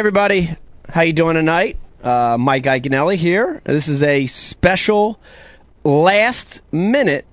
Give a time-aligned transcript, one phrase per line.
[0.00, 0.48] everybody,
[0.88, 1.76] how you doing tonight?
[2.02, 3.60] Uh, Mike Iaconelli here.
[3.64, 5.20] This is a special
[5.84, 7.26] last minute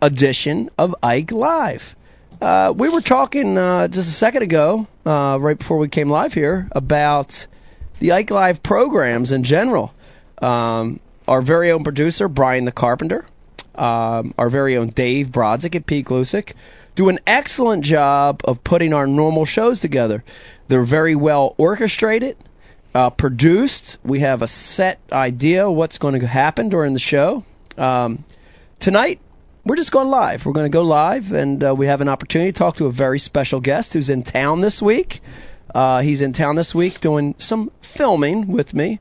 [0.00, 1.94] edition of Ike Live.
[2.40, 6.34] Uh, we were talking uh, just a second ago, uh, right before we came live
[6.34, 7.46] here, about
[8.00, 9.94] the Ike Live programs in general.
[10.38, 13.24] Um, our very own producer, Brian the Carpenter,
[13.76, 16.54] um, our very own Dave Brodzik at Pete Glusick,
[16.94, 20.22] do an excellent job of putting our normal shows together.
[20.68, 22.36] They're very well orchestrated,
[22.94, 23.98] uh, produced.
[24.04, 27.44] We have a set idea what's going to happen during the show.
[27.78, 28.24] Um,
[28.78, 29.20] tonight,
[29.64, 30.44] we're just going live.
[30.44, 32.92] We're going to go live, and uh, we have an opportunity to talk to a
[32.92, 35.20] very special guest who's in town this week.
[35.74, 38.98] Uh, he's in town this week doing some filming with me,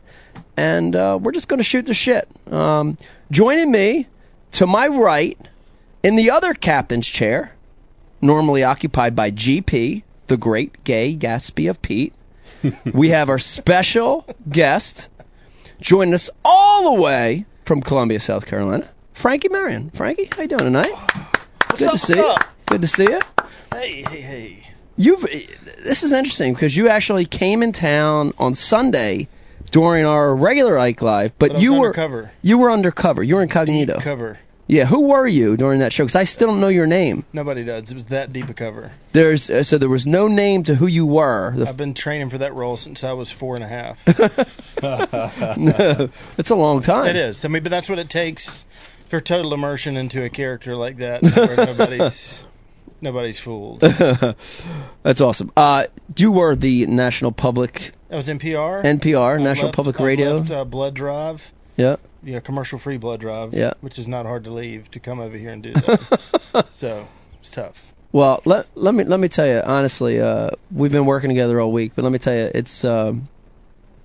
[0.55, 2.27] and uh, we're just going to shoot the shit.
[2.51, 2.97] Um,
[3.31, 4.07] joining me
[4.51, 5.37] to my right
[6.03, 7.53] in the other captain's chair,
[8.21, 12.13] normally occupied by GP, the great gay Gatsby of Pete,
[12.93, 15.09] we have our special guest
[15.79, 19.89] joining us all the way from Columbia, South Carolina, Frankie Marion.
[19.91, 20.93] Frankie, how you doing tonight?
[21.69, 22.25] Good up, to see what's you.
[22.25, 22.45] up?
[22.67, 23.19] Good to see you.
[23.73, 24.67] Hey, hey, hey.
[24.97, 29.27] You've this is interesting because you actually came in town on Sunday
[29.71, 32.31] during our regular Ike Live, but, But you were undercover.
[32.41, 33.23] you were undercover.
[33.23, 33.99] You were incognito.
[33.99, 34.37] Cover.
[34.71, 36.03] Yeah, who were you during that show?
[36.05, 37.25] Because I still don't know your name.
[37.33, 37.91] Nobody does.
[37.91, 38.89] It was that deep a cover.
[39.11, 41.51] There's uh, so there was no name to who you were.
[41.53, 43.97] The I've been training for that role since I was four and a half.
[45.57, 47.07] no, it's a long time.
[47.07, 47.43] it is.
[47.43, 48.65] I mean, but that's what it takes
[49.09, 52.45] for total immersion into a character like that, where nobody's
[53.01, 53.81] nobody's fooled.
[55.03, 55.51] That's awesome.
[55.57, 58.83] Uh, you were the National Public I was NPR.
[58.83, 60.35] NPR, I National left- Public I Radio.
[60.37, 61.51] left, uh, Blood Drive.
[61.77, 61.95] Yeah.
[62.23, 63.53] Yeah, commercial free blood drive.
[63.53, 63.73] Yeah.
[63.81, 66.67] Which is not hard to leave to come over here and do that.
[66.73, 67.07] so
[67.39, 67.81] it's tough.
[68.11, 70.19] Well, let let me let me tell you honestly.
[70.19, 73.29] Uh, we've been working together all week, but let me tell you, it's um,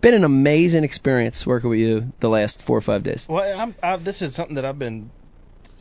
[0.01, 3.27] been an amazing experience working with you the last four or five days.
[3.29, 5.11] Well, I'm, I, this is something that I've been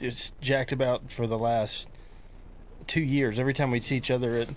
[0.02, 1.88] just jacked about for the last
[2.88, 3.38] two years.
[3.38, 4.50] Every time we'd see each other at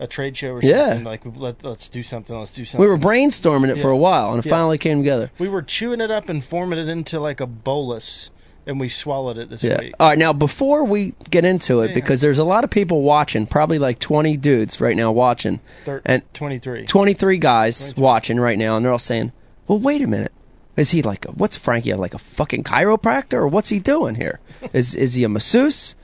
[0.00, 0.88] a trade show or Yeah.
[0.88, 2.80] something, like let, let's do something, let's do something.
[2.80, 4.50] We were brainstorming it for a while, and it Yeah.
[4.50, 5.30] finally came together.
[5.38, 8.30] we were chewing it up and forming it into like a bolus,
[8.66, 9.80] and we swallowed it this Yeah.
[9.80, 9.94] week.
[9.98, 10.18] All right.
[10.18, 11.94] Now, before we get into it, Yeah.
[11.94, 16.02] because there's a lot of people watching, probably like 20 dudes right now watching, Thir-
[16.04, 16.84] and 23.
[16.84, 18.02] 23 guys 23.
[18.02, 19.32] watching right now, and they're all saying,
[19.66, 20.32] "Well, wait a minute."
[20.76, 24.38] Is he like a, what's Frankie like a fucking chiropractor or what's he doing here?
[24.72, 25.96] Is is he a masseuse?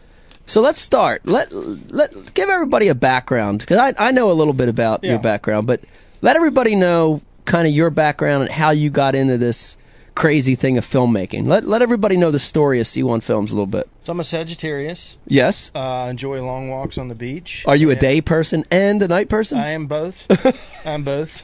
[0.46, 1.26] So let's start.
[1.26, 5.18] Let let give everybody a background because I I know a little bit about your
[5.18, 5.80] background, but
[6.20, 9.76] let everybody know kind of your background and how you got into this
[10.14, 11.46] crazy thing of filmmaking.
[11.46, 13.88] Let let everybody know the story of C1 Films a little bit.
[14.04, 15.16] So I'm a Sagittarius.
[15.26, 15.70] Yes.
[15.74, 17.64] Uh, I enjoy long walks on the beach.
[17.66, 19.58] Are you a day person and a night person?
[19.58, 20.26] I am both.
[20.84, 21.42] I'm both.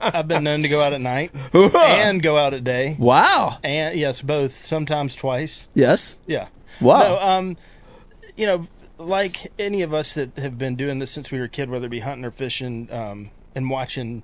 [0.00, 2.96] I've been known to go out at night and go out at day.
[2.98, 3.58] wow.
[3.64, 4.64] And yes, both.
[4.66, 5.68] Sometimes twice.
[5.74, 6.16] Yes.
[6.26, 6.48] Yeah.
[6.80, 7.00] Wow.
[7.00, 7.56] No, um,
[8.38, 8.66] you know,
[8.98, 11.86] like any of us that have been doing this since we were a kid, whether
[11.86, 14.22] it be hunting or fishing, um, and watching,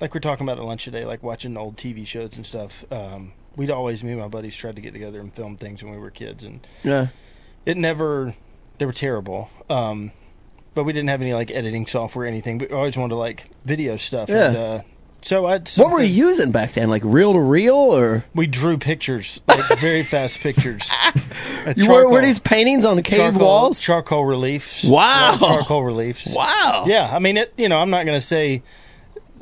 [0.00, 2.84] like we're talking about at lunch today, like watching old TV shows and stuff.
[2.90, 5.92] Um, we'd always, me and my buddies, tried to get together and film things when
[5.92, 7.08] we were kids, and yeah.
[7.66, 8.34] it never,
[8.78, 9.50] they were terrible.
[9.68, 10.10] Um,
[10.74, 12.58] but we didn't have any like editing software or anything.
[12.58, 14.30] But we always wanted to like video stuff.
[14.30, 14.46] Yeah.
[14.46, 14.80] And, uh,
[15.22, 15.58] so I.
[15.76, 16.88] What were you using back then?
[16.90, 20.90] Like reel to reel or We drew pictures, like very fast pictures.
[21.76, 23.80] You were, were these paintings on cave charcoal, walls?
[23.82, 24.82] charcoal reliefs.
[24.82, 25.36] Wow.
[25.38, 26.34] Charcoal reliefs.
[26.34, 26.84] wow.
[26.86, 27.52] Yeah, I mean it.
[27.58, 28.62] You know, I'm not going to say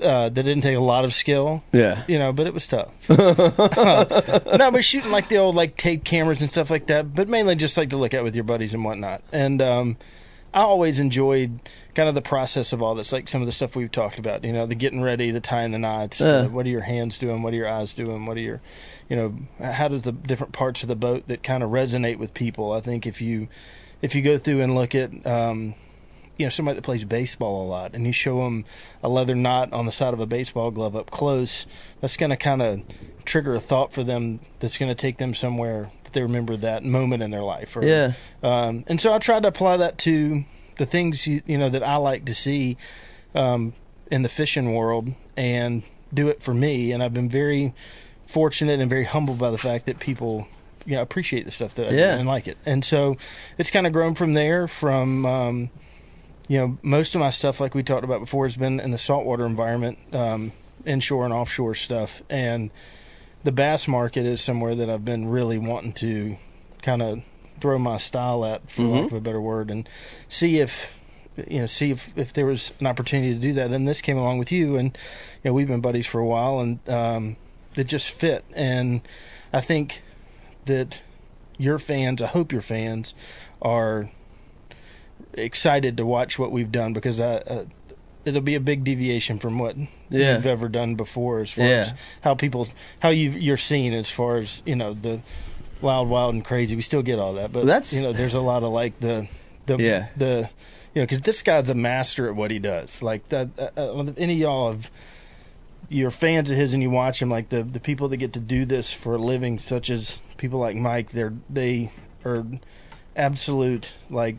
[0.03, 1.63] uh, that it didn't take a lot of skill.
[1.73, 2.03] Yeah.
[2.07, 2.93] You know, but it was tough.
[3.09, 7.57] no, but shooting like the old like tape cameras and stuff like that, but mainly
[7.57, 9.23] just like to look at with your buddies and whatnot.
[9.33, 9.97] And um,
[10.53, 11.61] I always enjoyed
[11.95, 14.45] kind of the process of all this, like some of the stuff we've talked about.
[14.45, 16.21] You know, the getting ready, the tying the knots.
[16.21, 17.43] Uh, what are your hands doing?
[17.43, 18.25] What are your eyes doing?
[18.25, 18.63] What are your,
[19.09, 22.33] you know, how does the different parts of the boat that kind of resonate with
[22.33, 22.73] people?
[22.73, 23.49] I think if you
[24.01, 25.75] if you go through and look at um,
[26.39, 28.65] you know somebody that plays baseball a lot and you show them
[29.03, 31.67] a leather knot on the side of a baseball glove up close
[32.01, 32.81] that's going to kind of
[33.25, 36.83] trigger a thought for them that's going to take them somewhere that they remember that
[36.85, 38.13] moment in their life or, Yeah.
[38.43, 40.45] um, and so I tried to apply that to
[40.79, 42.79] the things you, you know that I like to see
[43.35, 43.75] um,
[44.11, 45.83] in the fishing world and
[46.15, 47.75] do it for me and I've been very
[48.27, 50.47] fortunate and very humbled by the fact that people
[50.87, 52.13] you know appreciate the stuff that I Yeah.
[52.15, 53.17] do and like it and so
[53.59, 55.71] it's kind of grown from there from um,
[56.49, 58.99] you know most of my stuff like we talked about before has been in the
[58.99, 60.53] saltwater environment um,
[60.85, 62.71] inshore and offshore stuff and
[63.45, 66.37] the bass market is somewhere that I've been really wanting to
[66.83, 67.23] kind of
[67.61, 69.07] throw my style at for lack Mhm.
[69.07, 69.89] of a better word and
[70.29, 70.93] see if
[71.37, 73.71] you know see if if there was an opportunity to do that.
[73.71, 74.97] And this came along with you, and
[75.43, 77.37] you know we've been buddies for a while, and um,
[77.77, 78.45] it just fit.
[78.55, 79.03] And
[79.53, 80.03] I think
[80.65, 81.01] that
[81.59, 83.15] your fans, I hope your fans,
[83.63, 84.11] are
[85.35, 87.65] excited to watch what we've done because I, uh,
[88.25, 89.77] it'll be a big deviation from what
[90.11, 90.35] Yeah.
[90.37, 91.81] you've ever done before as far Yeah.
[91.81, 92.69] as how people
[92.99, 95.21] how you you're seen as far as you know the
[95.81, 98.41] wild wild and crazy we still get all that but That's- you know there's a
[98.41, 99.29] lot of like the
[99.67, 100.09] the Yeah.
[100.17, 100.49] the
[100.95, 104.13] you know because this guy's a master at what he does like that uh, uh,
[104.17, 104.91] any of y'all have
[105.89, 108.41] you're fans of his and you watch him like the the people that get to
[108.41, 111.93] do this for a living such as people like Mike they're they
[112.25, 112.45] are
[113.17, 114.37] absolute like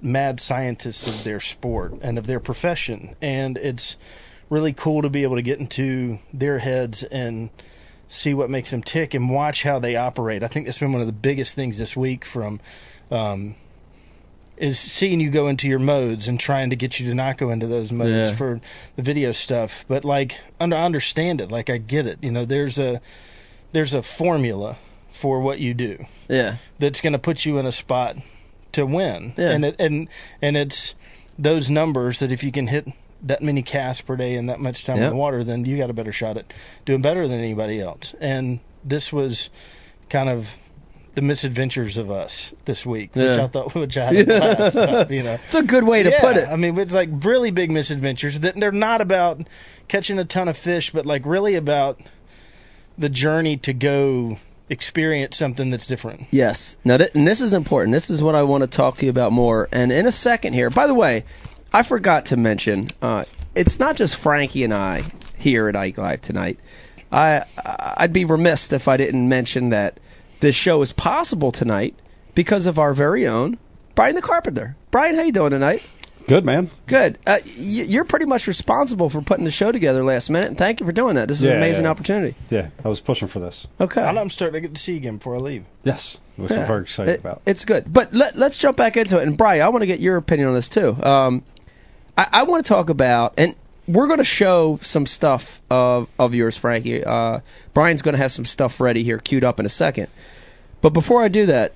[0.00, 3.96] mad scientists of their sport and of their profession and it's
[4.50, 7.50] really cool to be able to get into their heads and
[8.08, 10.42] see what makes them tick and watch how they operate.
[10.42, 12.60] I think that's been one of the biggest things this week from
[13.10, 13.54] um
[14.56, 17.50] is seeing you go into your modes and trying to get you to not go
[17.50, 18.34] into those modes Yeah.
[18.34, 18.60] for
[18.96, 19.84] the video stuff.
[19.86, 22.18] But like under I understand it, like I get it.
[22.22, 23.00] You know, there's a
[23.72, 24.76] there's a formula
[25.12, 26.56] for what you do Yeah.
[26.78, 28.16] that's going to put you in a spot
[28.78, 29.32] to win.
[29.36, 29.50] Yeah.
[29.50, 30.08] And it, and
[30.42, 30.94] and it's
[31.38, 32.88] those numbers that if you can hit
[33.24, 35.04] that many casts per day and that much time Yep.
[35.04, 36.52] in the water, then you got a better shot at
[36.84, 38.14] doing better than anybody else.
[38.20, 39.50] And this was
[40.08, 40.54] kind of
[41.14, 43.44] the misadventures of us this week, which Yeah.
[43.44, 44.30] I thought, which I had
[44.76, 45.34] of, you know.
[45.34, 46.48] It's a good way to yeah, put it.
[46.48, 49.40] I mean, it's like really big misadventures that they're not about
[49.88, 52.00] catching a ton of fish, but like really about
[52.98, 54.38] the journey to go
[54.70, 56.26] experience something that's different.
[56.30, 56.76] Yes.
[56.84, 57.92] Now, th- and this is important.
[57.92, 59.68] This is what I want to talk to you about more.
[59.72, 61.24] And in a second here, by the way,
[61.72, 63.24] I forgot to mention, uh,
[63.54, 65.04] it's not just Frankie and I
[65.36, 66.58] here at Ike Live tonight.
[67.10, 69.98] I I'd be remiss if I didn't mention that
[70.40, 71.94] this show is possible tonight
[72.34, 73.58] because of our very own
[73.94, 74.76] Brian the Carpenter.
[74.90, 75.82] Brian, how you doing tonight?
[76.28, 76.70] Good man.
[76.86, 77.18] Good.
[77.26, 80.80] Uh, y- you're pretty much responsible for putting the show together last minute, and thank
[80.80, 81.26] you for doing that.
[81.26, 81.90] This is an amazing yeah.
[81.90, 82.34] opportunity.
[82.50, 83.66] Yeah, I was pushing for this.
[83.80, 84.02] Okay.
[84.02, 85.64] I know I'm starting to get to see you again before I leave.
[85.84, 86.60] Yes, which Yeah.
[86.60, 87.42] I'm very excited It- about.
[87.46, 87.90] It's good.
[87.92, 89.26] But let, let's jump back into it.
[89.26, 90.96] And Brian, I want to get your opinion on this too.
[91.02, 91.42] Um,
[92.16, 93.54] I, I want to talk about, and
[93.86, 97.02] we're going to show some stuff of, of yours, Frankie.
[97.02, 97.40] Uh,
[97.72, 100.08] Brian's going to have some stuff ready here, queued up in a second.
[100.82, 101.72] But before I do that,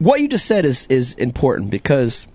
[0.00, 2.26] what you just said is is important because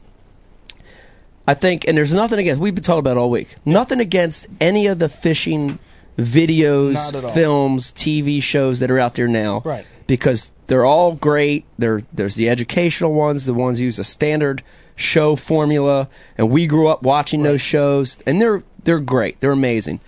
[1.47, 2.61] I think, and there's nothing against.
[2.61, 3.55] We've been talking about it all week.
[3.65, 5.77] Nothing against any of the fishing
[6.17, 7.31] videos, Not at all.
[7.31, 9.85] films, TV shows that are out there now Right.
[10.07, 11.65] because they're all great.
[11.77, 14.63] There, there's the educational ones, the ones use a standard
[14.95, 16.07] show formula,
[16.37, 19.99] and we grew up watching those shows, and they're they're great, they're amazing.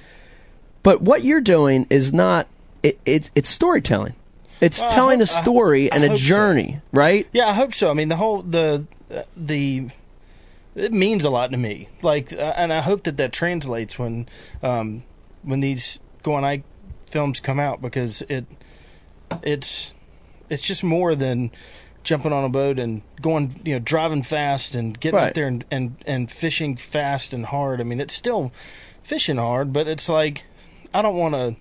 [0.83, 2.47] But what you're doing is not
[2.83, 4.13] it, it's it's storytelling.
[4.61, 6.23] It's Well, telling hope- a I- story I and a hope so.
[6.23, 7.27] journey, right?
[7.33, 7.89] Yeah, I hope so.
[7.89, 8.85] I mean, the whole the
[9.35, 9.87] the
[10.75, 11.87] it means a lot to me.
[12.01, 14.27] Like, uh, and I hope that that translates when
[14.61, 15.03] um,
[15.43, 16.63] when these Go on Ike
[17.05, 18.45] films come out because it
[19.43, 19.93] it's
[20.49, 21.51] it's just more than
[22.03, 25.27] jumping on a boat and going, you know, driving fast and getting Right.
[25.29, 27.79] out there and, and and fishing fast and hard.
[27.79, 28.51] I mean, it's still
[29.03, 30.43] fishing hard, but it's like
[30.93, 31.55] I don't want to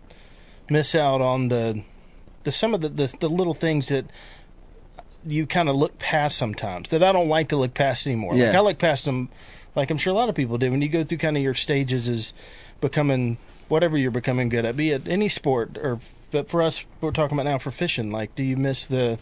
[0.71, 1.83] miss out on the
[2.45, 4.07] the some of the the, the little things that
[5.27, 8.35] you kind of look past sometimes that I don't like to look past anymore.
[8.35, 8.59] Like Yeah.
[8.59, 9.29] I look past them,
[9.75, 10.71] like I'm sure a lot of people do.
[10.71, 12.33] When you go through kind of your stages as
[12.81, 13.39] becoming
[13.69, 16.01] whatever you're becoming good at, be it any sport or
[16.31, 18.11] but for us, we're talking about now for fishing.
[18.11, 19.19] Like, do you miss the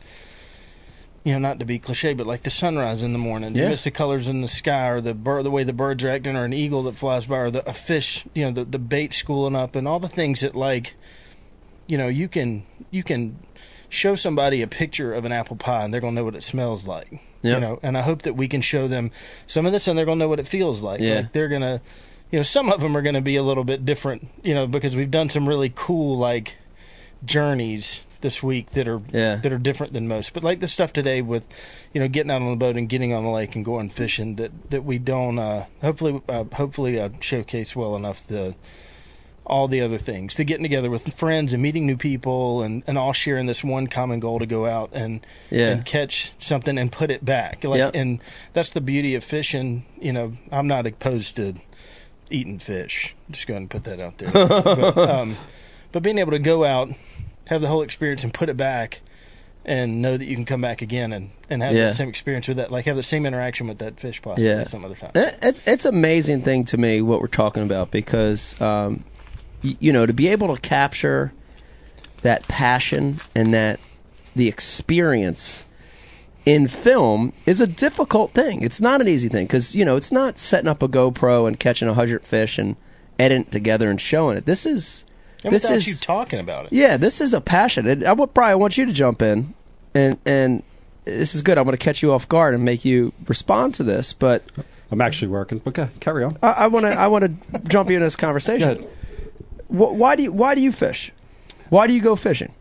[1.25, 3.55] you know, not to be cliche, but like the sunrise in the morning.
[3.55, 3.65] Yeah.
[3.65, 6.09] You miss the colors in the sky, or the bird, the way the birds are
[6.09, 8.25] acting, or an eagle that flies by, or the, a fish.
[8.35, 10.95] You know, the the bait schooling up, and all the things that like,
[11.87, 13.39] you know, you can you can
[13.93, 16.87] show somebody a picture of an apple pie, and they're gonna know what it smells
[16.87, 17.21] like.
[17.43, 17.55] Yeah.
[17.55, 19.11] You know, and I hope that we can show them
[19.47, 21.01] some of this, and they're gonna know what it feels like.
[21.01, 21.17] Yeah.
[21.17, 21.83] Like they're gonna,
[22.31, 24.29] you know, some of them are gonna be a little bit different.
[24.43, 26.57] You know, because we've done some really cool like
[27.25, 29.37] journeys this week that are Yeah.
[29.37, 30.33] that are different than most.
[30.33, 31.45] But like the stuff today with,
[31.93, 34.37] you know, getting out on the boat and getting on the lake and going fishing
[34.37, 38.55] that that we don't uh, hopefully uh, hopefully uh, showcase well enough the
[39.45, 42.97] all the other things to getting together with friends and meeting new people and and
[42.97, 45.21] all sharing this one common goal to go out and
[45.51, 45.71] Yeah.
[45.71, 47.91] and catch something and put it back like Yep.
[47.95, 48.21] and
[48.53, 51.55] that's the beauty of fishing you know i'm not opposed to
[52.31, 55.35] eating fish just go ahead and put that out there but, um,
[55.91, 56.91] but being able to go out
[57.49, 59.01] have the whole experience and put it back
[59.65, 61.87] and know that you can come back again and and have Yeah.
[61.87, 64.65] that same experience with that like have the same interaction with that fish possibly Yeah.
[64.69, 67.91] some other time It, it, it's an amazing thing to me what we're talking about
[67.91, 69.05] because um,
[69.63, 71.33] you know to be able to capture
[72.23, 73.81] that passion and that
[74.37, 75.65] the experience
[76.45, 78.63] in film is a difficult thing.
[78.63, 81.59] It's not an easy thing because you know it's not setting up a GoPro and
[81.59, 82.77] catching a hundred fish and
[83.19, 84.45] editing it together and showing it.
[84.45, 85.05] This is
[85.45, 86.73] And this is you talking about it.
[86.73, 87.87] yeah, this is a passion.
[87.87, 89.55] And I would probably want you to jump in,
[89.95, 90.63] and and
[91.05, 91.59] this is good.
[91.59, 94.43] I'm going to catch you off guard and make you respond to this, but
[94.91, 95.61] I'm actually working.
[95.67, 96.39] Okay, carry on.
[96.43, 98.87] I want to I want to jump you in this Go conversation.
[99.73, 99.89] Ahead.
[99.89, 101.13] Wh- Why do you why do you fish?
[101.71, 102.53] Why do you go fishing?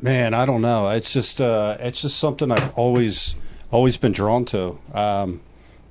[0.00, 0.88] Man, I don't know.
[0.90, 3.34] It's just uh, it's just something I've always
[3.70, 4.78] always been drawn to.
[4.92, 5.40] Um,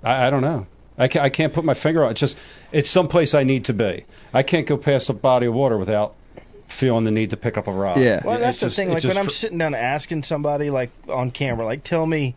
[0.04, 0.66] I, I don't know.
[0.98, 2.12] I can't, I can't put my finger on it.
[2.12, 2.38] It's just
[2.72, 4.06] it's someplace I need to be.
[4.34, 6.16] I can't go past a body of water without
[6.68, 8.00] feeling the need to pick up a rod.
[8.00, 8.22] Yeah.
[8.24, 8.92] Well, that's It's the just- thing.
[8.92, 12.36] Like when I'm tr- sitting down asking somebody, like on camera, like tell me,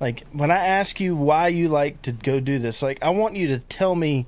[0.00, 3.36] like when I ask you why you like to go do this, like I want
[3.36, 4.26] you to tell me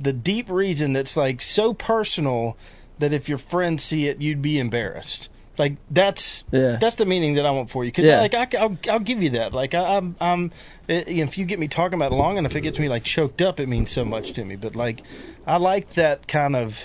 [0.00, 2.56] the deep reason that's like so personal
[2.98, 5.28] that if your friends see it, you'd be embarrassed.
[5.58, 6.78] Like that's Yeah.
[6.80, 7.92] that's the meaning that I want for you.
[7.92, 8.20] Cause Yeah.
[8.20, 9.52] like I, I'll I'll give you that.
[9.52, 10.52] Like I, I'm I'm
[10.88, 13.42] eh, if you get me talking about it long enough, it gets me like choked
[13.42, 13.60] up.
[13.60, 14.56] It means so much to me.
[14.56, 15.02] But like
[15.46, 16.82] I like that kind of,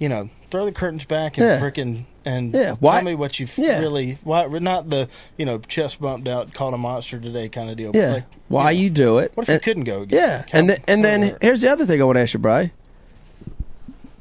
[0.00, 1.60] you know, throw the curtains back and Yeah.
[1.60, 3.78] frickin' and Yeah, why- tell me what you Yeah.
[3.80, 7.76] really why not the you know chest bumped out caught a monster today kind of
[7.76, 7.92] deal.
[7.94, 8.12] Yeah.
[8.14, 9.30] Like, why you, you do it?
[9.36, 10.18] What if you uh, couldn't go again?
[10.18, 11.38] Yeah, Count- and then, and then whatever.
[11.42, 12.72] here's the other thing I want to ask you, Bry.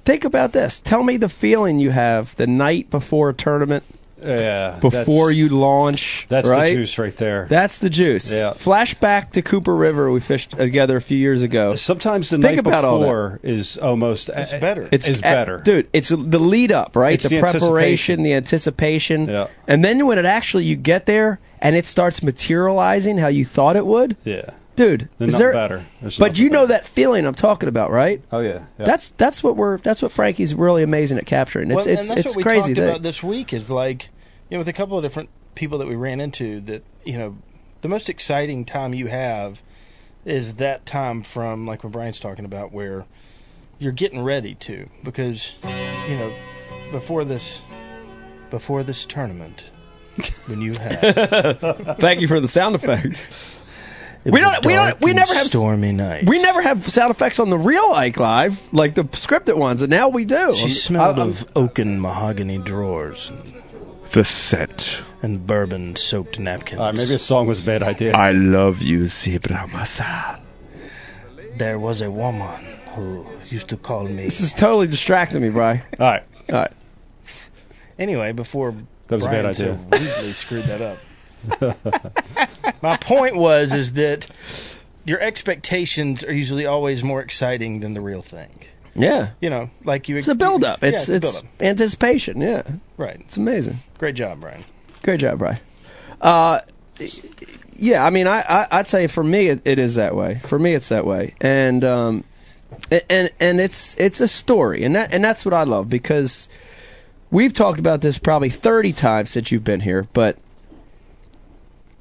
[0.06, 0.80] Think about this.
[0.80, 3.84] Tell me the feeling you have the night before a tournament,
[4.24, 4.80] yeah.
[4.82, 6.26] before you launch.
[6.30, 6.70] That's right?
[6.70, 7.48] the juice right there.
[7.50, 8.32] That's the juice.
[8.32, 8.52] Yeah.
[8.54, 10.12] Flashback to Cooper River.
[10.12, 11.76] We fished together a few years ago.
[11.76, 14.88] Sometimes the Think night about before is almost It's better.
[14.92, 15.60] It's is better.
[15.60, 15.88] dude.
[15.94, 17.14] It's the lead up, right?
[17.14, 18.24] It's the, the preparation, anticipation.
[18.24, 19.48] the anticipation, Yeah.
[19.68, 23.76] and then when it actually you get there and it starts materializing how you thought
[23.76, 24.50] it would, Yeah.
[24.80, 25.10] Dude.
[25.18, 25.54] There's is nothing there?
[25.54, 25.86] better.
[26.00, 26.82] There's But nothing you know better.
[26.82, 28.22] that feeling I'm talking about, right?
[28.32, 28.66] Oh yeah.
[28.80, 28.86] yeah.
[28.86, 31.70] That's that's what we're that's what Frankie's really amazing at capturing.
[31.70, 32.90] It's well, it's and that's it's what we crazy talked thing.
[32.90, 34.04] about this week is like
[34.50, 37.38] you know with a couple of different people that we ran into that you know
[37.82, 39.62] the most exciting time you have
[40.26, 43.06] is that time from like when Brian's talking about where
[43.80, 45.54] you're getting ready to because
[46.08, 46.34] you know
[46.92, 47.62] before this
[48.50, 49.70] before this tournament
[50.48, 53.60] when you have Thank you for the sound effects.
[54.26, 56.26] It We don't- we don't- we never have- stormy night.
[56.28, 59.90] We never have sound effects on the real Ike Live like the scripted ones, and
[59.90, 60.54] now we do.
[60.56, 63.54] She I'm- smelled I'm- of oaken mahogany drawers and,
[64.12, 64.86] The set.
[65.22, 66.80] and bourbon soaked napkins.
[66.80, 68.14] All right, maybe a song was a bad idea.
[68.14, 70.40] I love you, Zebra Masal.
[71.58, 72.48] there was a woman
[72.96, 74.24] who used to call me.
[74.26, 75.84] This is totally distracting me, Bry.
[76.00, 76.24] All right.
[76.52, 76.72] All right.
[77.98, 78.74] Anyway, before
[79.08, 79.78] That was a bad idea.
[79.92, 80.98] so rudely screwed that up.
[82.82, 84.30] My point was is that
[85.06, 88.60] your expectations are usually always more exciting than the real thing.
[88.96, 89.32] Yeah.
[89.40, 90.18] You know, like you.
[90.18, 90.82] It's a build up.
[90.82, 91.46] Yeah, It's it's build-up.
[91.62, 92.42] anticipation.
[92.42, 92.64] Yeah.
[92.98, 93.18] Right.
[93.22, 93.80] It's amazing.
[93.98, 94.66] Great job, Brian.
[95.04, 95.62] Great job, Bry.
[96.20, 96.60] Uh,
[97.78, 100.42] yeah, I mean, I, I I'd say for me it, it is that way.
[100.44, 102.24] For me, it's that way, and um,
[103.10, 106.50] and and it's it's a story, and that and that's what I love because
[107.32, 110.38] we've talked about this probably 30 times since you've been here, but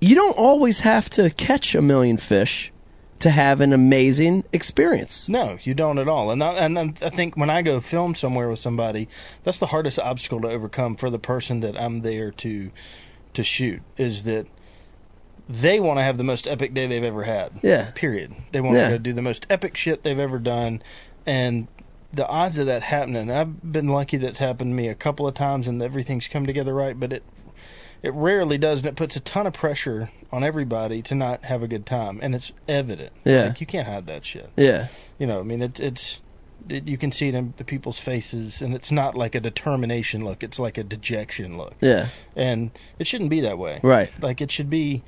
[0.00, 2.73] you don't always have to catch a million fish
[3.21, 5.28] to have an amazing experience.
[5.28, 6.31] No, you don't at all.
[6.31, 9.09] And I, and I think when I go film somewhere with somebody,
[9.43, 12.71] that's the hardest obstacle to overcome for the person that I'm there to
[13.35, 14.47] to shoot is that
[15.49, 17.52] they want to have the most epic day they've ever had.
[17.62, 17.90] Yeah.
[17.95, 18.35] Period.
[18.52, 18.90] They want Yeah.
[18.90, 20.83] to do the most epic shit they've ever done,
[21.26, 21.67] and
[22.12, 23.31] the odds of that happening.
[23.31, 26.73] I've been lucky that's happened to me a couple of times, and everything's come together
[26.75, 26.99] right.
[26.99, 27.23] But it
[28.02, 31.62] it rarely does, and it puts a ton of pressure on everybody to not have
[31.62, 33.12] a good time, and it's evident.
[33.25, 33.45] Yeah.
[33.47, 34.49] Like, you can't hide that shit.
[34.57, 34.88] Yeah.
[35.19, 36.21] You know, I mean, it, it's
[36.69, 40.25] it, you can see it in the people's faces, and it's not like a determination
[40.25, 42.07] look; it's like a dejection look, Yeah.
[42.37, 43.81] and it shouldn't be that way.
[43.83, 44.12] Right.
[44.21, 45.02] Like it should be.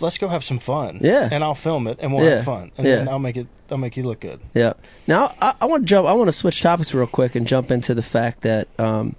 [0.00, 1.00] Let's go have some fun.
[1.02, 1.28] Yeah.
[1.30, 2.36] And I'll film it, and we'll Yeah.
[2.36, 2.96] have fun, and Yeah.
[2.96, 3.48] then I'll make it.
[3.70, 4.40] I'll make you look good.
[4.54, 4.74] Yeah.
[5.06, 6.06] Now I, I want to jump.
[6.06, 9.16] I want to switch topics real quick and jump into the fact that um,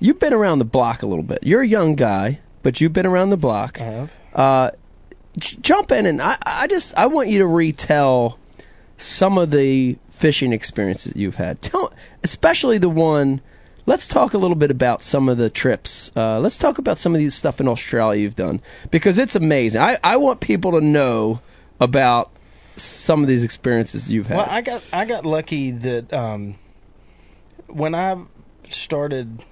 [0.00, 1.40] you've been around the block a little bit.
[1.42, 3.80] You're a young guy, but you've been around the block.
[3.80, 4.12] I have.
[4.34, 4.70] Uh,
[5.38, 8.38] j- jump in and I, I just I want you to retell
[8.96, 11.60] some of the fishing experiences you've had.
[11.62, 11.92] Tell,
[12.24, 13.40] especially the one.
[13.86, 16.12] Let's talk a little bit about some of the trips.
[16.14, 19.80] Uh, let's talk about some of these stuff in Australia you've done because it's amazing.
[19.80, 21.40] I, I want people to know
[21.80, 22.30] about
[22.76, 24.36] some of these experiences you've had.
[24.36, 26.56] Well, I got I got lucky that um,
[27.66, 28.22] when I
[28.68, 29.42] started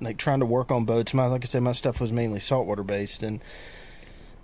[0.00, 2.82] like trying to work on boats, my like I said, my stuff was mainly saltwater
[2.82, 3.40] based, and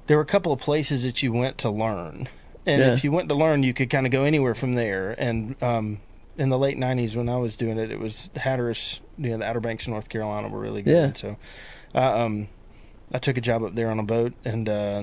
[0.07, 2.29] there were a couple of places that you went to learn,
[2.65, 2.93] and Yeah.
[2.93, 5.15] if you went to learn, you could kind of go anywhere from there.
[5.17, 5.99] And um,
[6.37, 9.45] in the late '90s, when I was doing it, it was Hatteras, you know, the
[9.47, 10.93] Outer Banks of North Carolina were really good.
[10.93, 11.13] Yeah.
[11.15, 11.37] So,
[11.95, 12.49] uh, um,
[13.13, 15.03] I took a job up there on a boat and uh,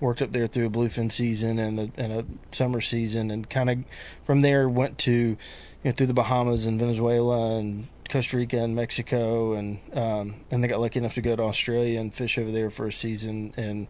[0.00, 3.70] worked up there through a bluefin season and a, and a summer season, and kind
[3.70, 3.78] of
[4.24, 5.36] from there went to you
[5.84, 10.68] know through the Bahamas and Venezuela and Costa Rica and Mexico, and um, and they
[10.68, 13.88] got lucky enough to go to Australia and fish over there for a season, and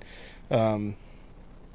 [0.50, 0.97] um,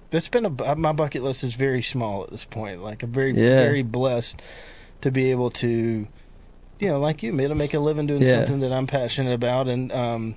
[0.10, 2.82] that's been a my bucket list is very small at this point.
[2.82, 3.56] Like I'm very Yeah.
[3.56, 4.42] very blessed
[5.02, 5.68] to be able to,
[6.80, 8.32] you know, like you, made to make a living doing Yeah.
[8.34, 10.36] something that I'm passionate about, and um,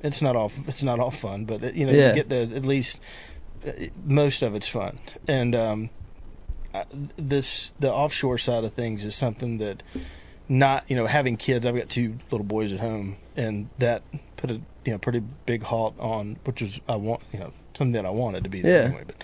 [0.00, 2.08] it's not all it's not all fun, but it, you know, Yeah.
[2.08, 3.00] you get to at least
[3.66, 4.98] uh, most of it's fun,
[5.28, 5.90] and um,
[6.72, 6.86] I-
[7.18, 9.82] this the offshore side of things is something that
[10.50, 11.64] not you know having kids.
[11.64, 14.02] I've got two little boys at home, and that
[14.36, 14.54] put a
[14.84, 18.10] you know pretty big halt on which is I want you know something that I
[18.10, 18.88] wanted to be there Yeah.
[18.88, 19.04] anyway.
[19.06, 19.22] But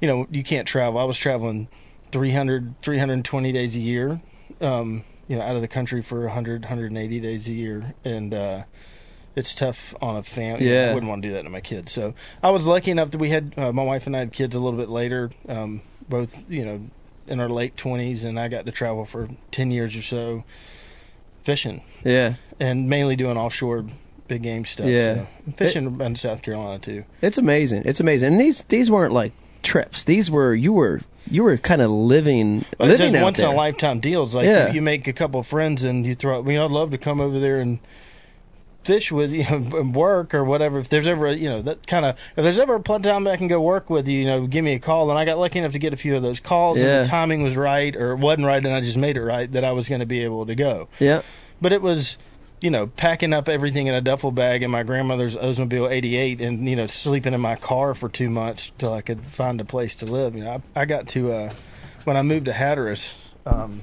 [0.00, 1.00] you know you can't travel.
[1.00, 1.68] I was traveling
[2.12, 4.20] 300 320 days a year,
[4.60, 8.62] um, you know out of the country for 100 180 days a year, and uh,
[9.34, 10.68] it's tough on a family.
[10.70, 10.90] Yeah.
[10.90, 11.92] I wouldn't want to do that to my kids.
[11.92, 14.54] So I was lucky enough that we had uh, my wife and I had kids
[14.56, 16.90] a little bit later, um, both you know
[17.30, 20.44] in our late 20s, and I got to travel for 10 years or so
[21.42, 23.86] fishing Yeah, and mainly doing offshore
[24.28, 24.86] big game stuff.
[24.88, 25.14] Yeah.
[25.46, 25.52] so.
[25.56, 27.04] fishing in South Carolina too.
[27.22, 27.82] it's amazing.
[27.86, 28.32] It's amazing.
[28.32, 30.04] And these these weren't like trips.
[30.04, 33.46] These were you were you were kind of living But living just out once there.
[33.48, 34.34] in a lifetime deals.
[34.34, 34.68] Like Yeah.
[34.68, 36.38] you, you make a couple of friends and you throw.
[36.38, 37.78] I mean, I'd love to come over there and
[38.84, 40.78] fish with you know, and work or whatever.
[40.78, 43.36] If there's ever a, you know that kind of if there's ever a time I
[43.36, 45.10] can go work with you, you know, give me a call.
[45.10, 46.80] And I got lucky enough to get a few of those calls.
[46.80, 46.86] Yeah.
[46.86, 49.50] And the timing was right or it wasn't right, and I just made it right
[49.52, 50.88] that I was going to be able to go.
[50.98, 51.22] Yeah,
[51.60, 52.18] But it was.
[52.62, 56.68] You know, packing up everything in a duffel bag in my grandmother's Oldsmobile 88, and
[56.68, 59.94] you know, sleeping in my car for two months till I could find a place
[59.94, 60.36] to live.
[60.36, 61.52] You know, I, I got to uh,
[62.04, 63.14] when I moved to Hatteras,
[63.46, 63.82] um,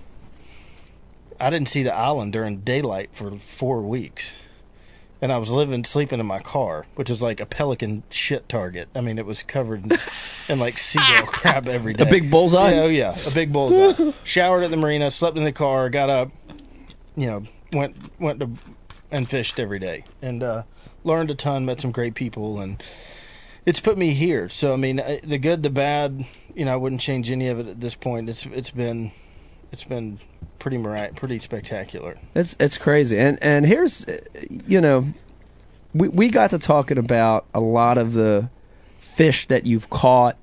[1.39, 4.35] I didn't see the island during daylight for four weeks.
[5.21, 8.89] And I was living, sleeping in my car, which was like a pelican shit target.
[8.93, 9.97] I mean, it was covered in,
[10.49, 12.03] in like seagull crap every day.
[12.03, 12.73] a big bullseye.
[12.73, 14.11] Yeah, oh yeah, a big bullseye.
[14.23, 16.31] Showered at the marina, slept in the car, got up,
[17.15, 18.51] you know, went went to
[19.09, 20.63] and fished every day, and uh,
[21.03, 22.83] learned a ton, met some great people, and
[23.65, 24.49] it's put me here.
[24.49, 26.25] So I mean, uh, the good, the bad,
[26.55, 28.29] you know, I wouldn't change any of it at this point.
[28.29, 29.11] It's it's been
[29.71, 30.19] it's been
[30.59, 32.17] pretty mirac- pretty spectacular.
[32.35, 33.17] It's it's crazy.
[33.19, 34.05] And and here's
[34.49, 35.07] you know
[35.93, 38.49] we we got to talking about a lot of the
[38.99, 40.37] fish that you've caught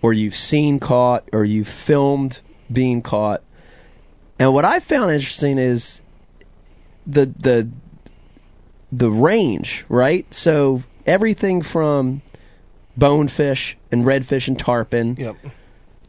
[0.00, 2.40] or you've seen caught or you've filmed
[2.72, 3.42] being caught.
[4.38, 6.00] And what I found interesting is
[7.06, 7.68] the the
[8.90, 10.32] the range, right?
[10.34, 12.22] So everything from
[12.96, 15.36] bonefish and redfish and tarpon Yep.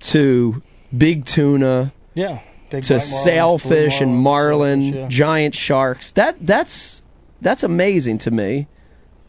[0.01, 0.61] to
[0.95, 2.39] big tuna Yeah.
[2.69, 5.07] Big to sailfish and marlin, sailfish, yeah.
[5.09, 6.13] giant sharks.
[6.13, 7.03] That that's
[7.41, 8.67] that's amazing to me.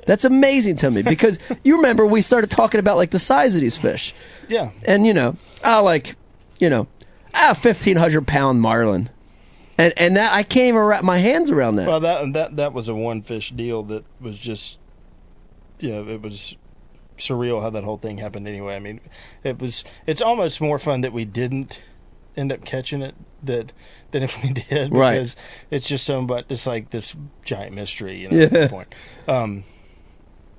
[0.07, 3.61] That's amazing to me because you remember we started talking about like the size of
[3.61, 4.15] these fish,
[4.49, 4.71] Yeah.
[4.87, 6.17] and you know, ah, like,
[6.59, 6.87] you know,
[7.35, 9.11] ah, fifteen hundred pound marlin,
[9.77, 11.87] and and that I can't even wrap my hands around that.
[11.89, 14.79] Well, that that that was a one fish deal that was just,
[15.81, 16.57] you know, it was
[17.19, 18.49] surreal how that whole thing happened.
[18.49, 19.01] Anyway, I mean,
[19.43, 19.85] it was.
[20.07, 21.83] It's almost more fun that we didn't
[22.37, 23.73] end up catching it that
[24.11, 25.13] than if we did Right.
[25.15, 25.37] because
[25.71, 26.47] it's just so much.
[26.49, 28.45] It's like this giant mystery, you know, Yeah.
[28.45, 28.95] at this point.
[29.29, 29.65] Um,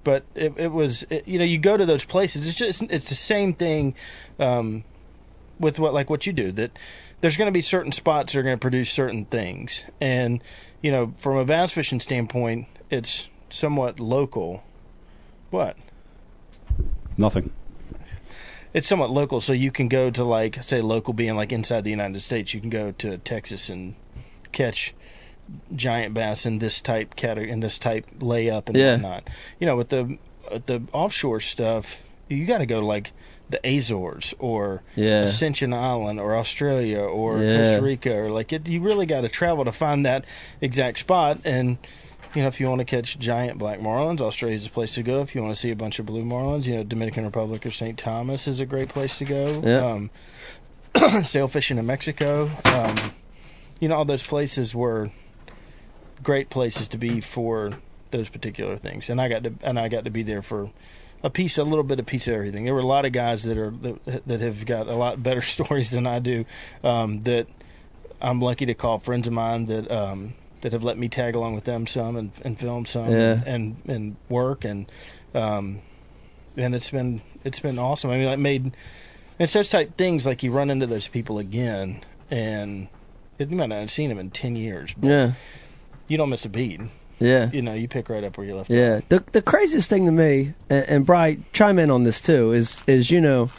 [0.04, 2.48] but it, it was, it, you know, you go to those places.
[2.48, 3.96] It's just, it's the same thing.
[4.40, 4.84] Um,
[5.60, 6.78] with what like what you do that
[7.22, 10.44] there's going to be certain spots that are going to produce certain things and
[10.82, 14.62] you know from a bass fishing standpoint it's somewhat local
[15.52, 15.78] what
[17.18, 17.52] Nothing.
[18.76, 21.90] It's somewhat local so you can go to like say local being like inside the
[21.90, 23.96] united states you can go to texas and
[24.52, 24.94] catch
[25.74, 28.94] giant bass in this type category in this type layup and Yeah.
[28.94, 30.18] whatnot you know with the
[30.52, 33.14] with the offshore stuff you got to go to like
[33.50, 37.56] the azores or yeah, Ascension Island or Australia or Yeah.
[37.56, 40.26] Costa Rica or like it, you really got to travel to find that
[40.60, 41.78] exact spot and
[42.36, 45.22] you know if you want to catch giant black marlins Australia's the place to go
[45.22, 47.72] if you want to see a bunch of blue marlins you know Dominican Republic or
[47.72, 47.98] St.
[47.98, 49.86] Thomas is a great place to go Yeah.
[51.02, 52.96] um sail fishing in Mexico um
[53.80, 55.10] you know all those places were
[56.24, 57.74] great places to be for
[58.12, 60.70] those particular things and I got to and I got to be there for
[61.24, 62.66] a piece, a little bit, a piece of everything.
[62.66, 65.42] There were a lot of guys that are that, that have got a lot better
[65.56, 66.46] stories than I do.
[66.84, 67.48] Um, that
[68.22, 71.56] I'm lucky to call friends of mine that um, that have let me tag along
[71.56, 73.42] with them some and, and film some Yeah.
[73.46, 74.92] and and work and
[75.34, 75.82] um,
[76.58, 78.10] and it's been it's been awesome.
[78.12, 78.72] I mean, I made
[79.40, 82.88] and such type things like you run into those people again and
[83.38, 85.32] you might not have seen them in ten years, but yeah.
[86.08, 86.82] you don't miss a beat.
[87.20, 87.50] Yeah.
[87.50, 88.70] you know, you pick right up where you left.
[88.70, 88.76] Off.
[88.76, 89.00] Yeah.
[89.08, 92.84] The the craziest thing to me, and, and Bry, chime in on this too, is
[92.88, 93.52] is you know,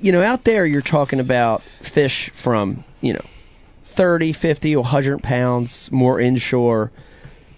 [0.00, 3.24] you know, out there you're talking about fish from you know,
[3.92, 6.90] 30, 50, 100 pounds more inshore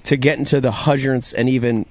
[0.04, 1.86] to get into the hundreds and even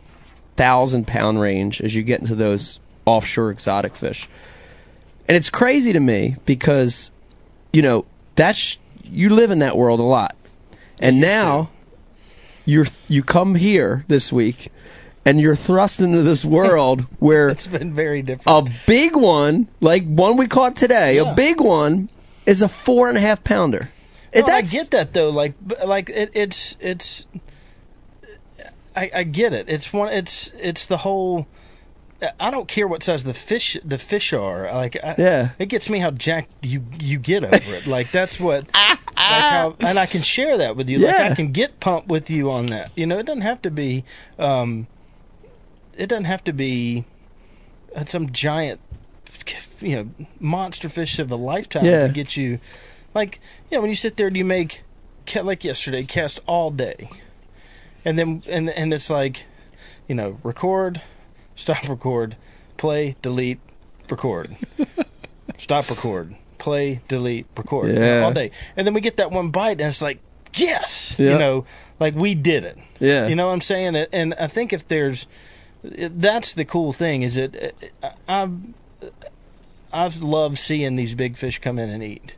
[0.55, 4.29] thousand pound range as you get into those offshore exotic fish.
[5.27, 7.09] And it's crazy to me because,
[7.71, 10.35] you know, that's you live in that world a lot.
[10.99, 11.69] And now
[12.65, 14.69] you're you come here this week
[15.25, 18.67] and you're thrust into this world where It's been very different.
[18.67, 21.31] a big one, like one we caught today, Yeah.
[21.31, 22.09] a big one
[22.45, 23.87] is a four and a half pounder.
[24.33, 25.29] It- No, I get that though.
[25.29, 25.53] Like,
[25.85, 27.25] like it, it's it's.
[28.95, 29.69] I, I get it.
[29.69, 30.09] It's one.
[30.13, 31.47] It's it's the whole.
[32.39, 34.71] I don't care what size the fish the fish are.
[34.71, 35.49] Like, I, Yeah.
[35.59, 37.85] it gets me how jacked you you get over it.
[37.87, 38.71] Like that's what.
[38.75, 40.99] like how, and I can share that with you.
[40.99, 41.29] Like Yeah.
[41.31, 42.91] I can get pumped with you on that.
[42.95, 44.05] You know, it doesn't have to be.
[44.39, 44.87] um
[45.97, 47.03] It doesn't have to be.
[47.95, 48.79] uh, Some giant,
[49.81, 52.07] you know, monster fish of a lifetime Yeah.
[52.07, 52.59] to get you
[53.13, 54.81] like you know when you sit there and you make
[55.35, 57.09] like yesterday cast all day.
[58.05, 59.45] And then and and it's like
[60.07, 61.01] you know record
[61.55, 62.35] stop record
[62.77, 63.59] play delete
[64.09, 64.55] record.
[65.57, 67.89] Stop record play delete record.
[67.89, 68.51] You know, all day.
[68.75, 70.19] And then we get that one bite and it's like
[70.55, 71.15] yes!
[71.17, 71.33] Yeah.
[71.33, 71.65] you know
[71.99, 72.77] like we did it.
[72.99, 73.27] Yeah.
[73.27, 73.95] you know what I'm saying?
[73.95, 75.27] And I think if there's,
[75.83, 77.55] that's the cool thing is that
[78.01, 78.57] uh, uh, I've
[79.91, 82.33] I've loved seeing these big fish come in and eat,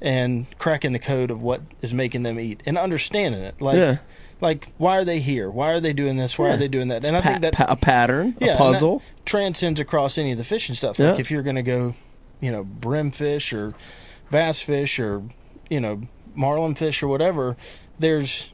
[0.00, 3.60] and cracking the code of what is making them eat and understanding it.
[3.60, 3.98] Like yeah.
[4.40, 5.50] like why are they here?
[5.50, 6.38] Why are they doing this?
[6.38, 6.54] Why Yeah.
[6.54, 7.04] are they doing that?
[7.04, 9.02] And It's I think that pa- a pattern, Yeah, a puzzle.
[9.24, 10.98] transcends across any of the fishing stuff.
[10.98, 11.94] Like if you're going to go,
[12.40, 13.74] you know, brim fish or
[14.30, 15.22] bass fish or
[15.68, 16.02] you know
[16.34, 17.56] marlin fish or whatever,
[17.98, 18.52] there's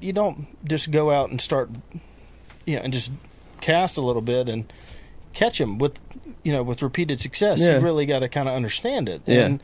[0.00, 1.68] you don't just go out and start,
[2.64, 3.10] you know, and just
[3.60, 4.72] cast a little bit and
[5.34, 5.98] catch them with,
[6.42, 7.60] you know, with repeated success.
[7.60, 7.76] Yeah.
[7.78, 9.22] You really got to kind of understand it.
[9.26, 9.44] Yeah.
[9.44, 9.62] And,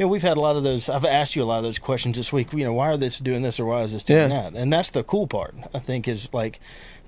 [0.00, 0.88] you know, we've had a lot of those.
[0.88, 2.54] I've asked you a lot of those questions this week.
[2.54, 4.48] You know, why are this doing this or why is this doing Yeah.
[4.48, 4.54] that?
[4.54, 5.54] And that's the cool part.
[5.74, 6.58] I think is like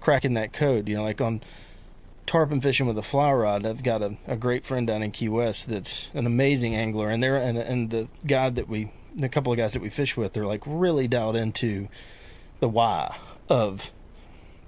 [0.00, 0.90] cracking that code.
[0.90, 1.42] You know, like on
[2.26, 3.64] tarpon fishing with a fly rod.
[3.64, 7.22] I've got a, a great friend down in Key West that's an amazing angler, and
[7.22, 10.34] they're and and the guy that we, the couple of guys that we fish with,
[10.34, 11.88] they're like really dialed into
[12.60, 13.16] the why
[13.48, 13.90] of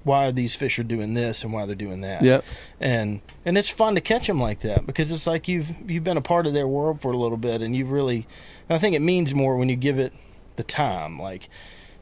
[0.04, 2.22] why these fish are doing this and why they're doing that.
[2.22, 2.44] Yep.
[2.80, 6.16] And and it's fun to catch them like that because it's like you've you've been
[6.18, 8.26] a part of their world for a little bit, and you've really.
[8.70, 10.12] I think it means more when you give it
[10.56, 11.18] the time.
[11.20, 11.48] Like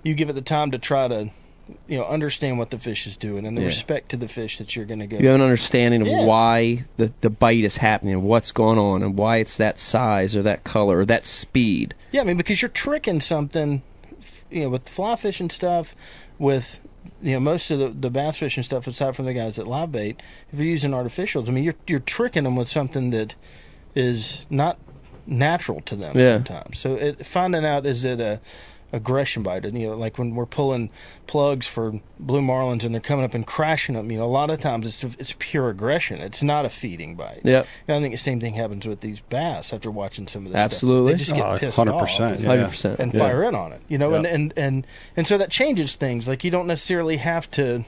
[0.02, 1.30] you give it the time to try to.
[1.86, 3.68] You know, understand what the fish is doing and the Yeah.
[3.68, 5.16] respect to the fish that you're going to go.
[5.18, 6.24] You have an understanding of Yeah.
[6.24, 10.42] why the the bite is happening, what's going on, and why it's that size or
[10.42, 11.94] that color or that speed.
[12.10, 13.80] Yeah, I mean because you're tricking something,
[14.50, 15.94] you know, with fly fishing stuff,
[16.36, 16.80] with
[17.20, 19.92] you know most of the the bass fishing stuff aside from the guys that live
[19.92, 20.22] bait.
[20.52, 23.34] If you're using artificials, I mean you're you're tricking them with something that
[23.94, 24.78] is not
[25.26, 26.36] natural to them Yeah.
[26.36, 26.78] sometimes.
[26.78, 28.40] So it, finding out is it a
[28.92, 30.90] aggression bite, you know, like when we're pulling
[31.26, 34.10] plugs for blue marlins and they're coming up and crashing them.
[34.12, 36.20] You know, a lot of times it's it's pure aggression.
[36.20, 37.40] It's not a feeding bite.
[37.44, 37.64] Yeah.
[37.88, 40.60] And I think the same thing happens with these bass after watching some of this
[40.60, 41.12] Absolutely.
[41.12, 41.18] Stuff.
[41.18, 42.46] They just get Oh, pissed 100%, off yeah.
[42.46, 43.00] Hundred percent.
[43.00, 43.20] and Yeah.
[43.20, 43.80] fire in on it.
[43.88, 44.16] You know, Yeah.
[44.18, 46.28] and, and and and so that changes things.
[46.28, 47.84] Like you don't necessarily have to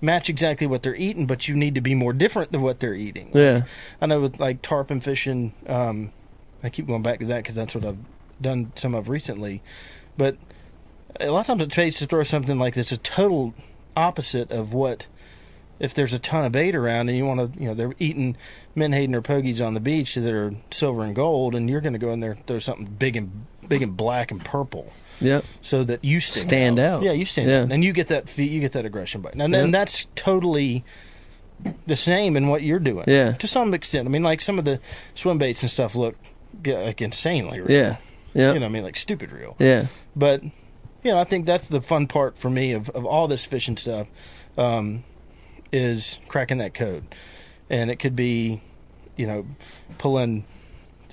[0.00, 2.94] match exactly what they're eating, but you need to be more different than what they're
[2.94, 3.30] eating.
[3.34, 3.62] Yeah.
[4.00, 6.10] I know with like tarpon fishing, um,
[6.62, 7.98] I keep going back to that because that's what I've
[8.40, 9.62] done some of recently.
[10.16, 10.36] But
[11.20, 13.54] a lot of times it pays to throw something like that's a total
[13.96, 15.06] opposite of what.
[15.80, 18.36] If there's a ton of bait around and you want to, you know, they're eating
[18.76, 21.98] menhaden or pogies on the beach that are silver and gold, and you're going to
[21.98, 25.44] go in there throw something big and big and black and purple Yep.
[25.60, 27.02] so that you stand, Stand out.
[27.02, 27.62] Yeah, you stand Yeah.
[27.62, 29.70] out, and you get that you get that aggression bite, and then Yeah.
[29.72, 30.84] that's totally
[31.88, 33.06] the same in what you're doing.
[33.08, 33.32] Yeah.
[33.32, 34.06] to some extent.
[34.06, 34.78] I mean, like some of the
[35.16, 36.14] swim baits and stuff look
[36.64, 37.70] like insanely real.
[37.72, 37.96] Yeah.
[38.34, 38.52] Yeah.
[38.52, 39.56] you know, I mean, like stupid real.
[39.58, 39.86] Yeah.
[40.14, 43.44] But you know, I think that's the fun part for me of of all this
[43.44, 44.08] fishing stuff,
[44.56, 45.04] um,
[45.72, 47.04] is cracking that code,
[47.70, 48.60] and it could be,
[49.16, 49.46] you know,
[49.98, 50.44] pulling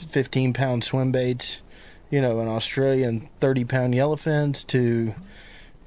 [0.10, 1.62] 15 pound swim baits,
[2.10, 5.14] you know, in Australia and 30 pound yellowfins to,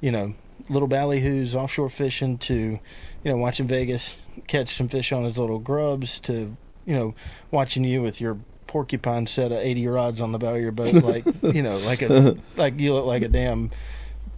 [0.01, 0.33] you know,
[0.69, 2.79] little ballyhoos offshore fishing to, you
[3.23, 4.15] know, watching Vegas
[4.47, 7.15] catch some fish on his little grubs to, you know,
[7.51, 8.37] watching you with your
[8.73, 12.01] porcupine set of 80 rods on the bow of your boat like, you know, like
[12.01, 13.69] a like you look like a damn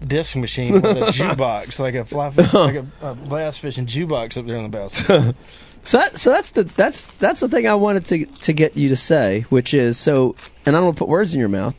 [0.06, 4.38] disc machine with a jukebox, like a fly fish, like a, a bass fishing jukebox
[4.38, 5.34] up there on the bow.
[5.86, 8.90] So that, so that's the that's that's the thing I wanted to to get you
[8.90, 11.76] to say, which is so, and I don't want to put words in your mouth,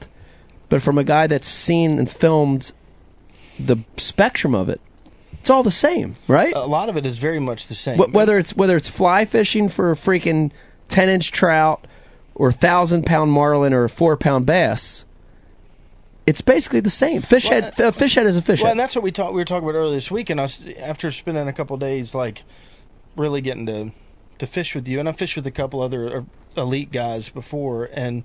[0.69, 2.71] but from a guy that's seen and filmed
[3.59, 4.81] the spectrum of it,
[5.41, 6.55] it's all the same, right?
[6.55, 7.99] A lot of it is very much the same.
[7.99, 10.53] Wh- whether it's whether it's fly fishing for a freaking
[10.89, 11.85] ten inch trout
[12.37, 15.05] or thousand pound marlin or a four pound bass,
[16.27, 17.23] it's basically the same.
[17.23, 19.33] Fish Well, head, a fish head is a fish well, and that's what we talked.
[19.35, 22.15] We were talking about earlier this week, and I was after spending a couple days
[22.15, 22.43] like
[23.17, 23.91] really getting to
[24.39, 26.23] to fish with you, and I fished with a couple other uh,
[26.57, 28.25] elite guys before, and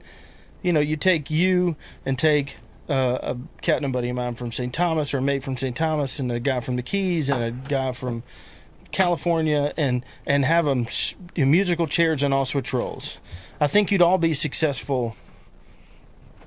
[0.61, 2.55] you know, you take you and take
[2.89, 4.73] uh, a captain buddy of mine from St.
[4.73, 5.75] Thomas or a mate from St.
[5.75, 8.23] Thomas and a guy from the Keys and a guy from
[8.91, 10.87] California and and have them
[11.35, 13.17] musical chairs and all switch roles.
[13.59, 15.15] I think you'd all be successful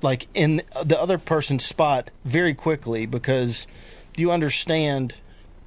[0.01, 3.67] like in the other person's spot very quickly because
[4.17, 5.13] you understand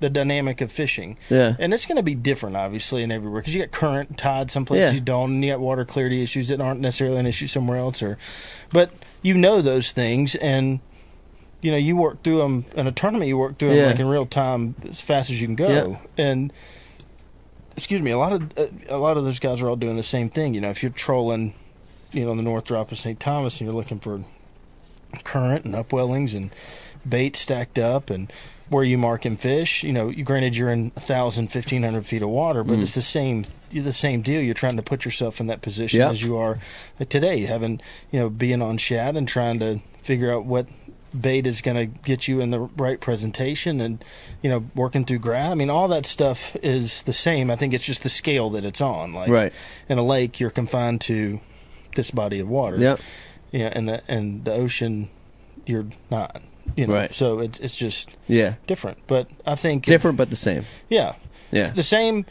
[0.00, 1.16] the dynamic of fishing.
[1.28, 1.56] Yeah.
[1.58, 4.64] And it's going to be different, obviously, in everywhere because you got current, tide, some
[4.64, 4.94] places Yeah.
[4.94, 8.02] you don't, and you got water clarity issues that aren't necessarily an issue somewhere else.
[8.02, 8.18] Or,
[8.72, 10.78] but you know those things, and
[11.60, 13.28] you know you work through them in a tournament.
[13.28, 13.86] You work through them Yeah.
[13.86, 15.98] like in real time, as fast as you can go.
[16.16, 16.52] And
[17.76, 20.02] excuse me, a lot of uh, a lot of those guys are all doing the
[20.02, 20.54] same thing.
[20.54, 21.54] You know, if you're trolling,
[22.12, 23.18] you know, the North Drop of St.
[23.18, 24.24] Thomas, and you're looking for
[25.24, 26.50] current and upwellings and
[27.08, 28.30] bait stacked up and
[28.68, 29.82] where you marking fish.
[29.82, 32.82] You know, you granted you're in a thousand, fifteen hundred feet of water, but Mm.
[32.82, 34.42] it's the same the same deal.
[34.42, 36.10] You're trying to put yourself in that position Yep.
[36.12, 36.58] as you are
[37.08, 40.66] today, having you know being on shad and trying to figure out what
[41.18, 44.04] bait is going to get you in the right presentation and
[44.42, 45.52] you know working through grab.
[45.52, 47.50] I mean, all that stuff is the same.
[47.50, 49.12] I think it's just the scale that it's on.
[49.12, 49.52] Like Right.
[49.88, 51.40] in a lake, you're confined to
[51.94, 52.76] this body of water.
[52.78, 53.00] Yep.
[53.52, 55.08] Yeah, and the and the ocean,
[55.66, 56.42] you're not.
[56.76, 57.14] You know, Right.
[57.14, 58.54] so it's it's just Yeah.
[58.66, 58.98] different.
[59.06, 60.64] But I think Different but the same.
[60.90, 61.14] Yeah,
[61.50, 61.70] Yeah.
[61.70, 62.26] the same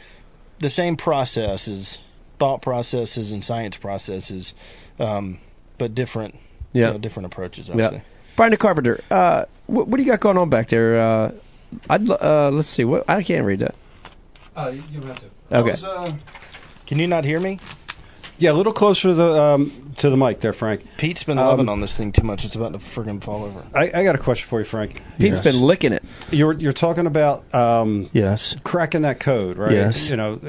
[0.60, 2.00] the same processes,
[2.38, 4.54] thought processes and science processes,
[5.00, 5.38] um,
[5.78, 6.36] but different.
[6.72, 6.90] you Yeah.
[6.92, 7.70] know, different approaches.
[7.70, 8.00] I Yeah.
[8.46, 8.56] Would say.
[8.56, 10.98] Brian Carpenter, uh, what, what do you got going on back there?
[10.98, 11.32] Uh,
[11.90, 12.84] I'd uh, let's see.
[12.84, 13.74] What I can't read that.
[14.56, 15.26] Uh, you don't have to.
[15.58, 15.70] Okay.
[15.72, 16.12] Was, uh,
[16.86, 17.60] Can you not hear me?
[18.38, 20.86] yeah, a little closer to the um, to the mic there, Frank.
[20.96, 22.44] Pete's been Um, loving on this thing too much.
[22.44, 23.64] It's about to friggin' fall over.
[23.74, 25.02] I, I got a question for you, Frank.
[25.18, 26.02] Pete's been licking it.
[26.30, 28.56] You're you're talking about um, Yes.
[28.64, 29.72] cracking that code, right?
[29.72, 30.08] Yes.
[30.08, 30.40] You know,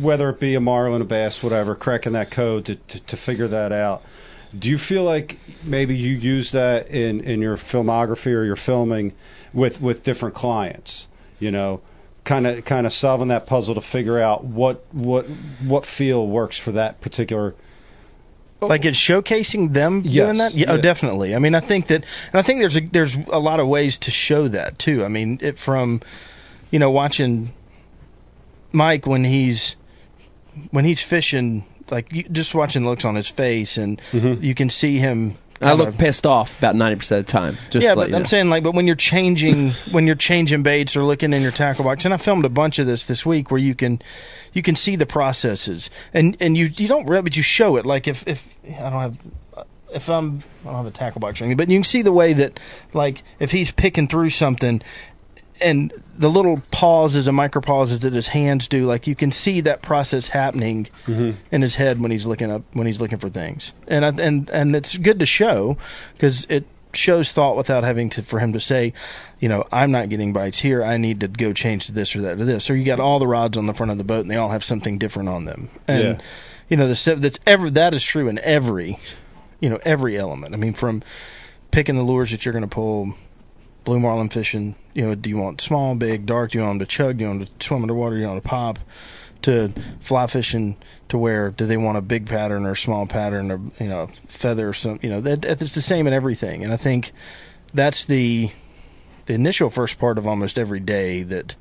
[0.00, 3.48] whether it be a marlin, a bass, whatever, cracking that code to, to, to figure
[3.48, 4.02] that out.
[4.56, 9.12] Do you feel like maybe you use that in, in your filmography or your filming
[9.52, 11.08] with, with different clients?
[11.38, 11.82] You know,
[12.28, 15.24] kind of kind of solving that puzzle to figure out what what
[15.64, 17.54] what feel works for that particular.
[18.60, 18.66] Oh.
[18.66, 20.54] Like it's showcasing them Yes, doing that.
[20.54, 21.34] Yeah, oh, definitely.
[21.34, 23.98] I mean, I think that, and I think there's a there's a lot of ways
[23.98, 25.04] to show that too.
[25.04, 26.02] I mean, it from,
[26.70, 27.54] you know, watching
[28.72, 29.76] Mike when he's
[30.70, 34.42] when he's fishing, like you, just watching looks on his face, and Mhm.
[34.42, 35.36] you can see him.
[35.60, 37.58] I look kinda- pissed off about 90% of the time.
[37.70, 38.24] Just yeah, but I'm know.
[38.24, 41.84] saying like, but when you're changing, when you're changing baits or looking in your tackle
[41.84, 44.00] box, and I filmed a bunch of this this week where you can,
[44.52, 47.86] you can see the processes, and and you you don't really, but you show it.
[47.86, 49.16] Like if if I don't have.
[49.90, 52.12] If I'm, I don't have a tackle box or anything, but you can see the
[52.12, 52.60] way that,
[52.92, 54.82] like, if he's picking through something,
[55.60, 59.62] and the little pauses and micro pauses that his hands do, like you can see
[59.62, 61.34] that process happening Mhm.
[61.50, 64.50] in his head when he's looking up when he's looking for things, and I, and
[64.50, 65.78] and it's good to show
[66.14, 68.94] because it shows thought without having to for him to say,
[69.40, 70.82] you know, I'm not getting bites here.
[70.82, 72.70] I need to go change to this or that or this.
[72.70, 74.48] Or you got all the rods on the front of the boat and they all
[74.48, 76.18] have something different on them, and Yeah.
[76.70, 78.98] you know the that's ever that is true in every,
[79.60, 80.54] you know, every element.
[80.54, 81.02] I mean, from
[81.70, 83.12] picking the lures that you're going to pull.
[83.84, 86.50] Blue marlin fishing, you know, do you want small, big, dark?
[86.50, 87.16] Do you want them to chug?
[87.16, 88.16] Do you want them to swim underwater?
[88.16, 88.78] Do you want them to pop?
[89.42, 90.76] To fly fishing,
[91.10, 94.08] to where do they want a big pattern or a small pattern or you know
[94.26, 96.64] feather or some you know that it's the same in everything.
[96.64, 97.12] And I think
[97.72, 98.50] that's the
[99.26, 101.54] the initial first part of almost every day that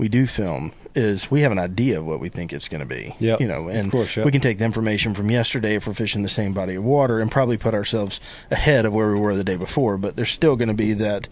[0.00, 2.88] we do film is we have an idea of what we think it's going to
[2.88, 3.14] be.
[3.20, 3.42] Yep.
[3.42, 4.24] You know, and Of course, yep.
[4.24, 7.20] we can take the information from yesterday if we're fishing the same body of water
[7.20, 8.18] and probably put ourselves
[8.50, 9.98] ahead of where we were the day before.
[9.98, 11.28] But there's still going to be that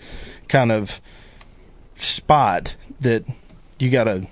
[0.48, 1.00] kind of
[1.98, 3.24] spot that
[3.78, 4.28] you got to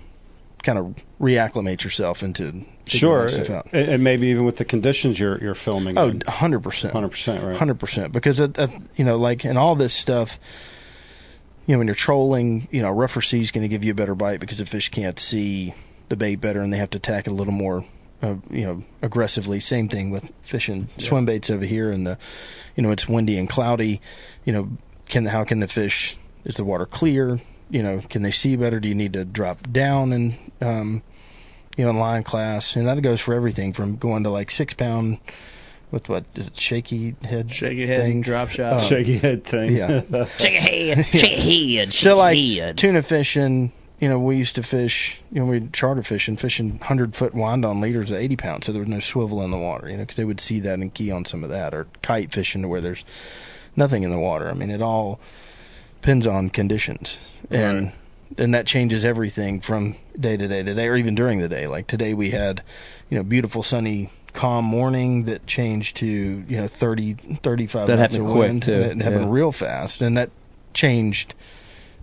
[0.62, 2.66] kind of reacclimate yourself into.
[2.85, 5.96] Sure, and, and maybe even with the conditions you're you're filming.
[5.96, 6.18] Oh, in.
[6.18, 6.92] 100%.
[6.92, 7.57] 100%, right.
[7.57, 10.38] Hundred percent, because it, it, you know, like in all this stuff,
[11.66, 13.94] you know, when you're trolling, you know, rougher sea is going to give you a
[13.94, 15.74] better bite because the fish can't see
[16.09, 17.85] the bait better and they have to attack it a little more,
[18.22, 19.59] uh, you know, aggressively.
[19.59, 22.18] Same thing with fishing swim baits over here, and the,
[22.76, 24.00] you know, it's windy and cloudy.
[24.44, 24.70] You know,
[25.09, 26.16] can how can the fish?
[26.44, 27.40] Is the water clear?
[27.68, 28.79] You know, can they see better?
[28.79, 31.02] Do you need to drop down and um,
[31.76, 34.72] you know, in line class, and that goes for everything from going to like six
[34.74, 35.18] pound
[35.90, 38.20] with what is it shaky head Shake your head, thing?
[38.22, 38.75] drop shot.
[38.75, 38.79] Oh.
[38.79, 39.77] Shaky head thing.
[39.77, 40.03] Yeah.
[40.38, 42.77] Shake your head, shaky your head, So like head.
[42.79, 47.14] tuna fishing, you know, we used to fish, you know, we charter fishing, fishing hundred
[47.14, 49.88] foot wind on leaders at eighty pounds, so there was no swivel in the water,
[49.88, 52.33] you know, because they would see that and key on some of that, or kite
[52.33, 53.05] fishing to where there's
[53.77, 54.49] nothing in the water.
[54.51, 55.20] I mean, it all
[56.01, 57.16] depends on conditions,
[57.51, 57.92] and
[58.38, 61.66] and that changes everything from day to day to day, or even during the day.
[61.68, 62.62] Like today, we had,
[63.09, 64.11] you know, beautiful sunny.
[64.37, 68.62] Calm morning that changed to you know 30 35 That knots happened of quick, wind,
[68.62, 68.72] too.
[68.75, 69.33] and it happened Yeah.
[69.33, 70.31] real fast and that
[70.75, 71.35] changed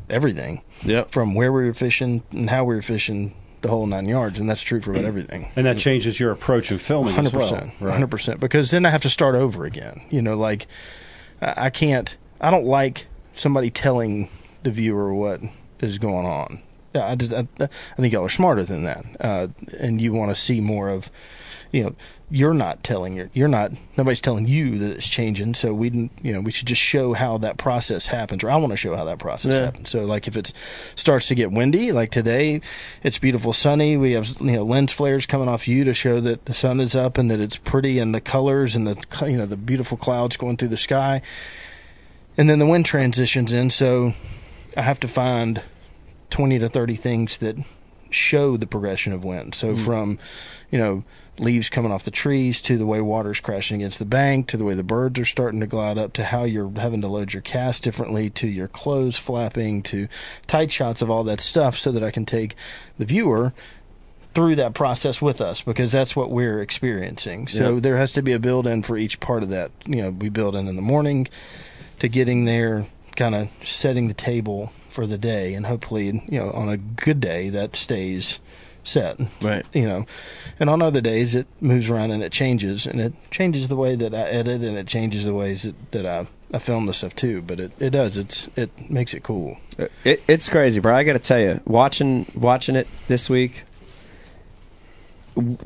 [0.10, 1.12] everything Yep.
[1.12, 4.50] from where we were fishing and how we were fishing the whole nine yards, and
[4.50, 5.48] that's true for about everything.
[5.56, 7.50] And that changes your approach of filming Hundred as well.
[7.50, 7.94] percent, Right.
[7.94, 8.40] hundred percent.
[8.42, 10.02] Because then I have to start over again.
[10.10, 10.68] You know, like
[11.42, 12.16] I I can't.
[12.42, 14.28] I don't like somebody telling
[14.64, 15.40] the viewer what
[15.80, 16.62] is going on.
[16.94, 19.48] Yeah, I, just, I, I think y'all are smarter than that, uh,
[19.80, 21.10] and you want to see more of.
[21.74, 21.96] You know,
[22.30, 25.56] you're not telling your, you're not, nobody's telling you that it's changing.
[25.56, 28.58] So we, didn't- you know, we should just show how that process happens, or I
[28.58, 29.66] want to show how that process Yeah.
[29.66, 29.90] happens.
[29.90, 30.54] So like if it
[30.96, 32.62] starts to get windy, like today,
[33.02, 33.98] it's beautiful sunny.
[33.98, 36.96] We have you know lens flares coming off you to show that the sun is
[36.96, 40.38] up and that it's pretty and the colors and the you know the beautiful clouds
[40.38, 41.24] going through the sky.
[42.38, 44.14] And then the wind transitions in, so
[44.78, 45.62] I have to find
[46.30, 47.58] 20 to 30 things that
[48.10, 49.56] show the progression of wind.
[49.56, 49.84] So hmm.
[49.84, 50.20] from
[50.72, 51.04] you know
[51.40, 54.64] leaves coming off the trees to the way water's crashing against the bank to the
[54.64, 57.42] way the birds are starting to glide up to how you're having to load your
[57.42, 60.08] cast differently to your clothes flapping to
[60.46, 62.56] tight shots of all that stuff so that I can take
[63.00, 63.52] the viewer
[64.36, 67.48] through that process with us because that's what we're experiencing.
[67.48, 67.84] So Yep.
[67.84, 69.72] there has to be a build in for each part of that.
[69.86, 71.28] You know, we build in in the morning
[72.00, 76.50] to getting there, kind of setting the table for the day, and hopefully, you know,
[76.52, 78.40] on a good day that stays
[78.84, 79.18] set.
[79.42, 79.66] Right.
[79.74, 80.06] You know,
[80.60, 83.96] and on other days it moves around and it changes, and it changes the way
[83.96, 87.16] that I edit, and it changes the ways that, that I I film the stuff
[87.16, 87.42] too.
[87.42, 88.18] But it it does.
[88.18, 89.58] It's it makes it cool.
[89.80, 90.96] Uh, it, it's crazy, bro.
[90.96, 93.64] I got to tell you, watching watching it this week,
[95.36, 95.58] w-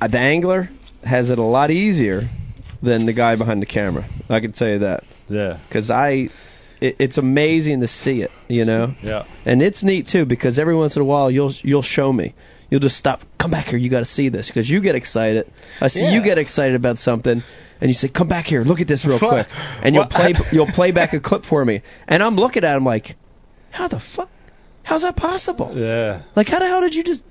[0.00, 0.68] the angler
[1.04, 2.28] has it a lot easier
[2.82, 4.04] than the guy behind the camera.
[4.28, 5.58] I can tell you that Yeah.
[5.68, 6.28] because I,
[6.80, 9.24] it's amazing to see it, you know, Yeah.
[9.46, 12.34] and it's neat too because every once in a while you'll you'll show me.
[12.70, 13.22] You'll just stop.
[13.38, 13.78] Come back here.
[13.78, 15.50] You got to see this because you get excited.
[15.80, 17.42] I see you get excited about something,
[17.80, 18.62] and you say, "Come back here.
[18.62, 19.46] Look at this real quick."
[19.82, 22.84] And you'll play you'll play back a clip for me, and I'm looking at him
[22.84, 23.16] like,
[23.70, 24.30] "How the fuck?
[24.82, 25.72] How's that possible?
[25.74, 26.22] Yeah.
[26.36, 27.24] Like, how the hell did you just?"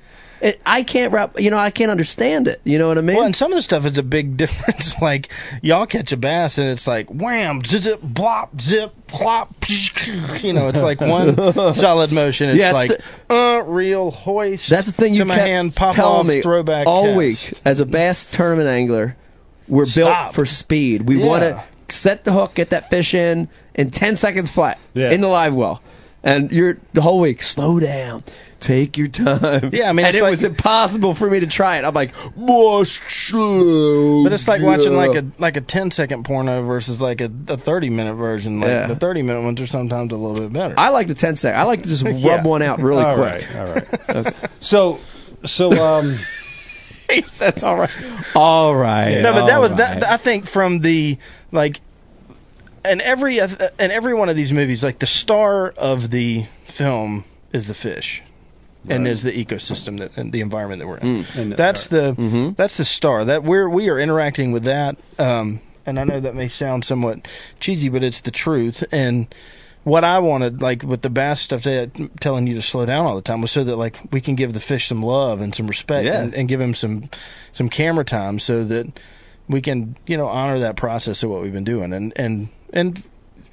[0.43, 1.39] It, I can't wrap.
[1.39, 2.59] You know, I can't understand it.
[2.65, 3.15] You know what I mean?
[3.15, 4.99] Well, and some of the stuff is a big difference.
[5.01, 5.29] Like
[5.61, 9.55] y'all catch a bass and it's like wham, zip, blop, zip, plop.
[10.43, 11.35] You know, it's like one
[11.73, 12.49] solid motion.
[12.49, 14.69] It's Yeah, it's like uh, real hoist.
[14.69, 17.17] That's the thing you to my kept hand, pop telling off, me throwback all cast.
[17.17, 17.53] week.
[17.63, 19.15] As a bass tournament angler,
[19.67, 21.03] we're built for speed.
[21.03, 21.25] We Yeah.
[21.25, 25.11] want to set the hook, get that fish in in 10 seconds flat Yeah.
[25.11, 25.81] in the live well.
[26.25, 28.23] And you're the whole week, slow down.
[28.63, 29.71] Take your time.
[29.73, 31.85] Yeah, I mean, and it like- was impossible for me to try it.
[31.85, 37.19] I'm like, But it's like watching like a like a 10 second porno versus like
[37.21, 38.61] a, a 30 minute version.
[38.61, 38.87] Like Yeah.
[38.87, 40.75] the 30 minute ones are sometimes a little bit better.
[40.77, 41.59] I like the 10 second.
[41.59, 42.43] I like to just rub Yeah.
[42.43, 43.47] one out really all quick.
[43.53, 43.55] right.
[44.07, 44.33] All right.
[44.61, 44.99] So,
[45.43, 46.17] so um,
[47.09, 47.89] He says, all right.
[48.33, 49.19] All right.
[49.21, 49.77] no, but that was right.
[49.99, 50.03] that.
[50.03, 51.17] I think from the
[51.51, 51.81] like,
[52.85, 57.67] and every and every one of these movies, like the star of the film is
[57.67, 58.23] the fish,
[58.89, 59.11] and Right.
[59.11, 61.23] is the ecosystem that and the environment that we're in.
[61.23, 61.35] Mm.
[61.37, 62.55] and That's the Mhm.
[62.55, 64.97] that's the star that we're we are interacting with that.
[65.17, 67.27] Um, and I know that may sound somewhat
[67.59, 68.83] cheesy, but it's the truth.
[68.91, 69.27] And
[69.83, 71.63] what I wanted, like with the bass stuff,
[72.21, 74.53] telling you to slow down all the time, was so that like we can give
[74.53, 76.21] the fish some love and some respect, Yeah.
[76.21, 77.09] and, and give him some
[77.51, 78.87] some camera time, so that
[79.49, 81.91] we can you know honor that process of what we've been doing.
[81.93, 83.01] And and and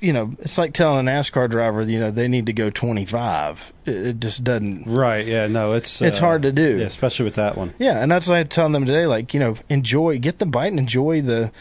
[0.01, 3.73] you know, it's like telling a NASCAR driver, you know, they need to go 25.
[3.85, 4.85] It, it just doesn't.
[4.87, 5.27] right.
[5.27, 5.47] Yeah.
[5.47, 6.79] No, it's It's uh, hard to do.
[6.79, 7.75] Yeah, especially with that one.
[7.79, 9.07] Yeah, and that's what I'm telling them today.
[9.07, 11.53] Like, you know, enjoy, get the bite and enjoy the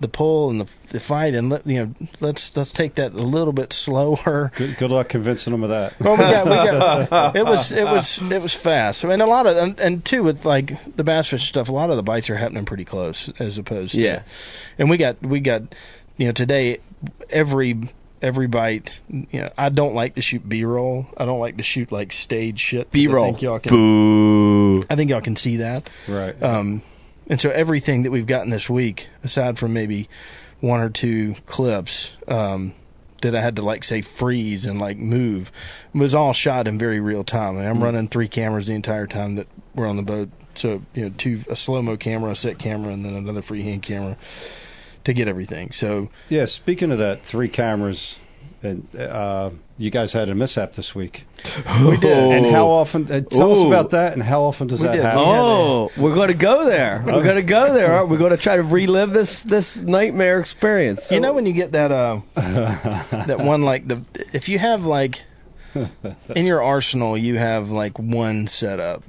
[0.00, 3.16] the pull and the, the fight, and let you know, let's let's take that a
[3.16, 4.50] little bit slower.
[4.56, 5.94] Good, good luck convincing them of that.
[6.00, 6.50] Well, we got, we
[7.10, 9.04] got, it was it was it was fast.
[9.04, 11.72] I mean, a lot of and, and too with like the bass fish stuff, a
[11.72, 14.22] lot of the bites are happening pretty close as opposed to Yeah.
[14.78, 15.62] And we got we got
[16.16, 16.80] you know today
[17.30, 17.80] every
[18.24, 18.98] every bite.
[19.08, 21.06] You know, I don't like to shoot B-roll.
[21.16, 22.90] I don't like to shoot like stage shit.
[22.90, 23.24] B-roll.
[23.24, 23.72] I think y'all can.
[23.72, 24.82] Boo.
[24.88, 25.90] I think y'all can see that.
[26.08, 26.40] Right.
[26.42, 26.82] Um,
[27.28, 30.08] and so everything that we've gotten this week, aside from maybe
[30.60, 32.74] one or two clips um,
[33.22, 35.52] that I had to like say freeze and like move,
[35.92, 37.56] was all shot in very real time.
[37.58, 40.30] And I'm running three cameras the entire time that we're on the boat.
[40.56, 43.82] So you know, two a slow mo camera, a set camera, and then another freehand
[43.82, 44.16] camera.
[45.04, 45.72] To get everything.
[45.72, 48.18] So Yeah, speaking of that, three cameras,
[48.62, 51.26] and uh, you guys had a mishap this week.
[51.86, 52.32] we did.
[52.32, 53.10] And how often?
[53.10, 55.02] Uh, tell us about that, and how often does We that did.
[55.04, 55.20] happen?
[55.22, 57.02] Oh, we're going to go there.
[57.04, 57.92] We're going to go there.
[57.92, 58.12] Aren't we?
[58.16, 61.12] We're going to try to relive this this nightmare experience.
[61.12, 64.02] You know when you get that uh that one like the
[64.32, 65.22] if you have like
[66.34, 69.02] in your arsenal you have like one setup.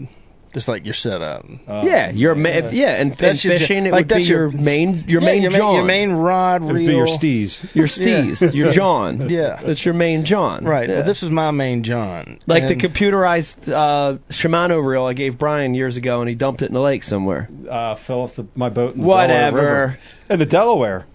[0.56, 1.46] Just like your setup.
[1.68, 4.24] Uh, yeah, your ma- if, yeah, and, and That's your- fishing it like, would be
[4.24, 6.88] your, your- main your Yeah, main your, John, your main rod It'd reel.
[6.88, 7.76] be your steez.
[7.76, 9.30] your steez, your John.
[9.30, 9.60] Yeah.
[9.62, 10.64] that's your main John.
[10.64, 10.88] Right.
[10.90, 10.96] Yeah.
[10.96, 12.40] Well, this is my main John.
[12.48, 16.62] like And- the computerized uh, Shimano reel I gave Brian years ago, and he dumped
[16.62, 17.50] it in the lake somewhere.
[17.70, 19.58] Uh, fell off the, my boat in the Delaware Whatever.
[19.58, 20.00] River.
[20.30, 21.06] In the Delaware.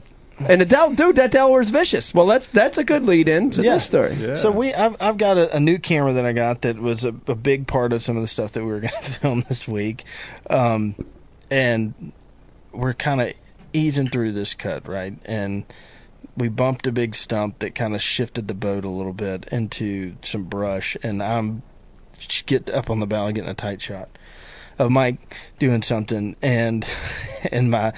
[0.49, 2.15] And the Del- dude, that Delaware's vicious.
[2.15, 3.75] Well, that's that's a good lead in to Yeah.
[3.75, 4.15] this story.
[4.15, 4.35] Yeah.
[4.37, 7.15] So we, I've, I've got a, a new camera that I got that was a,
[7.27, 9.69] a big part of some of the stuff that we were going to film this
[9.69, 10.05] week,
[10.49, 10.95] um,
[11.51, 12.13] and
[12.73, 13.33] we're kind of
[13.73, 15.15] easing through this cut, right?
[15.27, 15.65] And
[16.37, 20.15] we bumped a big stump that kind of shifted the boat a little bit into
[20.23, 21.63] some brush, and I'm
[22.47, 24.09] get up on the bow, getting a tight shot
[24.79, 26.87] of Mike doing something, and
[27.53, 27.93] and my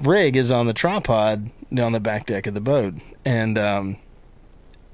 [0.00, 2.94] rig is on the tripod on the back deck of the boat,
[3.24, 3.96] and um,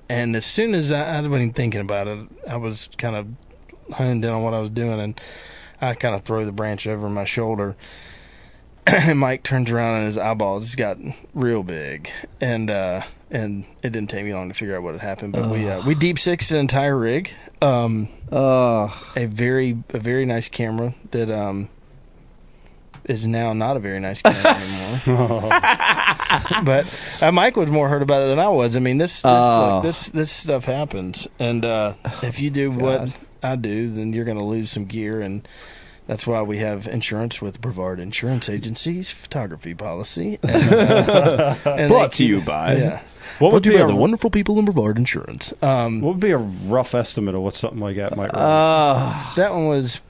[0.08, 3.94] and as soon as I, I wasn't even thinking about it, I was kind of
[3.94, 5.20] honed in on what I was doing, and
[5.80, 7.76] I kind of throw the branch over my shoulder.
[8.86, 10.98] and Mike turns around and his eyeballs just got
[11.34, 12.10] real big,
[12.40, 15.34] and uh, and it didn't take me long to figure out what had happened.
[15.34, 17.32] But we uh, we deep sixed the entire rig.
[17.60, 21.68] Um, Oh, a very a very nice camera that um
[23.08, 25.48] is now not a very nice camera anymore.
[26.64, 28.76] but uh, Mike was more hurt about it than I was.
[28.76, 29.80] I mean, this this, Oh.
[29.82, 33.10] this this stuff happens, and uh, if you do what
[33.42, 35.46] I do, then you're going to lose some gear, and
[36.06, 40.38] that's why we have insurance with Brevard Insurance Agency's photography policy.
[40.48, 43.02] And, uh, and Brought they to you by- yeah.
[43.38, 45.52] What would Brought be a the wonderful people in Brevard Insurance.
[45.62, 49.52] Um, what would be a rough estimate of what something like that might oh, that
[49.52, 50.00] one was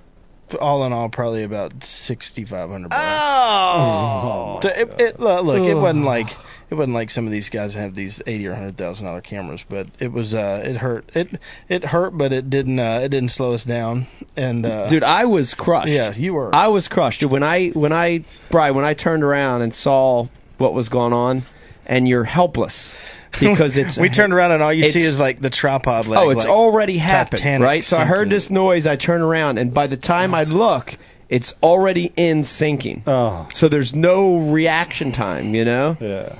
[0.54, 3.02] all in all probably about sixty five hundred bucks.
[3.02, 4.60] oh.
[4.62, 6.30] So it, it, look, look, it wasn't like
[6.70, 9.64] it wasn't like some of these guys have these eighty or hundred thousand dollar cameras,
[9.68, 13.30] but it was uh it hurt it it hurt, but it didn't uh, it didn't
[13.30, 14.06] slow us down.
[14.36, 15.88] And uh, Dude, I was crushed.
[15.92, 16.54] yeah, you were.
[16.54, 17.20] I was crushed.
[17.20, 20.26] Dude, when I when I Brian, when I turned around and saw
[20.58, 21.42] what was going on,
[21.86, 22.94] and you're helpless
[23.38, 26.18] because it's we turned around and all you see is like the tripod leg.
[26.18, 27.84] Oh, it's like, already happened, Titanic right?
[27.84, 28.86] So I heard this noise.
[28.86, 30.96] I turn around, and by the time I look,
[31.28, 33.02] it's already in sinking.
[33.06, 35.96] oh, So there's no reaction time, you know.
[36.00, 36.34] yeah.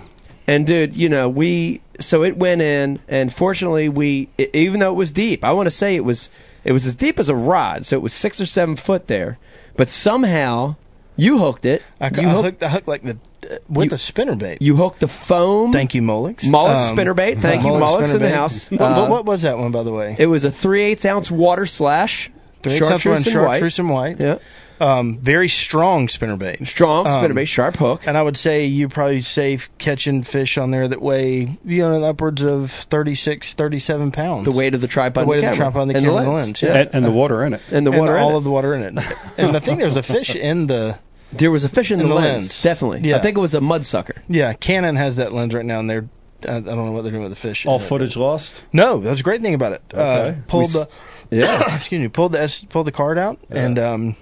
[0.46, 4.92] And dude, you know, we so it went in, and fortunately, we e- even though
[4.92, 6.30] it was deep, I want to say it was
[6.64, 9.38] it was as deep as a rod, so it was six or seven foot there,
[9.76, 10.76] but somehow
[11.18, 11.82] you hooked it.
[12.00, 13.18] I, you I hooked, hooked I hooked like the
[13.50, 14.62] uh, with You- the spinner bait.
[14.62, 15.72] you hooked the foam.
[15.72, 16.44] Thank you, Molix.
[16.44, 17.40] Molix Um, spinnerbait.
[17.40, 18.70] Thank you, Molix Molix in the house.
[18.70, 20.16] What, Uh, what, what was that one, by the way?
[20.18, 22.30] It was a three eighths ounce water slash.
[22.62, 23.52] Three-eighths ounce chartreuse one, and white.
[23.54, 24.16] chartreuse and white.
[24.20, 24.38] Yeah,
[24.80, 26.66] Um, very strong spinnerbait.
[26.66, 28.08] strong Um, spinnerbait, sharp hook.
[28.08, 32.02] And I would say you probably safe catching fish on there that weigh you know
[32.02, 34.44] upwards of 36, 37 pounds.
[34.44, 36.24] The weight of the tripod, The weight and of the tripod and the and camera
[36.24, 36.74] the lens, lens, yeah.
[36.80, 37.60] And, and the water in it.
[37.70, 38.16] and the and water.
[38.16, 38.38] in all it.
[38.38, 39.04] of the water in it.
[39.38, 40.98] and I think there was a fish in the
[41.32, 42.62] There was a fish in the, in the lens, lens.
[42.62, 43.08] definitely.
[43.08, 43.16] Yeah.
[43.16, 44.16] I think it was a mudsucker.
[44.28, 44.52] yeah.
[44.54, 46.08] Canon has that lens right now, and they're
[46.48, 47.66] I I don't know what they're doing with the fish.
[47.66, 48.62] All footage lost.
[48.72, 49.82] No, that's a great thing about it.
[49.92, 50.38] Uh, Okay.
[50.46, 50.88] pulled We the
[51.30, 53.64] Yeah, excuse me, pulled the pulled the card out, Yeah.
[53.64, 54.16] and um,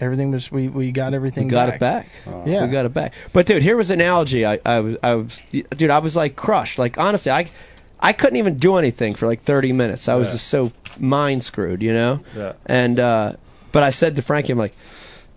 [0.00, 1.44] everything was we we got everything.
[1.44, 1.76] we got back.
[1.76, 2.08] it back.
[2.26, 2.42] Oh.
[2.46, 2.66] Yeah.
[2.66, 3.14] we got it back.
[3.32, 4.44] But dude, here was an analogy.
[4.44, 6.78] I, I was, I was, dude, I was like crushed.
[6.78, 7.46] Like honestly, I,
[8.00, 10.08] I couldn't even do anything for like 30 minutes.
[10.08, 10.32] I was Yeah.
[10.34, 12.20] just so mind screwed, you know.
[12.36, 12.52] Yeah.
[12.66, 13.34] And uh,
[13.70, 14.74] but I said to Frankie, I'm like,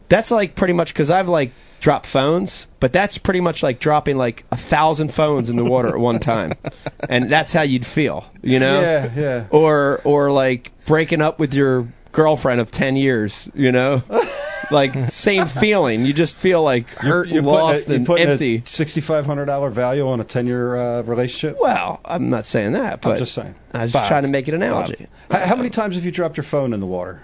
[0.10, 1.52] that's like pretty much because I've like
[1.82, 5.90] dropped phones, but that's pretty much like dropping like a thousand phones in the water
[5.90, 6.54] at one time,
[7.10, 8.82] and that's how you'd feel, you know.
[8.82, 9.48] Yeah, yeah.
[9.50, 14.02] Or or like breaking up with your girlfriend of 10 years, you know.
[14.72, 16.06] like same feeling.
[16.06, 18.64] You just feel like hurt, You're and putting lost, a, you're and empty.
[18.66, 21.58] sixty-five hundred dollar value on a ten-year uh, relationship.
[21.60, 23.56] Well, I'm not saying that, but I'm just saying.
[23.74, 24.08] I was Five.
[24.08, 25.08] trying to make an analogy.
[25.30, 27.22] How, how many times have you dropped your phone in the water?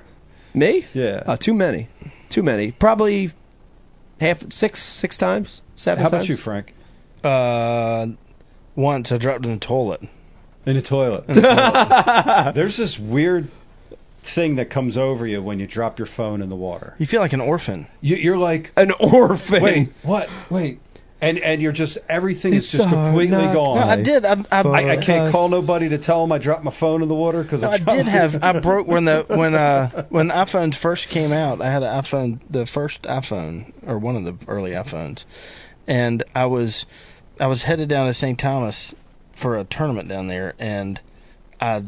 [0.54, 0.86] Me?
[0.94, 1.24] Yeah.
[1.26, 1.88] Uh, too many.
[2.30, 2.72] Too many.
[2.72, 3.32] Probably
[4.20, 6.24] half, six, six times, seven How times.
[6.26, 6.74] about you, Frank?
[7.24, 8.08] Uh,
[8.76, 10.02] once I dropped in the toilet.
[10.66, 11.26] In the toilet.
[12.54, 13.48] There's this weird
[14.24, 16.94] thing that comes over you when you drop your phone in the water.
[17.00, 17.88] You feel like an orphan.
[18.02, 19.64] You, you're like, An orphan.
[19.64, 20.30] wait, what?
[20.50, 20.80] Wait.
[21.22, 23.78] And and you're just everything is It's just completely gone.
[23.78, 24.26] No, I did.
[24.26, 27.10] I, I, I, I can't call nobody to tell them I dropped my phone in
[27.10, 28.44] the water because No, I did have.
[28.44, 31.62] I broke when the when uh when iPhones first came out.
[31.62, 35.26] I had an iPhone, the first iPhone or one of the early iPhones,
[35.86, 36.88] and I was
[37.40, 38.40] I was headed down to St.
[38.40, 38.96] Thomas
[39.34, 41.00] for a tournament down there, and
[41.60, 41.84] I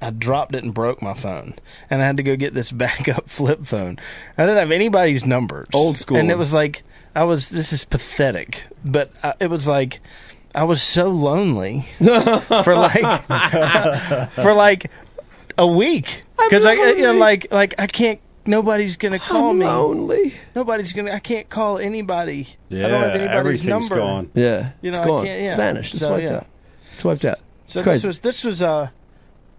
[0.00, 1.54] I dropped it and broke my phone,
[1.90, 3.98] and I had to go get this backup flip phone.
[4.38, 5.68] I didn't have anybody's numbers.
[5.74, 6.16] Old school.
[6.18, 6.82] And it was like
[7.16, 7.48] I was.
[7.48, 10.00] This is pathetic, but uh, it was like
[10.54, 13.22] I was so lonely for like
[14.34, 14.90] for like
[15.58, 18.20] a week because I you know like like I can't.
[18.48, 19.66] Nobody's gonna call I'm me.
[19.66, 20.34] lonely.
[20.54, 21.10] Nobody's gonna.
[21.10, 22.46] I can't call anybody.
[22.68, 23.96] Yeah, I don't have anybody's everything's number.
[23.96, 24.30] gone.
[24.34, 25.24] Yeah, You know, it's I gone.
[25.24, 25.48] can't- yeah.
[25.48, 25.94] It's vanished.
[25.94, 26.36] It's So, wiped yeah.
[26.36, 26.46] out.
[26.92, 27.38] It's wiped out.
[27.66, 27.98] So It's crazy.
[28.02, 28.88] this was this was uh,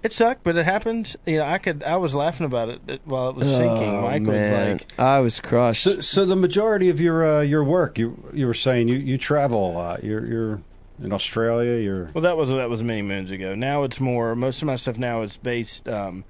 [0.03, 1.15] it sucked, but it happened.
[1.25, 3.89] You know, I could I was laughing about it it- while it was sinking.
[3.95, 4.71] Oh, Mike man.
[4.71, 5.83] was like, I was crushed.
[5.83, 9.17] So, so the majority of your uh, your work, you you were saying you you
[9.17, 10.03] travel a lot.
[10.03, 10.61] You're you're
[11.01, 11.81] in Australia.
[11.81, 13.55] You're well, that was that was many moons ago.
[13.55, 14.35] Now it's more.
[14.35, 16.23] Most of my stuff now is based um,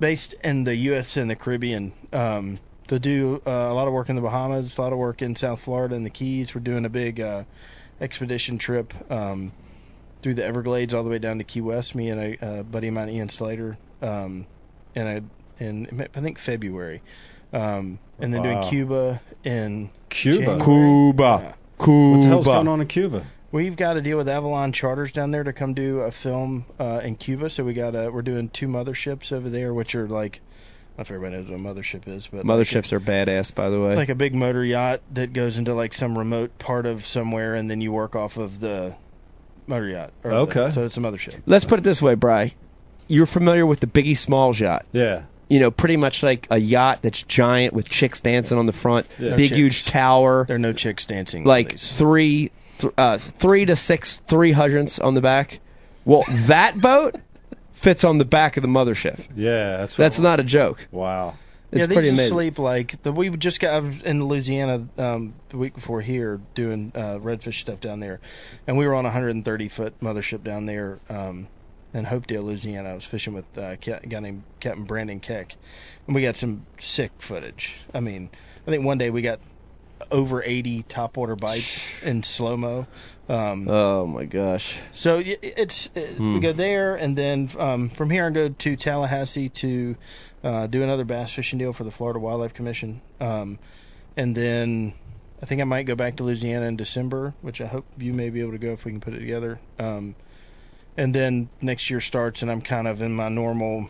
[0.00, 1.16] based in the U.S.
[1.16, 1.92] and the Caribbean.
[2.12, 2.58] Um,
[2.88, 5.36] to do uh, a lot of work in the Bahamas, a lot of work in
[5.36, 6.54] South Florida and the Keys.
[6.54, 7.44] We're doing a big uh,
[7.98, 9.52] expedition trip um,
[10.24, 11.94] through the Everglades all the way down to Key West.
[11.94, 14.46] Me and a, a buddy of mine, Ian Slater, um,
[14.94, 15.22] and I
[15.62, 17.02] in I think February,
[17.52, 18.62] um, and then Wow.
[18.62, 20.38] doing Cuba in Cuba.
[20.58, 20.60] January.
[20.62, 21.22] Cuba.
[21.44, 21.52] Yeah.
[21.84, 22.10] Cuba.
[22.16, 23.26] What the hell's going on in Cuba?
[23.52, 27.02] We've got to deal with Avalon Charters down there to come do a film uh,
[27.04, 27.50] in Cuba.
[27.50, 30.40] So we got a, we're doing two motherships over there, which are like
[30.96, 33.54] I don't know if everybody knows what a mothership is, but like Motherships are badass,
[33.54, 33.94] by the way.
[33.94, 37.70] like a big motor yacht that goes into like some remote part of somewhere, and
[37.70, 38.96] then you work off of the
[39.66, 40.12] motor yacht.
[40.22, 40.70] or the- Okay.
[40.72, 41.34] so it's a mothership.
[41.46, 42.54] Let's put it this way, Bry.
[43.08, 44.86] You're familiar with the Biggie Smalls yacht.
[44.92, 45.22] Yeah.
[45.48, 49.06] You know, pretty much like a yacht that's giant with chicks dancing on the front,
[49.18, 49.36] Yeah.
[49.36, 51.44] big huge tower, There are no chicks dancing.
[51.44, 55.60] like three, th- uh, three to six three hundredths on the back.
[56.06, 57.16] Well, that boat
[57.74, 59.18] fits on the back of the mothership.
[59.36, 59.76] Yeah.
[59.78, 60.86] That's what That's not a joke.
[60.90, 61.34] Wow.
[61.74, 62.34] It's yeah, they pretty just amazing.
[62.34, 67.18] sleep like the we just got in Louisiana um, the week before here doing uh,
[67.18, 68.20] redfish stuff down there,
[68.68, 71.48] and we were on a 130 foot mothership down there um,
[71.92, 72.90] in Hopedale, Louisiana.
[72.90, 75.56] I was fishing with uh, a guy named Captain Brandon Keck,
[76.06, 77.74] and we got some sick footage.
[77.92, 78.30] I mean,
[78.68, 79.40] I think one day we got
[80.10, 82.86] over 80 top topwater bites in slow mo.
[83.28, 84.76] Um, Oh my gosh.
[84.92, 86.34] so it's it, Hmm.
[86.34, 89.96] we go there, and then um, from here I go to Tallahassee to
[90.42, 93.58] uh, do another bass fishing deal for the Florida Wildlife Commission, um,
[94.16, 94.92] and then
[95.42, 98.30] I think I might go back to Louisiana in December, which I hope you may
[98.30, 99.58] be able to go if we can put it together.
[99.78, 100.14] Um,
[100.96, 103.88] and then next year starts, and I'm kind of in my normal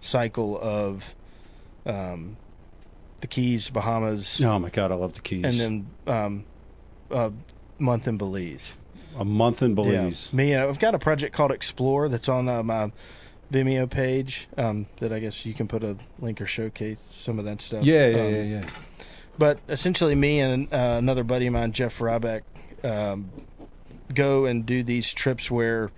[0.00, 1.14] cycle of
[1.86, 2.36] um,
[3.20, 5.44] the Keys, Bahamas, Oh my God, I love the Keys.
[5.44, 6.44] and then um,
[7.10, 7.32] a
[7.78, 8.74] month in Belize.
[9.18, 10.30] a month in Belize.
[10.32, 10.36] Yeah.
[10.36, 12.92] Me, uh, I've got a project called Explore that's on uh, my
[13.52, 17.44] Vimeo page um, that I guess you can put a link or showcase some of
[17.46, 17.82] that stuff.
[17.84, 18.66] Yeah, yeah, Um, yeah, yeah.
[19.38, 22.42] But essentially, me and uh, another buddy of mine, Jeff Ryback,
[22.84, 23.30] um,
[24.12, 25.90] go and do these trips where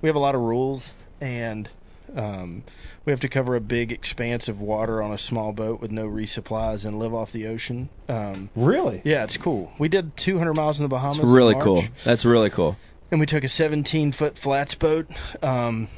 [0.00, 1.68] we have a lot of rules and
[2.14, 2.62] um,
[3.04, 6.06] we have to cover a big expanse of water on a small boat with no
[6.06, 7.88] resupplies and live off the ocean.
[8.08, 9.02] Um, Really?
[9.04, 9.72] yeah, it's cool.
[9.78, 11.18] We did 200 miles in the Bahamas.
[11.18, 11.82] It's really cool.
[12.04, 12.76] That's really cool.
[13.10, 15.08] and we took a 17 foot flats boat.
[15.42, 15.88] Um,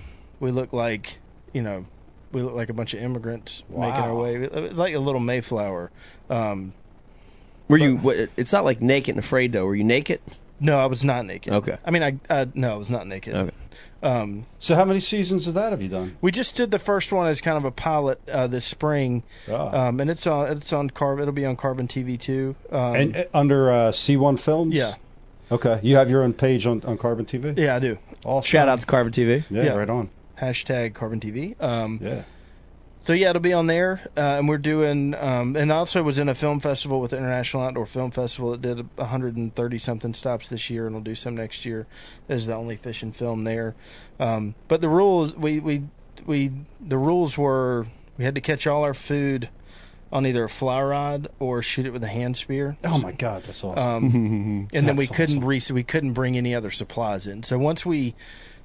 [0.40, 1.18] we looked like,
[1.52, 1.86] you know,
[2.32, 5.90] we looked like a bunch of immigrants making our way, like a little Mayflower.
[6.28, 6.74] Um,
[7.68, 8.28] Were you?
[8.36, 9.64] It's not like naked and afraid though.
[9.64, 10.20] Were you naked?
[10.60, 11.52] No, I was not naked.
[11.52, 11.76] Okay.
[11.84, 13.34] I mean, I, I no, I was not naked.
[13.34, 13.50] Okay.
[14.02, 16.16] Um, So how many seasons of that have you done?
[16.20, 19.68] we just did the first one as kind of a pilot uh, this spring, Oh.
[19.76, 21.22] um, and it's on it's on Carbon.
[21.22, 22.54] It'll be on Carbon TV too.
[22.70, 24.74] Um, and uh, under uh, C1 Films?
[24.74, 24.94] yeah,
[25.50, 25.80] Okay.
[25.82, 27.58] You have your own page on, on Carbon TV?
[27.58, 27.98] yeah, I do.
[28.24, 28.46] Awesome.
[28.46, 29.44] Shout out to Carbon TV.
[29.50, 29.74] Yeah, Yeah.
[29.74, 30.10] right on.
[30.40, 31.60] Hashtag Carbon TV.
[31.60, 32.22] Um, Yeah.
[33.08, 36.28] So yeah, it'll be on there, uh, and we're doing, um, and also was in
[36.28, 40.68] a film festival with the International Outdoor Film Festival that did 130 something stops this
[40.68, 41.86] year, and we'll do some next year.
[42.28, 43.74] As the only fishing film there,
[44.20, 45.84] um, but the rules we we
[46.26, 46.50] we
[46.86, 47.86] the rules were
[48.18, 49.48] we had to catch all our food
[50.12, 52.76] on either a fly rod or shoot it with a hand spear.
[52.84, 54.04] Oh my God, that's awesome.
[54.04, 55.48] Um, and then we couldn't awesome.
[55.48, 57.42] re- we couldn't bring any other supplies in.
[57.42, 58.16] So once we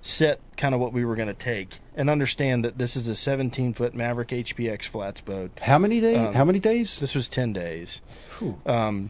[0.03, 3.15] set kind of what we were going to take and understand that this is a
[3.15, 5.51] 17 foot Maverick HPX flats boat.
[5.61, 6.17] how many days?
[6.17, 6.99] um, how many days?
[6.99, 8.01] This was 10 days.
[8.65, 9.09] Um,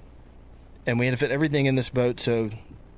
[0.86, 2.20] and we had to fit everything in this boat.
[2.20, 2.52] So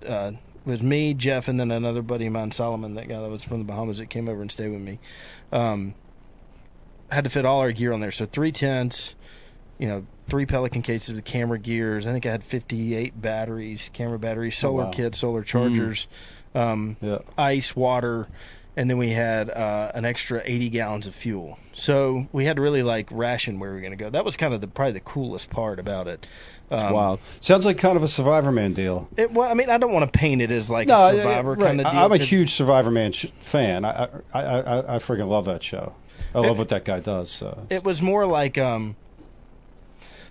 [0.06, 0.34] uh,
[0.66, 3.46] it was me, Jeff, and then another buddy of mine, Solomon, that guy that was
[3.46, 5.00] from the Bahamas that came over and stayed with me.
[5.54, 5.96] Um,
[7.10, 8.12] had to fit all our gear on there.
[8.12, 9.16] So three tents,
[9.78, 12.08] you know, three Pelican cases with camera gears.
[12.08, 14.92] I think I had 58 batteries, camera batteries, solar wow.
[14.92, 16.10] kits, solar chargers,
[16.56, 17.20] um, Yeah.
[17.38, 18.28] ice, water,
[18.78, 21.58] and then we had uh, an extra 80 gallons of fuel.
[21.74, 24.10] So we had to really like ration where we were going to go.
[24.10, 26.26] That was kind of the probably the coolest part about it.
[26.72, 27.20] It's Um, wild.
[27.42, 29.08] Sounds like kind of a Survivor Man deal.
[29.18, 31.52] It, well, I mean, I don't want to paint it as like no, a Survivor
[31.54, 31.66] right.
[31.68, 32.02] kind of deal.
[32.02, 33.86] I'm a huge Survivor Man sh- fan.
[33.86, 35.94] I, I I I I freaking love that show.
[36.34, 37.30] I love what that guy does.
[37.32, 37.66] So.
[37.70, 38.96] It was more like um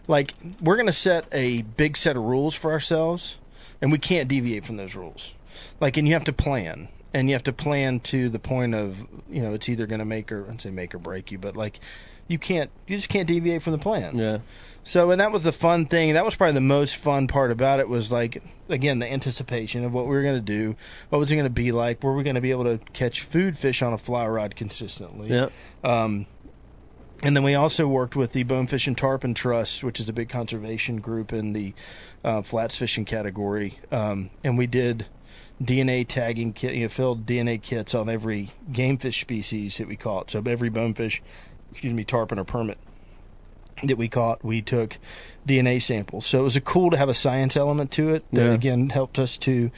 [0.06, 3.36] like we're going to set a big set of rules for ourselves
[3.80, 5.32] and we can't deviate from those rules.
[5.80, 8.98] Like and you have to plan and you have to plan to the point of,
[9.28, 11.57] you know, it's either going to make or I'd say make or break you, but
[11.57, 11.78] like
[12.26, 14.18] you can't you just can't deviate from the plan.
[14.18, 14.38] Yeah.
[14.86, 16.12] So, and that was the fun thing.
[16.12, 19.94] That was probably the most fun part about it was like, again, the anticipation of
[19.94, 20.76] what we were going to do.
[21.09, 22.02] What was it going to be like?
[22.02, 25.30] Were we going to be able to catch food fish on a fly rod consistently?
[25.30, 25.48] Yeah.
[25.82, 26.26] Um,
[27.22, 30.28] and then we also worked with the Bonefish and Tarpon Trust, which is a big
[30.28, 31.72] conservation group in the
[32.22, 33.78] uh, flats fishing category.
[33.90, 35.07] Um, and we did
[35.62, 39.96] DNA tagging kit, you know, filled DNA kits on every game fish species that we
[39.96, 40.30] caught.
[40.30, 41.22] So every bonefish,
[41.70, 42.78] excuse me, tarpon or permit
[43.82, 44.96] that we caught, we took
[45.46, 46.26] DNA samples.
[46.26, 48.52] So it was a cool to have a science element to it that Yeah.
[48.52, 49.70] again helped us to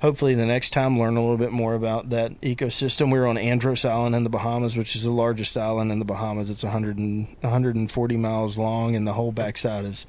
[0.00, 3.12] hopefully the next time learn a little bit more about that ecosystem.
[3.12, 6.04] We were on Andros Island in the Bahamas, which is the largest island in the
[6.04, 6.50] Bahamas.
[6.50, 10.04] It's 100 and, 140 miles long, and the whole backside is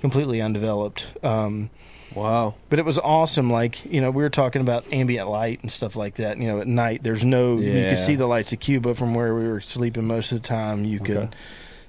[0.00, 1.06] completely undeveloped.
[1.22, 1.70] Um,
[2.14, 2.54] Wow.
[2.70, 3.50] but it was awesome.
[3.50, 6.38] Like you know, we were talking about ambient light and stuff like that.
[6.38, 7.72] You know, at night there's no yeah.
[7.74, 10.48] you could see the lights of Cuba from where we were sleeping most of the
[10.48, 10.84] time.
[10.84, 11.28] You could Okay.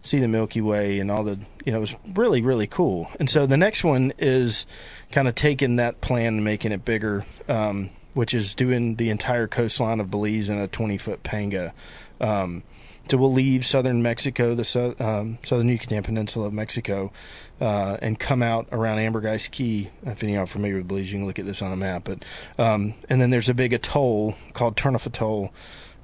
[0.01, 3.09] see the Milky Way and all the you know it was really really cool.
[3.19, 4.65] And so the next one is
[5.11, 9.47] kind of taking that plan and making it bigger, um, which is doing the entire
[9.47, 11.73] coastline of Belize in a 20 foot panga.
[12.19, 12.63] Um,
[13.09, 17.13] so we'll leave southern Mexico, the sou- um, southern Yucatan Peninsula of Mexico,
[17.59, 19.89] uh, and come out around Ambergris Caye.
[20.05, 21.75] If any of you are familiar with Belize, you can look at this on a
[21.75, 22.03] map.
[22.05, 22.23] But
[22.57, 25.53] um, and then there's a big atoll called Turneffe Atoll.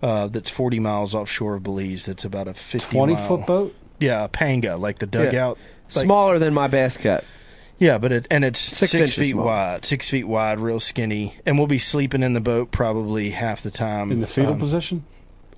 [0.02, 2.06] Uh, that's 40 miles offshore of Belize.
[2.06, 3.76] That's about a 50 Twenty mile, foot boat.
[4.00, 5.58] Yeah, a panga, like the dugout.
[5.96, 7.24] Like- Smaller than my bass cut.
[7.78, 9.46] Yeah, but it and it's Six six, feet small.
[9.46, 13.62] wide, six feet wide, real skinny, and we'll be sleeping in the boat probably half
[13.62, 14.12] the time.
[14.12, 15.04] In the fetal um, position.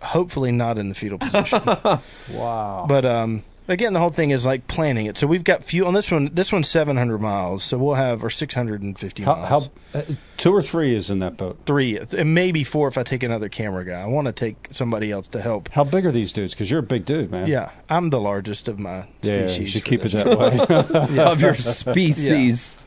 [0.02, 1.62] Hopefully not in the fetal position.
[2.34, 2.86] Wow.
[2.88, 5.18] but um, again, the whole thing is like planning it.
[5.18, 6.30] So we've got fuel on this one.
[6.34, 9.70] This one's 700 miles, so we'll have or 650 how, miles.
[9.94, 10.04] how uh,
[10.38, 11.60] two or three is in that boat?
[11.66, 14.02] Three, and maybe four if I take another camera guy.
[14.02, 15.70] I want to take somebody else to help.
[15.70, 16.54] How big are these dudes?
[16.54, 17.48] Because you're a big dude, man.
[17.48, 19.60] Yeah, I'm the largest of my Yeah, species.
[19.60, 21.20] you should for keep it that way.
[21.26, 22.78] Of your species.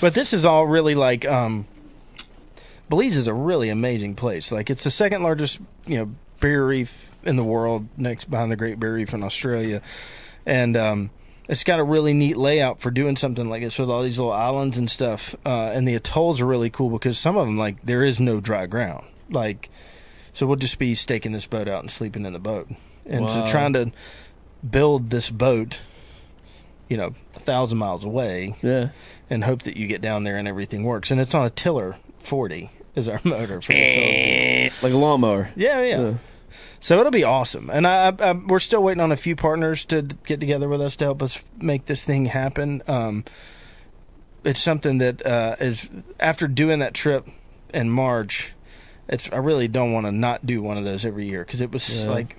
[0.00, 1.66] But this is all really like um
[2.88, 4.52] Belize is a really amazing place.
[4.52, 6.10] Like it's the second largest, you know,
[6.40, 9.82] barrier reef in the world, next behind the Great Barrier Reef in Australia.
[10.46, 11.10] And um
[11.48, 14.32] it's got a really neat layout for doing something like this with all these little
[14.32, 15.34] islands and stuff.
[15.44, 18.40] Uh and the atolls are really cool because some of them like there is no
[18.40, 19.04] dry ground.
[19.30, 19.70] Like
[20.32, 22.68] so we'll just be staking this boat out and sleeping in the boat.
[23.06, 23.46] And Wow.
[23.46, 23.92] so trying to
[24.68, 25.78] build this boat,
[26.88, 28.88] you know, a thousand miles away Yeah.
[29.30, 31.10] and hope that you get down there and everything works.
[31.10, 34.70] And it's on a Tiller 40 is our motor for the.
[34.82, 35.50] Like a lawnmower.
[35.56, 36.00] Yeah, yeah.
[36.00, 36.14] Yeah.
[36.80, 37.70] So it'll be awesome.
[37.70, 40.96] And I, I, we're still waiting on a few partners to get together with us
[40.96, 42.82] to help us make this thing happen.
[42.86, 43.24] Um,
[44.44, 45.88] it's something that uh, is
[46.18, 47.26] after doing that trip
[47.72, 48.52] in March.
[49.08, 51.70] It's I really don't want to not do one of those every year because it
[51.72, 52.10] was Yeah.
[52.10, 52.36] like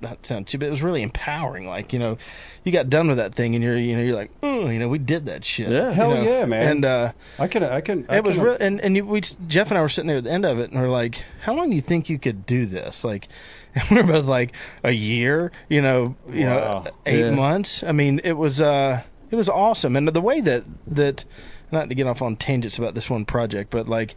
[0.00, 1.66] not sound cheap, but it was really empowering.
[1.68, 2.18] Like you know,
[2.64, 4.88] you got done with that thing and you're you know you're like, oh, you know,
[4.88, 5.70] we did that shit.
[5.70, 5.90] Yeah.
[5.92, 6.22] Hell know?
[6.22, 6.68] yeah, man.
[6.68, 8.06] And uh, I can, I can.
[8.08, 10.24] I it was real, and and you, we Jeff and I were sitting there at
[10.24, 12.66] the end of it, and we're like, "How long do you think you could do
[12.66, 13.28] this?" Like,
[13.74, 14.54] and we are both like,
[14.84, 16.84] "A year, you know, you Wow.
[16.84, 17.30] know, eight Yeah.
[17.30, 21.24] months." I mean, it was uh, it was awesome, and the way that that,
[21.70, 24.14] not to get off on tangents about this one project, but like,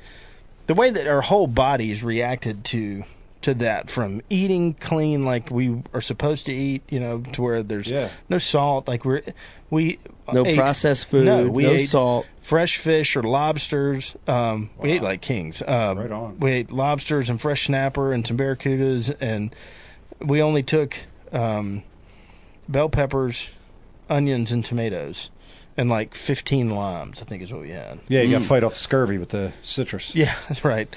[0.68, 3.04] the way that our whole bodies reacted to
[3.44, 7.64] to that from eating clean like we are supposed to eat, you know, to where
[7.64, 8.10] there's Yeah.
[8.30, 9.22] no salt, like we're
[9.70, 10.00] we
[10.32, 11.26] No ate processed food.
[11.26, 12.26] No, No, we ate- salt.
[12.42, 14.16] fresh fish or lobsters.
[14.28, 15.62] Um, We ate like kings.
[15.62, 16.40] Uh, Right on.
[16.40, 19.56] We ate lobsters and fresh snapper and some barracudas, and
[20.20, 20.96] we only took
[21.34, 21.84] um,
[22.68, 23.48] bell peppers,
[24.10, 25.30] onions, and tomatoes,
[25.78, 27.22] and like 15 limes.
[27.22, 28.00] I think is what we had.
[28.10, 28.48] Yeah, you got to Mm.
[28.50, 30.14] fight off the scurvy with the citrus.
[30.16, 30.94] Yeah, that's right.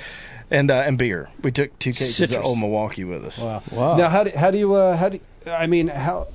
[0.51, 1.29] And uh, and beer.
[1.43, 2.39] We took two cases Citrus.
[2.39, 3.39] of Old Milwaukee with us.
[3.39, 3.63] Wow.
[3.73, 3.97] Wow.
[3.97, 6.29] Now, how do, how do you, uh, how do, you, I mean, how,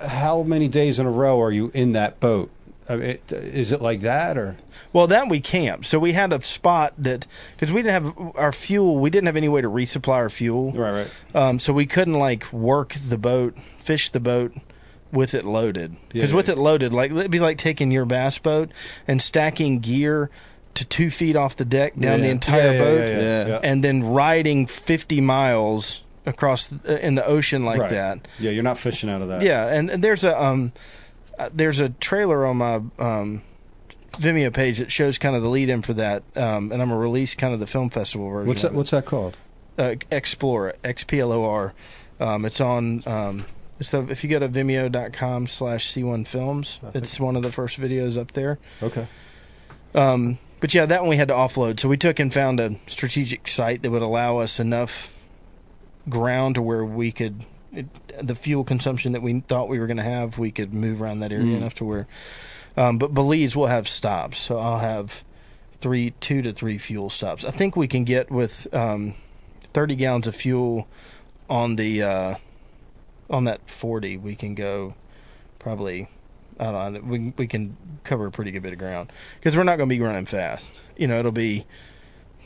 [0.00, 2.50] how many days in a row are you in that boat?
[2.88, 4.56] I mean, it, is it like that or?
[4.92, 5.86] Well, then we camped.
[5.86, 9.36] So we had a spot that because we didn't have our fuel, we didn't have
[9.36, 10.72] any way to resupply our fuel.
[10.72, 11.10] Right, right.
[11.34, 14.54] Um, so we couldn't like work the boat, fish the boat
[15.12, 15.96] with it loaded.
[16.08, 16.54] Because Yeah, with yeah.
[16.54, 18.70] it loaded, like it'd be like taking your bass boat
[19.06, 20.30] and stacking gear
[20.78, 23.46] to two feet off the deck down the entire Yeah, yeah, boat, yeah, yeah, Yeah.
[23.48, 23.60] yeah.
[23.62, 27.90] and then riding 50 miles across the, in the ocean like Right.
[27.90, 28.28] that.
[28.38, 29.42] Yeah, you're not fishing out of that.
[29.42, 30.72] Yeah, and, and there's a um,
[31.38, 33.42] uh, there's a trailer on my um,
[34.12, 36.96] Vimeo page that shows kind of the lead in for that, um, and I'm gonna
[36.98, 38.48] release kind of the film festival version.
[38.48, 38.74] What's that?
[38.74, 39.36] What's that called?
[39.78, 41.74] uh, Explore X P L O R.
[42.18, 43.02] Um, it's on.
[43.06, 43.44] Um,
[43.78, 47.78] it's the, if you go to Vimeo.com slash C1 Films, it's one of the first
[47.80, 48.58] videos up there.
[48.82, 49.06] Okay.
[49.94, 51.80] Um, but yeah, that one we had to offload.
[51.80, 55.14] So we took and found a strategic site that would allow us enough
[56.08, 57.86] ground to where we could, it,
[58.26, 61.20] the fuel consumption that we thought we were going to have, we could move around
[61.20, 61.56] that area Mm.
[61.58, 62.06] enough to where.
[62.76, 65.24] Um, but Belize will have stops, so I'll have
[65.80, 67.44] three, two to three fuel stops.
[67.44, 69.14] I think we can get with um,
[69.74, 70.88] 30 gallons of fuel
[71.48, 72.34] on the uh,
[73.30, 74.16] on that 40.
[74.16, 74.94] We can go
[75.58, 76.08] probably.
[76.58, 77.00] I don't know.
[77.00, 79.94] We we can cover a pretty good bit of ground because we're not going to
[79.94, 80.64] be running fast.
[80.96, 81.66] You know, it'll be,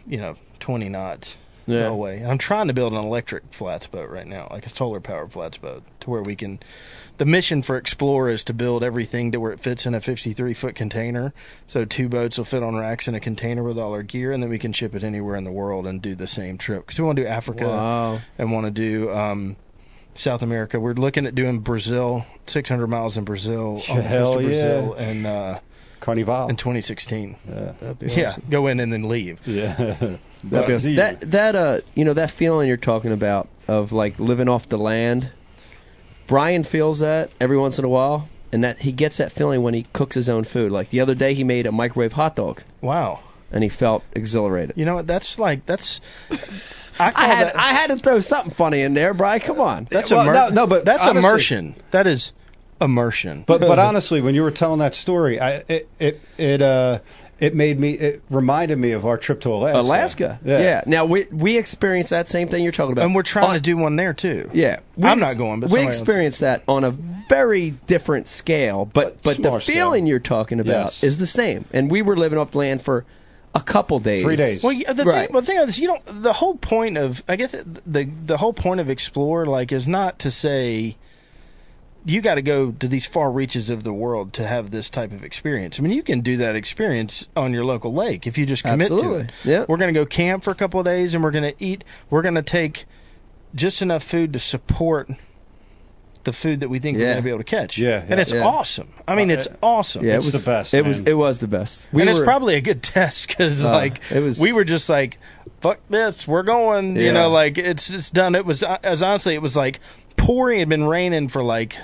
[0.06, 1.36] you know, 20 knots
[1.66, 1.88] Yeah.
[1.88, 2.22] whole way.
[2.24, 5.56] I'm trying to build an electric flats boat right now, like a solar powered flats
[5.58, 6.60] boat, to where we can.
[7.18, 10.54] The mission for Explorer is to build everything to where it fits in a 53
[10.54, 11.32] foot container.
[11.68, 14.42] So two boats will fit on racks in a container with all our gear, and
[14.42, 16.84] then we can ship it anywhere in the world and do the same trip.
[16.84, 18.18] Because we want to do Africa Wow.
[18.38, 19.56] and want to do um,
[20.14, 20.78] South America.
[20.78, 24.96] We're looking at doing Brazil, 600 miles in Brazil, on the Hell coast of Brazil,
[24.98, 25.08] yeah.
[25.10, 25.58] in uh,
[26.00, 26.48] Carnival.
[26.48, 27.36] in 2016.
[27.48, 27.72] yeah.
[27.80, 29.40] That'd be Yeah, go in and then leave.
[29.46, 29.74] Yeah.
[30.44, 30.94] That'd be awesome.
[30.96, 34.78] That that uh you know that feeling you're talking about of like living off the
[34.78, 35.30] land.
[36.26, 39.74] Brian feels that every once in a while, and that he gets that feeling when
[39.74, 40.72] he cooks his own food.
[40.72, 43.20] Like the other day, he made a microwave hot dog, Wow.
[43.50, 44.76] and he felt exhilarated.
[44.76, 45.06] You know what?
[45.06, 46.00] That's like that's.
[46.98, 47.56] I I had that.
[47.56, 49.40] I had to throw something funny in there, Brian.
[49.40, 49.86] Come on.
[49.90, 51.76] that's Well, immer- no, no, but that's honestly- immersion.
[51.90, 52.32] That is
[52.80, 53.44] immersion.
[53.46, 56.98] But but honestly, when you were telling that story, I it it it uh
[57.40, 59.78] it made me it reminded me of our trip to Alaska.
[59.80, 60.40] Alaska.
[60.44, 60.82] Yeah.
[60.86, 63.04] Now we we experienced that same thing you're talking about.
[63.04, 64.48] and we're trying On- to do one there too.
[64.52, 67.70] Yeah, we I'm ex- not going, but we somebody else- experienced that on a very
[67.70, 68.84] different scale.
[68.84, 69.74] But But but the smaller scale.
[69.74, 71.04] feeling you're talking about Yes.
[71.04, 71.64] is the same.
[71.72, 73.04] And we were living off land for
[73.54, 74.22] a couple days.
[74.22, 74.62] Three days.
[74.62, 75.26] Well, yeah, the Right.
[75.26, 76.22] thing, well, the thing is, you don't.
[76.22, 80.20] The whole point of, I guess, the the whole point of explore, like, is not
[80.20, 80.96] to say
[82.04, 85.12] you got to go to these far reaches of the world to have this type
[85.12, 85.78] of experience.
[85.78, 88.90] I mean, you can do that experience on your local lake if you just commit
[88.90, 89.18] Absolutely.
[89.18, 89.30] to it.
[89.44, 89.64] Yeah.
[89.68, 91.84] We're going to go camp for a couple of days, and we're going to eat.
[92.10, 92.86] We're going to take
[93.54, 95.10] just enough food to support
[96.24, 97.12] the food that we think we're Yeah.
[97.14, 97.78] going to be able to catch.
[97.78, 98.44] Yeah, and it's Yeah.
[98.44, 98.88] awesome.
[99.08, 100.04] I mean, Uh, it's awesome.
[100.04, 101.08] Yeah, It's it was the best, It was man.
[101.08, 101.86] it was the best.
[101.92, 104.64] We and were, it's probably a good test because Uh, like it was- we were
[104.64, 105.18] just like
[105.60, 107.12] fuck this we're going you Yeah.
[107.12, 109.78] know like it's it's done it was as honestly it was like
[110.16, 111.76] pouring it had been raining for like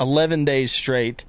[0.00, 1.24] 11 days straight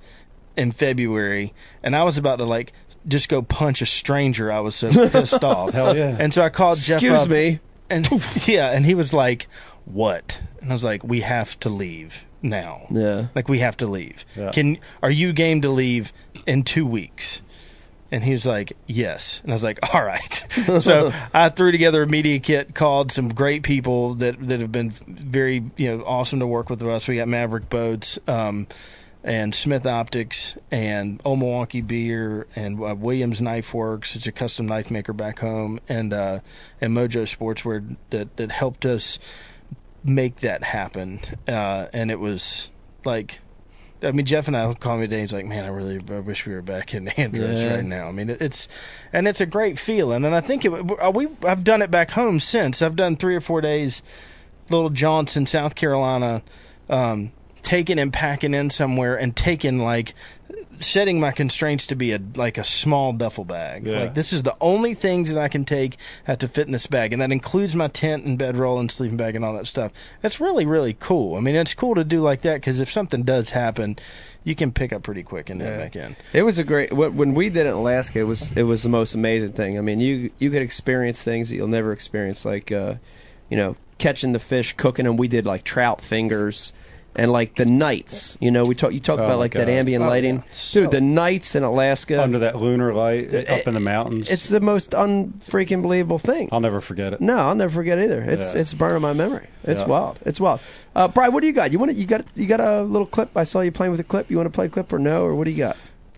[0.57, 1.53] in February
[1.83, 2.73] and I was about to like
[3.07, 6.15] just go punch a stranger I was so pissed off Hell yeah.
[6.19, 7.59] and so I called Jeff excuse up me.
[7.89, 8.07] and
[8.47, 9.47] yeah and he was like
[9.85, 13.27] what and I was like we have to leave now Yeah.
[13.35, 14.25] like we have to leave.
[14.35, 14.51] Yeah.
[14.51, 16.11] Can are you game to leave
[16.45, 17.41] in two weeks?
[18.13, 19.39] And he was like, yes.
[19.43, 20.45] And I was like, all right.
[20.81, 24.91] so I threw together a media kit, called some great people that that have been
[24.91, 27.07] very you know awesome to work with us.
[27.07, 28.19] We got Maverick Boats.
[28.27, 28.67] Um,
[29.23, 34.65] and Smith Optics and Old Milwaukee Beer and uh, Williams Knife Works, it's a custom
[34.65, 36.39] knife maker back home, and uh,
[36.81, 39.19] and Mojo Sportswear that that helped us
[40.03, 41.19] make that happen.
[41.47, 42.71] Uh, and it was
[43.05, 43.39] like,
[44.03, 45.21] I mean, Jeff and I will call me today.
[45.21, 47.75] He's like, "Man, I really I wish we were back in Andros Yeah.
[47.75, 48.67] right now." I mean, it, it's
[49.13, 50.25] and it's a great feeling.
[50.25, 52.81] And I think it, we I've done it back home since.
[52.81, 54.01] I've done three or four days,
[54.69, 56.41] Little Johnson, South Carolina,
[56.89, 57.31] um,
[57.61, 60.15] taking and packing in somewhere and taking like
[60.81, 63.85] setting my constraints to be a like a small duffel bag.
[63.87, 64.01] Yeah.
[64.01, 66.87] Like this is the only things that I can take have to fit in this
[66.87, 69.91] bag, and that includes my tent and bedroll and sleeping bag and all that stuff.
[70.21, 71.35] That's really really cool.
[71.37, 73.97] I mean, it's cool to do like that because if something does happen,
[74.43, 75.83] you can pick up pretty quick and head Yeah.
[75.85, 76.15] back in.
[76.33, 78.19] It was a great when we did it in Alaska.
[78.19, 79.77] It was it was the most amazing thing.
[79.77, 82.95] I mean, you you could experience things that you'll never experience, like uh,
[83.49, 85.17] you know, catching the fish, cooking them.
[85.17, 86.73] We did like trout fingers.
[87.13, 88.93] And like the nights, you know, we talk.
[88.93, 90.43] You talk Oh, about my like that ambient Oh, lighting, yeah.
[90.53, 90.91] So- dude.
[90.91, 94.31] The nights in Alaska, Under that lunar light up in the mountains.
[94.31, 96.47] it's the most unfreaking believable thing.
[96.53, 97.19] I'll never forget it.
[97.21, 98.21] No, I'll never forget either.
[98.21, 98.61] It's Yeah.
[98.61, 99.47] it's burning my memory.
[99.65, 99.87] It's Yeah.
[99.87, 100.19] wild.
[100.25, 100.61] It's wild.
[100.95, 101.71] Uh, Brian, what do you got?
[101.73, 103.29] You want you got you got a little clip?
[103.35, 104.31] I saw you playing with a clip.
[104.31, 105.25] You want to play a clip or no?
[105.25, 105.75] Or what do you got?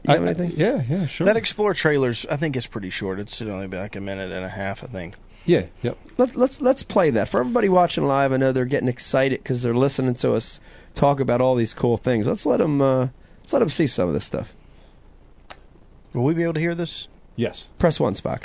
[0.07, 0.53] You have I- anything?
[0.57, 1.25] Yeah, yeah, sure.
[1.25, 3.19] That Explorer trailers, I think it's pretty short.
[3.19, 5.15] It's only be like a minute and a half, I think.
[5.45, 5.97] yeah, yep.
[6.17, 8.31] Let's let's let's play that for everybody watching live.
[8.31, 10.59] I know they're getting excited because they're listening to us
[10.93, 12.27] talk about all these cool things.
[12.27, 13.07] Let's let them uh,
[13.41, 14.53] let's let them see some of this stuff.
[16.13, 17.07] Will we be able to hear this?
[17.35, 17.67] Yes.
[17.79, 18.43] Press one, Spock.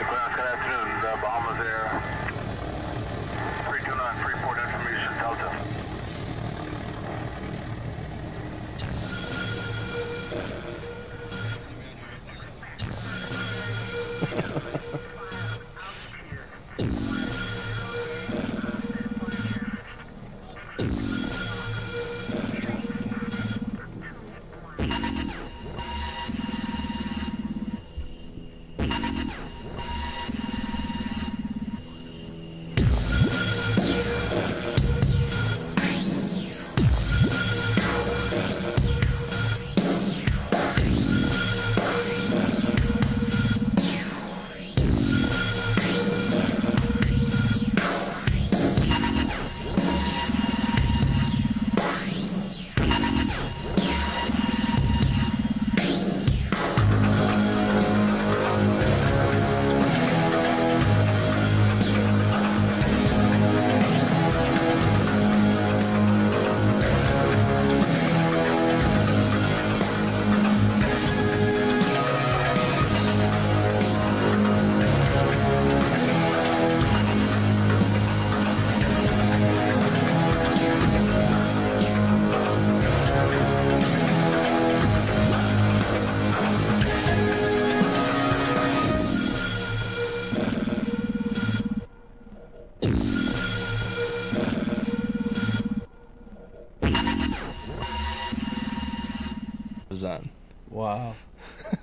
[99.88, 100.28] Was on.
[100.70, 101.14] Wow.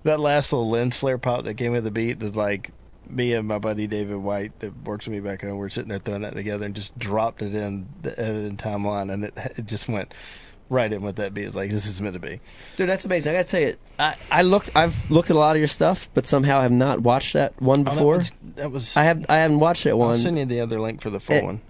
[0.03, 2.71] that last little lens flare pop that came with the beat was like
[3.09, 5.57] me and my buddy David White that works with me back home.
[5.57, 9.25] We're sitting there throwing that together and just dropped it in the editing timeline, and
[9.25, 10.13] it it just went
[10.69, 11.45] right in with that beat.
[11.45, 12.39] It's like this is meant to be.
[12.77, 13.31] Dude, that's amazing.
[13.31, 16.09] I gotta tell you, I, I looked, I've looked at a lot of your stuff,
[16.13, 18.17] but somehow I have not watched that one Oh, that before.
[18.17, 18.95] was- that was.
[18.97, 20.09] I have, I haven't watched that one.
[20.09, 21.61] I'll send you the other link for the full Eh, one.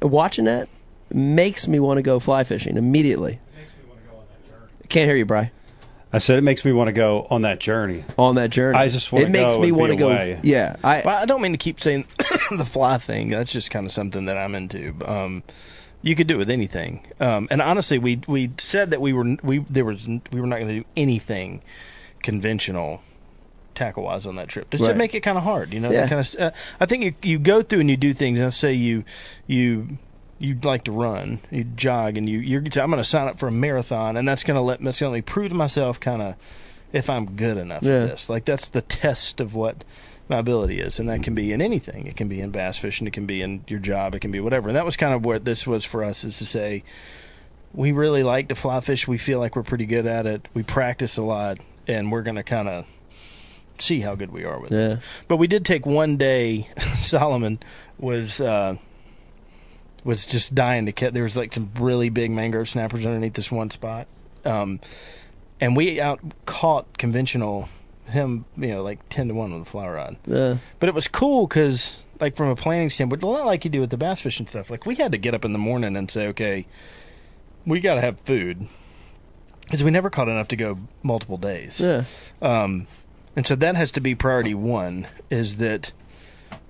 [0.00, 0.68] Watching that
[1.12, 3.40] makes me want to go fly fishing immediately.
[4.88, 5.50] Can't hear you, Bry.
[6.10, 8.02] I said it makes me want to go on that journey.
[8.16, 10.08] On that journey, I just wanna it makes go me want to go.
[10.08, 10.40] away.
[10.42, 11.02] Yeah, I.
[11.04, 12.06] Well, I don't mean to keep saying
[12.50, 13.28] the fly thing.
[13.28, 14.94] That's just kind of something that I'm into.
[15.04, 15.42] Um,
[16.00, 17.06] you could do it with anything.
[17.20, 20.56] Um, and honestly, we we said that we were we there was we were not
[20.60, 21.60] going to do anything
[22.22, 23.02] conventional
[23.74, 24.70] tackle wise on that trip.
[24.70, 24.96] Just to Right.
[24.96, 25.90] make it kind of hard, you know.
[25.90, 26.08] Yeah.
[26.08, 26.34] Kind of.
[26.40, 28.38] Uh, I think you you go through and you do things.
[28.38, 29.04] Let's say you
[29.46, 29.98] you
[30.38, 33.48] you like to run, you jog, and you you're I'm going to sign up for
[33.48, 35.98] a marathon, and that's going to let that's going to let me prove to myself
[36.00, 36.34] kind of
[36.92, 38.02] if I'm good enough Yeah.
[38.02, 38.28] for this.
[38.30, 39.82] Like that's the test of what
[40.28, 42.06] my ability is, and that can be in anything.
[42.06, 44.40] It can be in bass fishing, it can be in your job, it can be
[44.40, 44.68] whatever.
[44.68, 46.84] And that was kind of what this was for us, is to say
[47.74, 49.06] we really like to fly fish.
[49.08, 50.48] We feel like we're pretty good at it.
[50.54, 52.86] We practice a lot, and we're going to kind of
[53.78, 54.76] see how good we are with it.
[54.90, 54.96] yeah.
[55.28, 56.66] But we did take one day.
[56.96, 57.58] Solomon
[57.98, 58.76] was uh,
[60.04, 61.12] was just dying to catch.
[61.12, 64.06] There was like some really big mangrove snappers underneath this one spot,
[64.44, 64.80] um,
[65.60, 67.68] and we out caught conventional
[68.08, 70.16] him, you know, like ten to one on the fly rod.
[70.26, 70.58] Yeah.
[70.80, 73.80] But it was cool because, like, from a planning standpoint, a lot like you do
[73.80, 74.70] with the bass fishing stuff.
[74.70, 76.66] Like, we had to get up in the morning and say, okay,
[77.66, 78.66] we got to have food
[79.64, 81.80] because we never caught enough to go multiple days.
[81.80, 82.04] Yeah.
[82.40, 82.86] Um,
[83.36, 85.92] and so that has to be priority one is that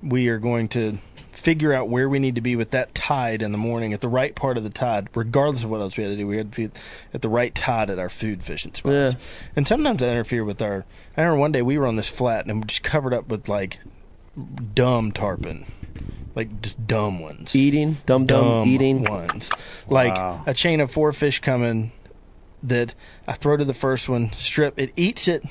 [0.03, 0.99] we are going to
[1.39, 4.09] figure out where we need to be with that tide in the morning at the
[4.09, 6.26] right part of the tide, regardless of what else we had to do.
[6.26, 6.78] We had to be
[7.14, 8.93] at the right tide at our food fishing spots.
[8.95, 9.12] Yeah.
[9.57, 10.84] And sometimes that interfere with our.
[11.16, 13.28] I remember one day we were on this flat and we were just covered up
[13.28, 13.78] with like
[14.74, 15.64] dumb tarpon,
[16.34, 19.03] like just dumb ones Eating, dum dum, dumb eating.
[19.05, 19.51] ones.
[19.89, 20.43] Like Wow.
[20.47, 21.93] a chain of four fish coming
[22.64, 22.95] that
[23.26, 25.45] I throw to the first one, strip, it eats it,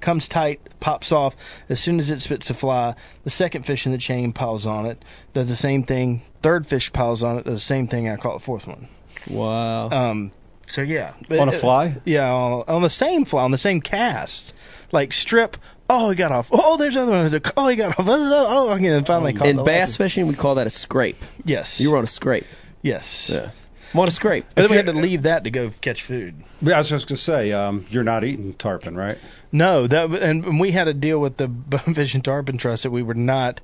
[0.00, 1.36] comes tight, pops off.
[1.68, 2.94] As soon as it spits a fly,
[3.24, 6.22] the second fish in the chain piles on it, does the same thing.
[6.42, 8.08] Third fish piles on it, does the same thing.
[8.08, 8.88] I caught the fourth one.
[9.28, 9.90] Wow.
[9.90, 10.32] Um,
[10.66, 11.96] so yeah, On a fly?
[12.04, 14.52] Yeah, on, on the same fly, on the same cast.
[14.92, 15.56] Like strip.
[15.88, 16.48] Oh, he got off.
[16.52, 17.42] Oh, there's another one.
[17.56, 18.06] Oh, he got off.
[18.08, 21.22] Oh, again, finally caught In the bass last- fishing, we call that a scrape.
[21.44, 21.80] Yes.
[21.80, 22.46] You were on a scrape.
[22.82, 23.28] Yes.
[23.30, 23.50] Yeah.
[23.94, 24.46] On a scrape.
[24.54, 26.42] But then we had to leave that to go catch food.
[26.62, 29.18] Yeah, I was just gonna say, um, you're not eating tarpon, right?
[29.50, 33.02] No, that and we had to deal with the Bonefish and Tarpon Trust that we
[33.02, 33.60] were not.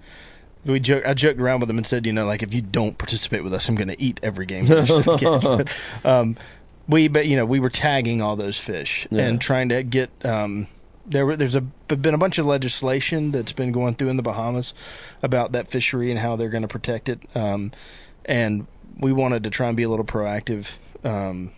[0.65, 2.99] We joke, I joked around with them and said, you know, like if you don't
[2.99, 4.67] participate with us, I'm going to eat every game.
[4.67, 5.67] fish that catch.
[6.03, 6.37] But, um,
[6.89, 9.27] we, but you know, we were tagging all those fish Yeah.
[9.29, 10.11] and trying to get.
[10.25, 10.67] Um,
[11.07, 14.25] there, were, there's a been a bunch of legislation that's been going through in the
[14.25, 14.75] Bahamas
[15.23, 17.21] about that fishery and how they're going to protect it.
[17.37, 17.71] Um,
[18.25, 18.67] and
[18.99, 20.67] we wanted to try and be a little proactive.
[21.05, 21.53] Um,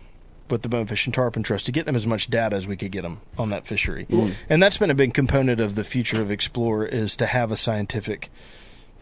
[0.49, 2.91] with the Bonefish and Tarpon Trust to get them as much data as we could
[2.91, 4.07] get them on that fishery.
[4.49, 7.55] And that's been a big component of the future of Explore is to have a
[7.55, 8.31] scientific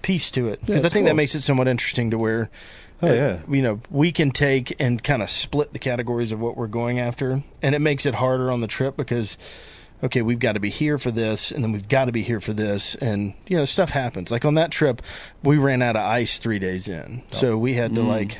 [0.01, 1.11] piece to it because I think cool.
[1.11, 2.49] that makes it somewhat interesting to where
[3.01, 3.39] Oh yeah.
[3.49, 6.99] you know, we can take and kind of split the categories of what we're going
[6.99, 9.38] after, and it makes it harder on the trip because,
[10.04, 12.39] okay, we've got to be here for this, and then we've got to be here
[12.39, 14.30] for this, and you know, stuff happens.
[14.32, 15.02] Like on that trip,
[15.43, 18.08] we ran out of ice three days in, so we had to Mm.
[18.08, 18.38] like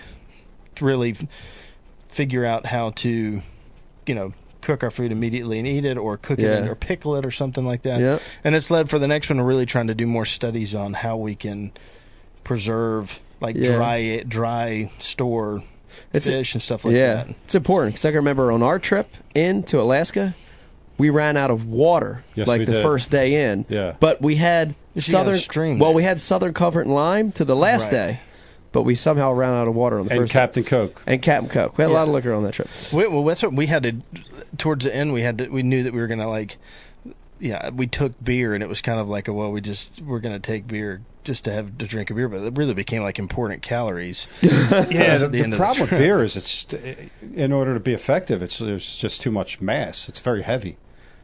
[0.82, 1.16] really
[2.10, 3.42] figure out how to,
[4.06, 4.34] you know.
[4.60, 6.58] Cook our food immediately and eat it, or cook it Yeah.
[6.58, 8.02] in, or pickle it, or something like that.
[8.02, 8.22] Yep.
[8.44, 10.92] And it's led for the next one to really trying to do more studies on
[10.94, 11.72] how we can
[12.44, 13.76] preserve, like Yeah.
[13.76, 15.64] dry, dry store
[16.12, 17.28] It's fish and stuff like yeah, that.
[17.46, 20.36] it's important because I can remember on our trip into Alaska,
[20.98, 22.82] we ran out of water Yes, like the did.
[22.84, 23.66] first day in.
[23.70, 23.96] Yeah.
[24.00, 26.94] But we had Yes, you got a southern stream well, we had southern comfort and
[26.94, 27.92] lime to the last Right.
[28.16, 28.20] day,
[28.72, 31.02] but we somehow ran out of water on the And first Captain Coke.
[31.06, 31.78] And Captain Coke.
[31.78, 32.68] We had a lot of liquor on that trip.
[32.92, 33.96] We, well, that's what we had to.
[34.58, 35.48] Towards the end, we had to.
[35.50, 36.58] We knew that we were gonna like.
[37.40, 40.20] Yeah, we took beer, and it was kind of like a well, we just we're
[40.20, 43.20] gonna take beer just to have to drink a beer, but it really became like
[43.20, 44.26] important calories.
[44.42, 44.50] Yeah,
[44.82, 46.66] At the, the end the of the problem with beer is it's
[47.36, 50.10] in order to be effective, it's there's just too much mass.
[50.10, 50.78] It's very heavy.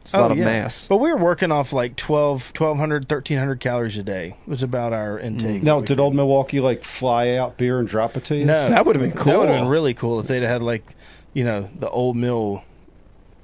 [0.04, 0.46] It's oh, a lot of Oh, yeah.
[0.46, 0.86] mass.
[0.86, 4.92] But we were working off like 12, 1200, 1300 calories a day It was about
[4.92, 5.62] our intake.
[5.62, 5.64] Mm.
[5.64, 8.44] Now, did old Milwaukee like fly out beer and drop it to you?
[8.44, 9.32] No, That would've been cool.
[9.32, 10.84] That would have been really cool if they'd have had like,
[11.32, 12.62] you know, the old mill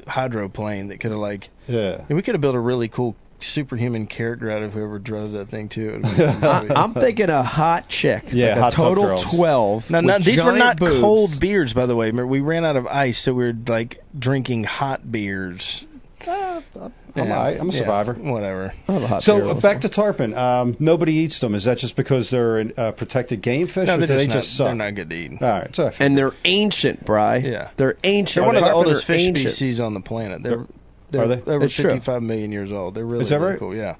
[0.06, 2.02] hydroplane that could have like Yeah.
[2.08, 5.48] And we could have built a really cool superhuman character out of whoever drove that
[5.48, 5.88] thing too.
[5.88, 6.72] It would've been I, sweet.
[6.72, 8.24] I'm thinking a hot chick.
[8.32, 9.36] Yeah, like a hot tub total girls.
[9.36, 9.90] twelve.
[9.90, 11.00] now, now these were not boobs.
[11.00, 12.06] cold beers, by the way.
[12.06, 15.86] Remember, we ran out of ice, so we were like drinking hot beers.
[16.26, 17.22] Uh, I'm, Yeah.
[17.22, 17.60] all right.
[17.60, 18.14] I'm a Yeah, survivor.
[18.14, 18.72] Whatever.
[18.88, 19.60] A So beer also.
[19.60, 20.34] back to tarpon.
[20.34, 21.54] Um, nobody eats them.
[21.54, 24.26] Is that just because they're a uh, protected game fish, No, or they're do they
[24.26, 24.66] just, just suck?
[24.68, 25.32] they're not good to eat.
[25.42, 27.36] All right, so and they're ancient, Bry.
[27.38, 27.70] Yeah.
[27.76, 28.34] They're ancient.
[28.44, 29.50] They're one of the oldest fish ancient.
[29.52, 30.42] species on the planet.
[30.42, 30.66] They're, Are
[31.10, 31.42] they're they?
[31.52, 31.90] over It's true.
[31.90, 32.94] 55 million years old.
[32.94, 33.58] They're really, Is that really right?
[33.58, 33.74] cool.
[33.74, 33.96] Yeah.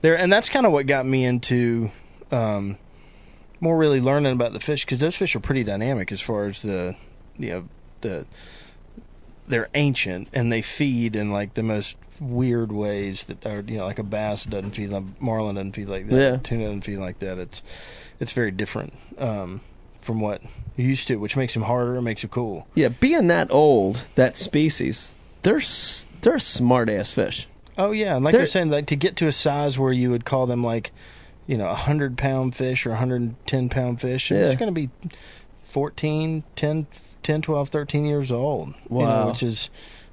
[0.00, 1.90] They're, and that's kind of what got me into
[2.30, 2.76] um,
[3.60, 6.62] more really learning about the fish because those fish are pretty dynamic as far as
[6.62, 6.94] the,
[7.38, 7.64] you know,
[8.02, 8.26] the
[9.48, 13.84] they're ancient and they feed in like the most weird ways that are you know
[13.84, 16.36] like a bass doesn't feed like marlin doesn't feed like that Yeah.
[16.42, 17.62] tuna doesn't feed like that it's
[18.18, 19.60] it's very different um
[20.00, 20.42] from what
[20.76, 24.02] you're used to which makes them harder and makes them cool Yeah, being that old,
[24.16, 25.60] that species, they're
[26.22, 27.46] they're smart ass fish.
[27.76, 30.10] Oh yeah, and like They're- you're saying, like to get to a size where you
[30.10, 30.90] would call them like,
[31.46, 34.48] you know, a hundred pound fish or a hundred and ten pound fish, Yeah.
[34.48, 34.90] it's going to be
[35.68, 36.86] 14, 10,
[37.28, 38.68] 10, 12, 13 years old.
[38.68, 39.28] you know, Wow.
[39.30, 39.68] which is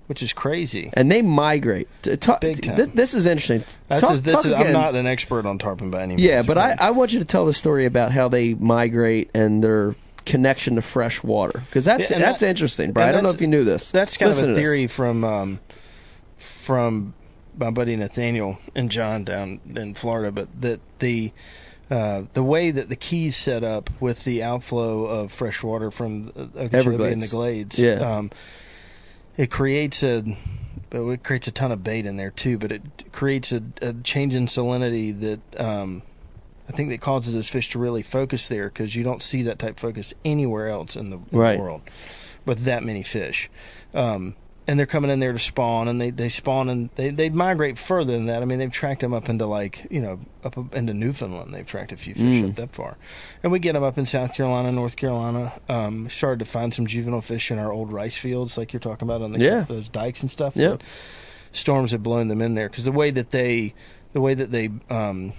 [0.07, 0.91] which is crazy.
[0.93, 1.87] And they migrate.
[2.19, 2.75] Talk- Big time.
[2.77, 3.63] This, this is interesting.
[3.87, 6.21] That's Talk- is, this talk is, I'm not an expert on tarpon by any means.
[6.21, 9.63] Yeah, but I, I want you to tell the story about how they migrate and
[9.63, 9.95] their
[10.25, 13.09] connection to fresh water because that's Yeah, that's that- interesting, Brian.
[13.09, 13.91] I don't know if you knew this.
[13.91, 15.59] That's kind Listen of a theory from um,
[16.37, 17.13] from
[17.57, 21.31] my buddy Nathaniel and John down in Florida, but that the
[21.91, 26.31] uh, the way that the keys set up with the outflow of fresh water from
[26.35, 27.29] uh, Okeechobee and Everglades.
[27.29, 28.17] the Glades, Yeah.
[28.17, 28.31] um,
[29.37, 30.23] it creates a
[30.91, 34.33] it creates a ton of bait in there too, but it creates a, a change
[34.33, 36.01] in salinity that um,
[36.69, 39.59] I think that causes those fish to really focus there because you don't see that
[39.59, 41.55] type of focus anywhere else in the, in Right.
[41.57, 41.81] the world
[42.45, 43.49] with that many fish.
[43.93, 44.35] Um,
[44.67, 47.77] and they're coming in there to spawn, and they they spawn and they they migrate
[47.77, 48.41] further than that.
[48.41, 51.53] I mean, they've tracked them up into like you know up into Newfoundland.
[51.53, 52.49] They've tracked a few fish Mm.
[52.49, 52.97] up that far,
[53.43, 55.53] and we get them up in South Carolina, North Carolina.
[55.69, 59.07] Um, started to find some juvenile fish in our old rice fields, like you're talking
[59.07, 59.61] about on the Yeah.
[59.61, 60.55] those dikes and stuff.
[60.55, 60.81] Yep.
[61.51, 63.73] Storms have blown them in there because the way that they
[64.13, 65.31] the way that they um,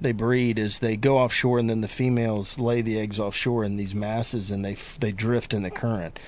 [0.00, 3.76] they breed is they go offshore and then the females lay the eggs offshore in
[3.76, 6.18] these masses and they f- they drift in the current.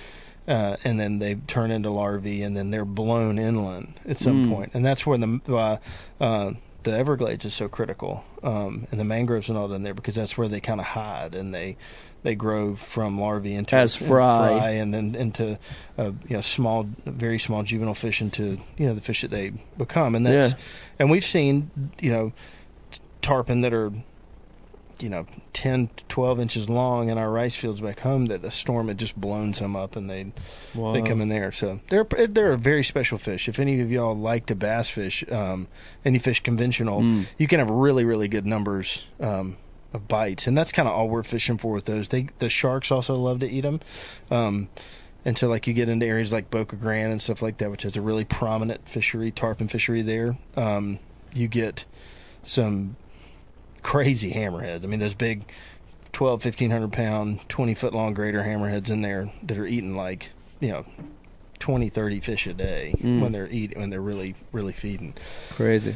[0.48, 4.48] Uh, and then they turn into larvae, and then they're blown inland at some Mm.
[4.48, 4.70] point.
[4.74, 5.76] and that's where the uh,
[6.20, 6.52] uh,
[6.84, 10.38] the Everglades is so critical, um, and the mangroves and all in there because that's
[10.38, 11.76] where they kind of hide and they
[12.22, 14.58] they grow from larvae into As fry.
[14.58, 15.58] fry and then into
[15.98, 19.52] uh, you know small, very small juvenile fish into you know the fish that they
[19.76, 20.58] become, and that's Yeah.
[20.98, 21.70] and we've seen
[22.00, 22.32] you know
[23.20, 23.92] tarpon that are
[25.00, 28.88] you know 10 12 inches long in our rice fields back home that a storm
[28.88, 30.32] had just blown some up and they
[30.92, 31.52] they come in there.
[31.52, 33.48] So they're they're a very special fish.
[33.48, 35.68] If any of y'all like to bass fish um
[36.04, 37.26] and you fish conventional Mm.
[37.38, 39.56] you can have really really good numbers um
[39.92, 40.46] of bites.
[40.46, 42.08] And that's kind of all we're fishing for with those.
[42.08, 43.80] They the sharks also love to eat them
[44.30, 44.68] um
[45.24, 47.82] and so like you get into areas like Boca Grande and stuff like that which
[47.82, 50.98] has a really prominent fishery tarpon fishery there um
[51.34, 51.84] you get
[52.42, 52.96] some
[53.82, 54.84] crazy hammerheads.
[54.84, 55.44] I mean, those big
[56.12, 60.70] 12, 1500 pound, 20 foot long greater hammerheads in there that are eating like you
[60.72, 60.84] know,
[61.60, 63.20] 20, 30 fish a day Mm.
[63.20, 65.14] when they're eating when they're really really feeding.
[65.50, 65.94] Crazy.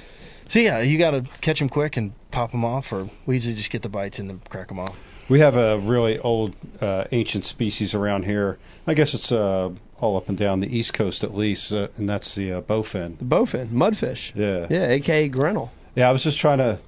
[0.49, 3.55] So yeah, you got to catch them quick and pop them off, or we usually
[3.55, 4.95] just get the bites and then crack them off.
[5.31, 8.59] We have a really old, uh, ancient species around here.
[8.87, 9.71] I guess it's uh,
[10.01, 13.17] all up and down the East Coast at least, uh, and that's the uh, bowfin.
[13.19, 14.33] The bowfin, mudfish.
[14.35, 14.67] Yeah.
[14.69, 15.73] Yeah, aka Grinnell.
[15.95, 16.79] Yeah, I was just trying to,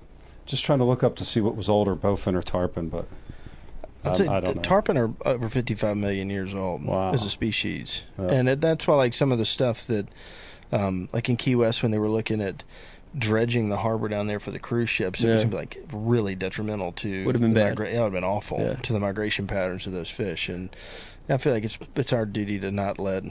[0.46, 3.06] just trying to look up to see what was older, bowfin or tarpon, but
[4.04, 4.62] um, say I don't know.
[4.62, 7.12] tarpon are over 55 million years old Wow.
[7.12, 8.26] as a species, Yeah.
[8.26, 10.06] and it, that's why like some of the stuff that,
[10.72, 12.62] um, like in Key West when they were looking at
[13.16, 15.44] dredging the harbor down there for the cruise ships, it Yeah.
[15.44, 17.24] was like really detrimental to.
[17.24, 17.76] Would've been bad.
[17.76, 18.74] migra- yeah, it would have been awful Yeah.
[18.74, 20.68] to the migration patterns of those fish, and
[21.28, 23.24] I feel like it's it's our duty to not let.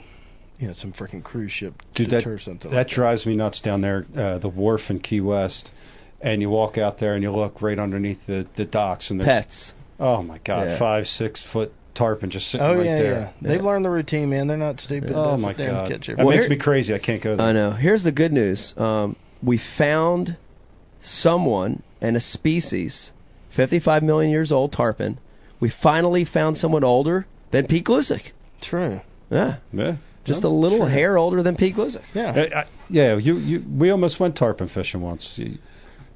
[0.56, 2.70] You know, some freaking cruise ship Dude, that- something.
[2.70, 5.72] that like drives me nuts down there, uh, the wharf in Key West,
[6.20, 9.26] and you walk out there and you look right underneath the the docks and there's
[9.28, 9.74] Pets.
[10.00, 10.76] oh my god, Yeah.
[10.76, 13.12] five six foot tarpon just sitting Oh right yeah, there.
[13.14, 13.30] yeah.
[13.40, 13.66] They've Yeah.
[13.66, 14.46] learned the routine, man.
[14.48, 15.12] They're not stupid.
[15.14, 16.16] Oh They'll my sit there and god, catch it.
[16.16, 16.92] that Well, makes me crazy.
[16.94, 17.46] I can't go there.
[17.46, 17.70] I know.
[17.70, 18.76] Here's the good news.
[18.76, 20.36] Um, we found
[21.00, 23.12] someone and a species,
[23.50, 25.18] 55 million years old tarpon.
[25.60, 28.32] We finally found someone older than Pete Gluszek.
[28.60, 29.00] True.
[29.30, 29.96] Yeah, Yeah.
[30.24, 30.88] just a little Sure.
[30.88, 32.02] hair older than Pete Gluszek.
[32.14, 32.32] Yeah.
[32.34, 35.38] I, I, yeah, you, you, we almost went tarpon fishing once.
[35.38, 35.58] You,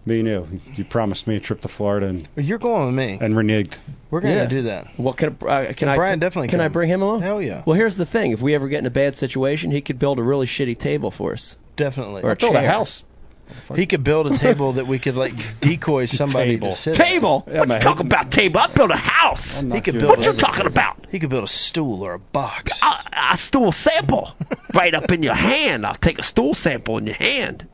[0.09, 0.61] me and you.
[0.75, 3.19] You promised me a trip to Florida and, You're going with me.
[3.21, 3.79] and reneged.
[4.11, 4.47] We're going to Yeah.
[4.47, 4.89] do that.
[4.99, 6.73] What can uh, can I Brian definitely can I can.
[6.73, 7.21] bring him along?
[7.23, 7.63] Hell yeah.
[7.67, 10.19] Well, here's the thing: if we ever get in a bad situation, he could build
[10.19, 11.57] a really shitty table for us.
[11.77, 12.23] Definitely.
[12.23, 12.69] Or a Build a chair.
[12.69, 13.05] house.
[13.75, 16.69] He could build a table that we could like decoy somebody Table.
[16.73, 17.01] to sit.
[17.01, 17.07] at.
[17.07, 17.45] Table?
[17.51, 17.79] Yeah, what man.
[17.79, 18.31] you talking about?
[18.31, 18.61] Table?
[18.61, 19.61] I built a house.
[19.63, 21.07] He could build What you talking about?
[21.11, 22.81] He could build a stool or a box.
[22.83, 24.33] I, I stool sample
[24.75, 25.87] right up in your hand.
[25.87, 27.67] I'll take a stool sample in your hand.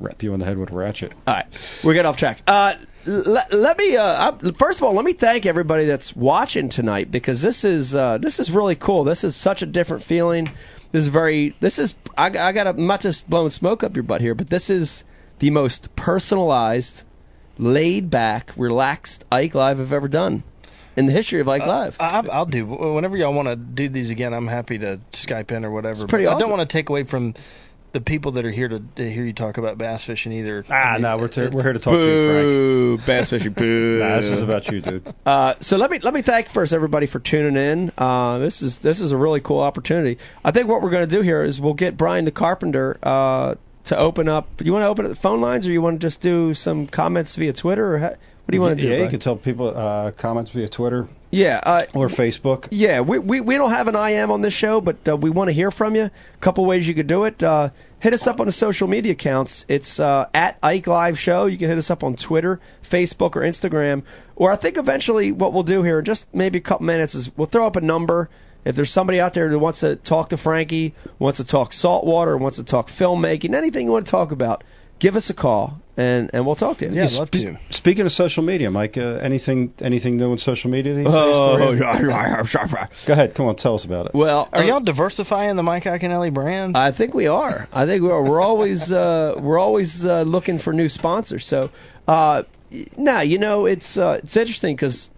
[0.00, 1.12] Wrap you on the head with a ratchet.
[1.26, 2.42] All right, we're getting off track.
[2.46, 2.74] Uh,
[3.04, 7.10] let, let me uh, I, first of all, let me thank everybody that's watching tonight
[7.10, 9.04] because this is uh, this is really cool.
[9.04, 10.46] This is such a different feeling.
[10.92, 11.54] This is very.
[11.60, 12.66] This is I, I got.
[12.66, 15.04] I'm not just blowing smoke up your butt here, but this is
[15.40, 17.04] the most personalized,
[17.58, 20.42] laid back, relaxed Ike Live I've ever done
[20.94, 21.96] in the history of Ike Live.
[21.98, 22.64] I, I- I'll do.
[22.66, 26.02] Whenever y'all want to do these again, I'm happy to Skype in or whatever.
[26.04, 27.34] It's pretty but I don't want to take away from
[27.92, 30.64] the people that are here to, to hear you talk about bass fishing either.
[30.70, 33.52] Ah, no, we're, t- we're here to talk to you, Boo, bass fishing.
[33.52, 33.98] Boo.
[34.02, 35.14] Nah, this is about you, dude.
[35.24, 37.92] Uh, so let me let me thank first everybody for tuning in.
[37.96, 40.18] Uh, this is this is a really cool opportunity.
[40.44, 43.54] I think what we're going to do here is we'll get Brian the Carpenter uh,
[43.84, 44.48] to open up.
[44.64, 46.86] You want to open up the phone lines, or you want to just do some
[46.86, 48.18] comments via Twitter, or ha- what
[48.48, 48.90] do you want to do?
[48.90, 52.68] Yeah, you can tell people uh, comments via Twitter yeah, uh, or Facebook.
[52.70, 53.00] yeah.
[53.00, 55.52] We, we we don't have an IM on this show, but uh, we want to
[55.52, 56.04] hear from you.
[56.04, 57.42] A couple ways you could do it.
[57.42, 57.70] Uh,
[58.00, 59.64] hit us up on the social media accounts.
[59.66, 61.46] It's uh, at Ike Live Show.
[61.46, 64.02] You can hit us up on Twitter, Facebook, or Instagram.
[64.36, 67.34] Or I think eventually what we'll do here, in just maybe a couple minutes, is
[67.34, 68.28] we'll throw up a number.
[68.64, 72.36] If there's somebody out there that wants to talk to Frankie, wants to talk saltwater,
[72.36, 74.64] wants to talk filmmaking, anything you want to talk about,
[75.02, 76.92] give us a call and and we'll talk to you.
[76.92, 77.56] Yeah, I'd love spe- to.
[77.70, 81.14] Speaking of social media, Mike, uh, anything anything new on social media these days?
[81.14, 81.80] Oh, for you?
[81.82, 82.86] yeah.
[83.06, 84.14] Go ahead, come on, tell us about it.
[84.14, 86.76] well, Are uh, y'all diversifying the Mike Iaconelli brand?
[86.76, 87.68] I think we are.
[87.72, 91.44] I think we're, we're always uh, we're always uh, looking for new sponsors.
[91.46, 91.70] So
[92.06, 95.10] uh, y- now you know it's uh, it's interesting because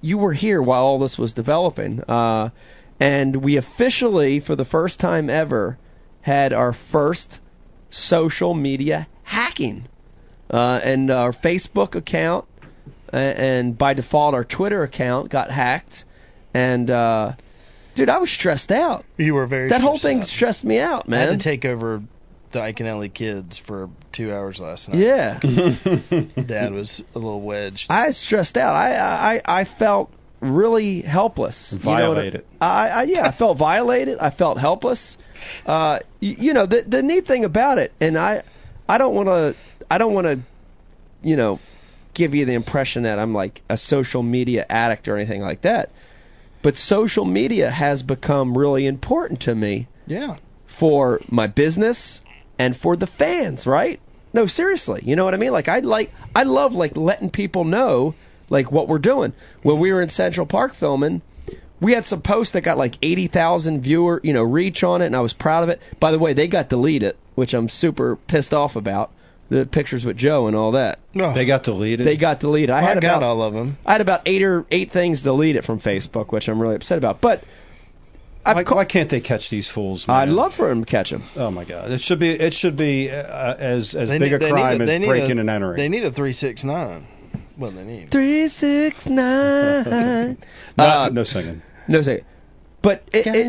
[0.00, 2.50] you were here while all this was developing, uh,
[2.98, 5.78] and we officially for the first time ever
[6.22, 7.40] had our first
[7.90, 9.86] social media hacking,
[10.50, 12.44] uh, and our Facebook account
[13.12, 16.04] a- and by default our Twitter account got hacked,
[16.54, 17.32] and uh,
[17.94, 19.04] dude, I was stressed out.
[19.16, 19.68] you were very.
[19.68, 20.26] That whole thing out.
[20.26, 21.28] stressed me out, man.
[21.28, 22.02] I had to take over
[22.52, 24.98] the Iaconelli kids for two hours last night.
[24.98, 25.38] yeah,
[26.46, 27.90] Dad was a little wedged.
[27.90, 28.74] I was stressed out.
[28.74, 31.72] I I I felt really helpless.
[31.72, 32.44] You know what I- Violated.
[32.60, 34.18] I, I yeah, I felt violated.
[34.18, 35.16] I felt helpless.
[35.66, 38.42] Uh, you, you know the the neat thing about it, and I
[38.88, 39.54] I don't want to
[39.90, 40.40] I don't want to
[41.22, 41.60] you know
[42.14, 45.90] give you the impression that I'm like a social media addict or anything like that.
[46.60, 50.36] But social media has become really important to me Yeah.
[50.66, 52.22] for my business
[52.58, 53.98] and for the fans, right?
[54.32, 55.02] No, seriously.
[55.04, 55.52] You know what I mean?
[55.52, 58.14] Like I like I love like letting people know
[58.50, 59.32] like what we're doing.
[59.62, 61.22] When we were in Central Park filming,
[61.80, 65.16] we had some posts that got like 80,000 viewer, you know, reach on it and
[65.16, 65.80] I was proud of it.
[65.98, 69.10] By the way, they got deleted, which I'm super pissed off about.
[69.48, 70.98] The pictures with Joe and all that.
[71.12, 72.06] No, They got deleted.
[72.06, 72.70] They got deleted.
[72.70, 73.76] I I had got about all of them.
[73.84, 77.20] I had about 8 or 8 things deleted from Facebook, which I'm really upset about.
[77.20, 77.44] But
[78.46, 80.08] I've why, ca- why can't they catch these fools?
[80.08, 80.16] Man?
[80.16, 81.22] I'd love for them to catch them.
[81.36, 81.90] Oh my God!
[81.90, 82.30] It should be.
[82.30, 85.40] It should be uh, as as They big need- a crime a- as breaking a-
[85.42, 85.76] and entering.
[85.76, 87.06] They need a three six nine.
[87.58, 88.10] Well, they need.
[88.10, 90.38] Three six nine.
[90.78, 91.60] no, uh, no singing.
[91.88, 92.22] no, say
[92.80, 93.46] but it, it,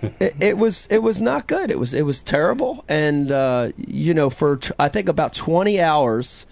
[0.20, 1.70] it, it was it was not good.
[1.70, 5.80] It was it was terrible, and uh, you know, for t- I think about 20
[5.80, 6.46] hours,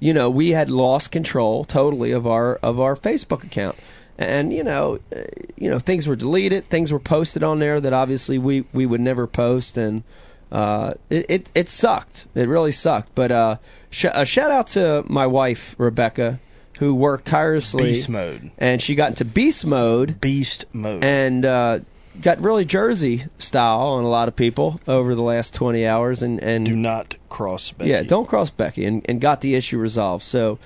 [0.00, 3.76] you know, we had lost control totally of our of our Facebook account,
[4.18, 5.20] and you know, uh,
[5.56, 9.00] you know, things were deleted, things were posted on there that obviously we we would
[9.00, 10.02] never post, and
[10.50, 12.26] uh, it, it it sucked.
[12.34, 13.14] It really sucked.
[13.14, 13.56] But uh,
[13.90, 16.40] sh- a shout out to my wife Rebecca,
[16.78, 18.50] who worked tirelessly, Beast mode.
[18.58, 21.04] and she got into beast mode Beast mode.
[21.04, 21.78] and uh,
[22.20, 26.42] got really Jersey style on a lot of people over the last 20 hours, and
[26.42, 27.90] and Do not cross Becky.
[27.90, 30.24] yeah, don't cross Becky, and, and got the issue resolved.
[30.24, 30.58] So,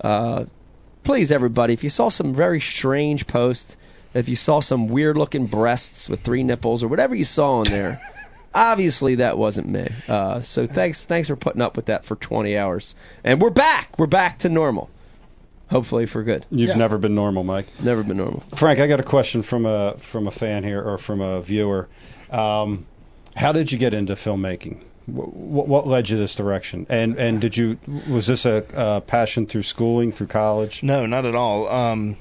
[0.00, 0.44] uh,
[1.02, 3.76] please, everybody, if you saw some very strange posts,
[4.14, 7.70] if you saw some weird looking breasts with three nipples or whatever you saw in
[7.70, 8.00] there,
[8.54, 9.88] obviously that wasn't me.
[10.08, 12.94] Uh, so thanks, thanks for putting up with that for 20 hours,
[13.24, 14.88] and we're back, we're back to normal.
[15.70, 16.44] Hopefully for good.
[16.50, 16.76] You've Yeah.
[16.76, 17.66] never been normal, Mike.
[17.82, 18.40] Never been normal.
[18.54, 21.88] Frank, I got a question from a from a fan here or from a viewer.
[22.30, 22.86] Um,
[23.34, 24.80] how did you get into filmmaking?
[25.06, 26.86] What, what led you this direction?
[26.90, 27.78] And and did you
[28.08, 30.82] was this a, uh passion through schooling, through college?
[30.82, 31.68] No, not at all.
[31.68, 32.16] Um,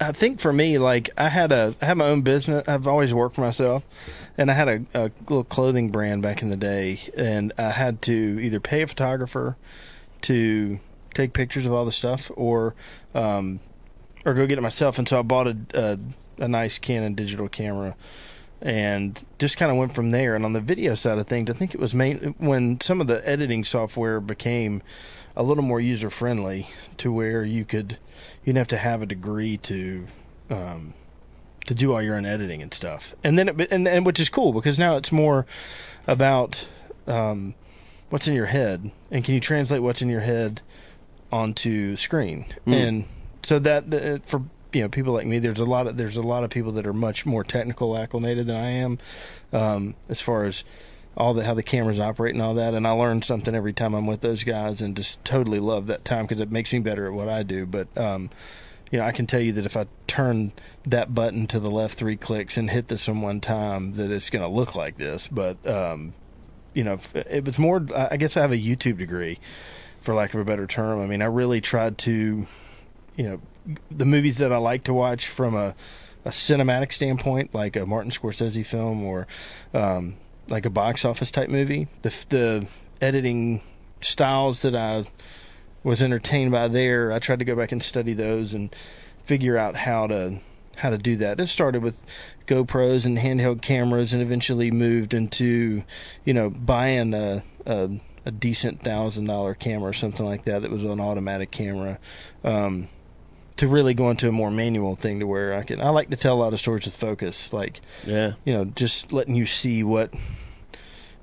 [0.00, 2.66] I think for me, like I had a, I had my own business.
[2.68, 3.84] I've always worked for myself,
[4.36, 8.02] and I had a, a little clothing brand back in the day, and I had
[8.02, 9.56] to either pay a photographer
[10.22, 10.78] to
[11.14, 12.74] take pictures of all the stuff, or,
[13.14, 13.60] um,
[14.24, 14.98] or go get it myself.
[14.98, 15.98] And so I bought a, a,
[16.44, 17.96] a nice Canon digital camera,
[18.60, 20.34] and just kind of went from there.
[20.34, 23.06] And on the video side of things, I think it was main when some of
[23.06, 24.82] the editing software became
[25.36, 26.66] a little more user friendly
[26.98, 30.06] to where you could you didn't have to have a degree to
[30.50, 30.94] um,
[31.66, 33.14] to do all your own editing and stuff.
[33.24, 35.46] And then it, and and which is cool because now it's more
[36.06, 36.66] about
[37.06, 37.54] um,
[38.10, 40.60] what's in your head and can you translate what's in your head
[41.34, 42.46] onto screen.
[42.64, 42.72] Mm.
[42.72, 43.04] And
[43.42, 44.42] so that for
[44.72, 46.86] you know people like me there's a lot of there's a lot of people that
[46.86, 48.98] are much more technical acclimated than I am
[49.52, 50.62] um, as far as
[51.16, 53.94] all the how the cameras operate and all that and I learn something every time
[53.94, 57.06] I'm with those guys and just totally love that time because it makes me better
[57.06, 58.30] at what I do but um
[58.90, 60.52] you know I can tell you that if I turn
[60.86, 64.30] that button to the left three clicks and hit this one one time that it's
[64.30, 66.14] going to look like this but um
[66.72, 69.38] you know it was more I guess I have a YouTube degree
[70.04, 72.46] for lack of a better term I mean I really tried to
[73.16, 73.40] you know
[73.90, 75.74] the movies that I like to watch from a
[76.24, 79.26] a cinematic standpoint, like a Martin Scorsese film or
[79.74, 80.14] um,
[80.48, 81.88] like a box office type movie.
[82.02, 82.66] The the
[83.00, 83.60] editing
[84.00, 85.04] styles that I
[85.82, 88.74] was entertained by there, I tried to go back and study those and
[89.24, 90.38] figure out how to
[90.76, 91.40] how to do that.
[91.40, 91.96] It started with
[92.46, 95.84] GoPros and handheld cameras, and eventually moved into,
[96.24, 97.90] you know, buying a a,
[98.24, 101.98] a decent thousand dollar camera or something like that that was an automatic camera.
[102.42, 102.88] Um,
[103.58, 106.16] to really go into a more manual thing to where I can I like to
[106.16, 108.32] tell a lot of stories with focus, like Yeah.
[108.44, 110.12] you know, just letting you see what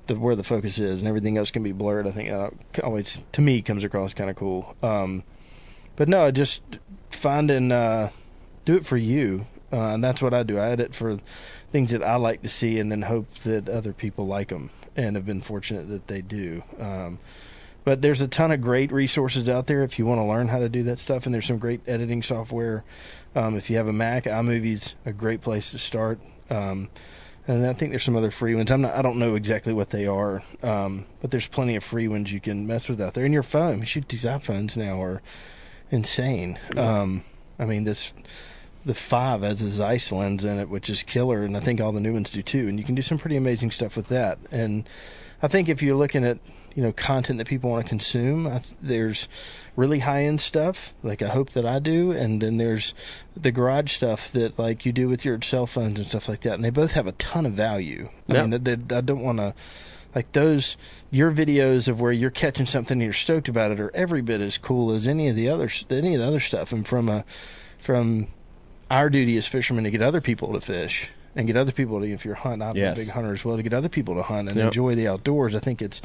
[0.06, 2.08] the where the focus is, and everything else can be blurred.
[2.08, 2.52] I think uh,
[2.84, 4.76] always to me comes across kind of cool.
[4.82, 5.24] Um,
[5.98, 6.62] but no, just
[7.10, 8.10] finding uh,
[8.64, 10.58] do it for you, uh, and that's what I do.
[10.58, 11.18] I edit for
[11.72, 15.16] things that I like to see, and then hope that other people like them, and
[15.16, 16.64] have been fortunate that they do.
[16.80, 17.20] Um,
[17.84, 20.60] but there's a ton of great resources out there if you want to learn how
[20.60, 22.84] to do that stuff, and there's some great editing software.
[23.36, 26.20] Um, if you have a Mac, iMovie's a great place to start.
[26.50, 26.90] Um,
[27.48, 28.72] and I think there's some other free ones.
[28.72, 32.08] I'm not, I don't know exactly what they are, um, but there's plenty of free
[32.08, 33.26] ones you can mess with out there.
[33.26, 35.22] And your phone, shoot, these iPhones now are
[35.90, 36.60] insane.
[36.78, 37.24] Um,
[37.58, 38.14] I mean, this
[38.86, 41.92] the five has a Zeiss lens in it, which is killer, and I think all
[41.92, 42.68] the new ones do too.
[42.68, 44.40] And you can do some pretty amazing stuff with that.
[44.52, 44.88] And
[45.42, 46.40] I think if you're looking at
[46.76, 49.28] you know content that people want to consume, I th- there's
[49.76, 52.94] really high end stuff like I hope that I do, and then there's
[53.36, 56.54] the garage stuff that like you do with your cell phones and stuff like that.
[56.54, 58.10] And they both have a ton of value.
[58.30, 58.46] I Yeah.
[58.46, 59.54] mean, they, they, I don't want to
[60.14, 60.76] like those
[61.10, 64.42] your videos of where you're catching something and you're stoked about it are every bit
[64.42, 66.74] as cool as any of the other any of the other stuff.
[66.74, 67.26] And from a
[67.80, 68.28] from
[68.92, 72.12] our duty as fishermen to get other people to fish and get other people to
[72.12, 72.98] if you're hunting I'm Yes.
[72.98, 74.66] a big hunter as well to get other people to hunt and Yep.
[74.68, 75.56] enjoy the outdoors.
[75.56, 76.02] I think it's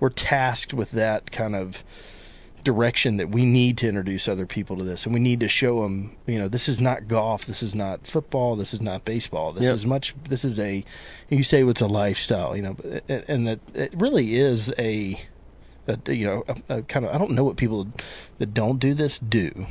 [0.00, 1.82] we're tasked with that kind of
[2.64, 5.82] direction that we need to introduce other people to this and we need to show
[5.82, 9.52] them you know this is not golf this is not football this is not baseball
[9.52, 9.74] this Yep.
[9.74, 10.82] is much this is a
[11.28, 15.20] you say it's a lifestyle you know and and that it really is a,
[15.86, 17.86] a you know a, a kind of I don't know what people
[18.38, 19.66] that don't do this do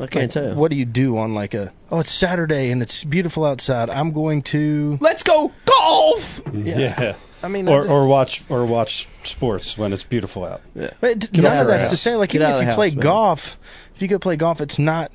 [0.00, 0.54] I can't like, tell.
[0.54, 3.90] What do you do on like a oh it's Saturday and it's beautiful outside.
[3.90, 6.40] I'm going to Let's go golf.
[6.52, 7.14] Yeah.
[7.42, 10.60] I mean I Or just- or watch or watch sports when it's beautiful out.
[10.74, 10.90] Yeah.
[11.00, 12.00] but none out of of the that's the house.
[12.00, 12.18] same.
[12.18, 12.98] Like Get even if you the play man.
[13.00, 13.58] golf,
[13.94, 15.12] if you go play golf, it's not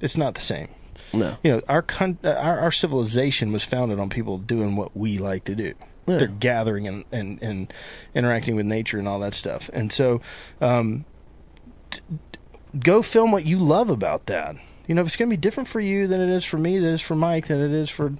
[0.00, 0.68] it's not the same.
[1.14, 1.36] No.
[1.42, 5.18] You know, our con- uh, our, our civilization was founded on people doing what we
[5.18, 5.74] like to do.
[6.06, 6.16] Yeah.
[6.18, 7.72] They're gathering and, and and
[8.14, 9.68] interacting with nature and all that stuff.
[9.72, 10.22] And so,
[10.60, 11.04] um,
[11.90, 12.00] t-
[12.78, 14.56] go film what you love about that.
[14.86, 16.78] You know, if it's going to be different for you than it is for me,
[16.78, 18.12] than it is for Mike, than it is for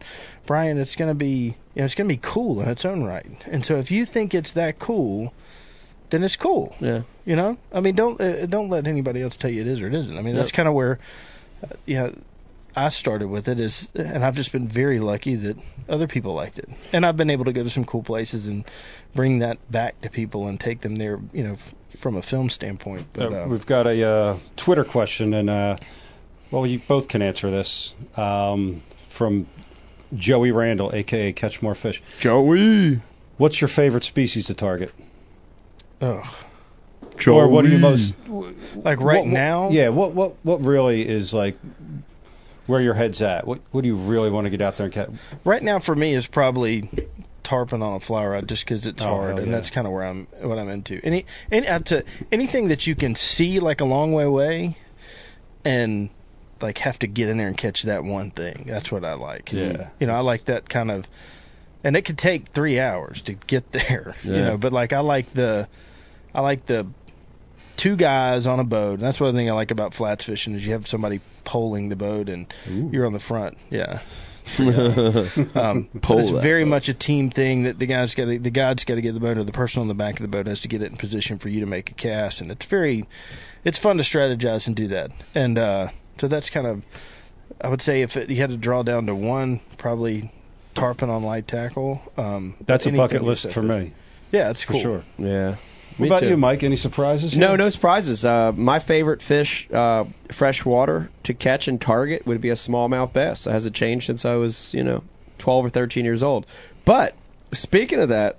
[0.47, 3.03] Brian, it's going to be, you know, it's going to be cool in its own
[3.05, 3.27] right.
[3.51, 5.35] And so, if you think it's that cool,
[6.11, 6.75] then it's cool.
[6.79, 7.03] Yeah.
[7.25, 9.89] You know, I mean, don't uh, don't let anybody else tell you it is or
[9.89, 10.17] it isn't.
[10.17, 10.57] I mean, that's Yep.
[10.57, 10.99] kind of where,
[11.65, 12.11] uh, yeah,
[12.75, 15.57] I started with it is, and I've just been very lucky that
[15.89, 18.65] other people liked it, and I've been able to go to some cool places and
[19.15, 21.57] bring that back to people and take them there, you know,
[21.99, 23.07] from a film standpoint.
[23.13, 25.77] But Uh, uh, we've got a uh, Twitter question, and uh,
[26.51, 29.47] well, you both can answer this um, from
[30.15, 32.03] Joey Randall, aka Catch More Fish.
[32.21, 33.01] Joey.
[33.37, 34.93] What's your favorite species to target?
[36.01, 36.27] ugh.
[37.19, 37.37] Joey.
[37.37, 41.07] Or what do you most like right what- what- now, Yeah, what what what really
[41.07, 41.57] is like
[42.67, 43.47] where your head's at?
[43.47, 45.11] What what do you really want to get out there and catch?
[45.45, 46.89] right now for me is probably
[47.43, 49.53] tarpon on a flower rod just because it's Oh, hard and yeah.
[49.53, 51.01] that's kind of where I'm what I'm into.
[51.03, 54.77] Any any uh, to, anything that you can see like a long way away
[55.65, 56.09] and
[56.61, 58.65] like have to get in there and catch that one thing.
[58.69, 59.53] That's what I like.
[59.53, 59.89] Yeah.
[59.99, 61.05] You know, I like that kind of
[61.85, 64.37] and it could take 3 hours to get there, Yeah.
[64.37, 65.69] you know, but like I like the
[66.35, 66.87] I like the
[67.83, 68.95] two guys on a boat.
[68.95, 71.97] And that's one thing I like about flats fishing is you have somebody poling the
[71.97, 72.91] boat and Ooh.
[72.93, 73.59] you're on the front.
[73.71, 73.99] Yeah.
[75.55, 76.71] Um, but it's very boat.
[76.71, 79.21] much a team thing that the guys got to the guide's got to get the
[79.21, 80.97] boat or the person on the back of the boat has to get it in
[80.97, 83.07] position for you to make a cast and it's very
[83.65, 85.87] it's fun to strategize and do that and uh,
[86.19, 86.83] so that's kind of
[87.61, 90.33] I would say if it, you had to draw down to one probably
[90.75, 93.93] tarpon on light tackle um, That's a bucket list except for me,
[94.33, 95.05] yeah it's for sure.
[95.19, 95.55] yeah.
[95.99, 96.29] What about too.
[96.29, 96.63] you, Mike?
[96.63, 97.37] Any surprises?
[97.37, 97.57] No, here?
[97.59, 98.25] no surprises.
[98.25, 103.47] Uh, my favorite fish, uh, freshwater to catch and target would be a smallmouth bass.
[103.47, 105.03] It hasn't changed since I was, you know,
[105.39, 106.47] 12 or 13 years old.
[106.85, 107.15] But
[107.53, 108.37] speaking of that,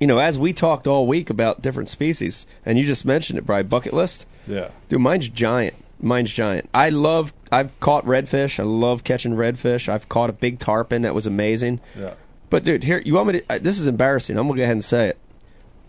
[0.00, 3.46] you know, as we talked all week about different species, and you just mentioned it,
[3.46, 4.26] Brian, bucket list.
[4.46, 4.68] Yeah.
[4.88, 5.74] Dude, mine's giant.
[5.98, 6.68] Mine's giant.
[6.74, 7.32] I love.
[7.50, 8.60] I've caught redfish.
[8.60, 9.88] I love catching redfish.
[9.88, 11.80] I've caught a big tarpon that was amazing.
[11.98, 12.14] Yeah.
[12.50, 13.44] But dude, here you want me to?
[13.48, 14.36] uh, This is embarrassing.
[14.36, 15.18] I'm gonna go ahead and say it.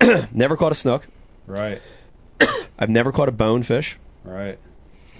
[0.33, 1.07] never caught a snook.
[1.45, 1.81] Right.
[2.79, 3.97] I've never caught a bonefish.
[4.23, 4.59] Right.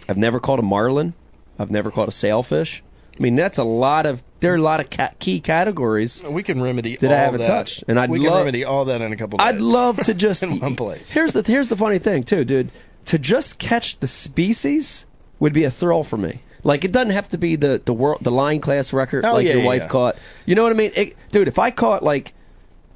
[0.09, 1.13] I've never caught a marlin.
[1.59, 2.83] I've never caught a sailfish.
[3.17, 4.21] I mean, that's a lot of.
[4.39, 6.23] There are a lot of ca- key categories.
[6.23, 7.47] we can remedy That I haven't that.
[7.47, 10.13] touched, and I'd we can love- remedy all that in a couple I'd love to
[10.25, 10.43] just.
[10.43, 11.11] In one place.
[11.11, 12.69] Here's the here's the funny thing too, dude.
[13.05, 15.05] To just catch the species
[15.39, 16.41] would be a thrill for me.
[16.63, 19.47] Like it doesn't have to be the the world the line class record Oh, like
[19.47, 19.87] yeah, your wife yeah.
[19.87, 20.17] caught.
[20.45, 21.47] You know what I mean, it, dude?
[21.47, 22.33] If I caught like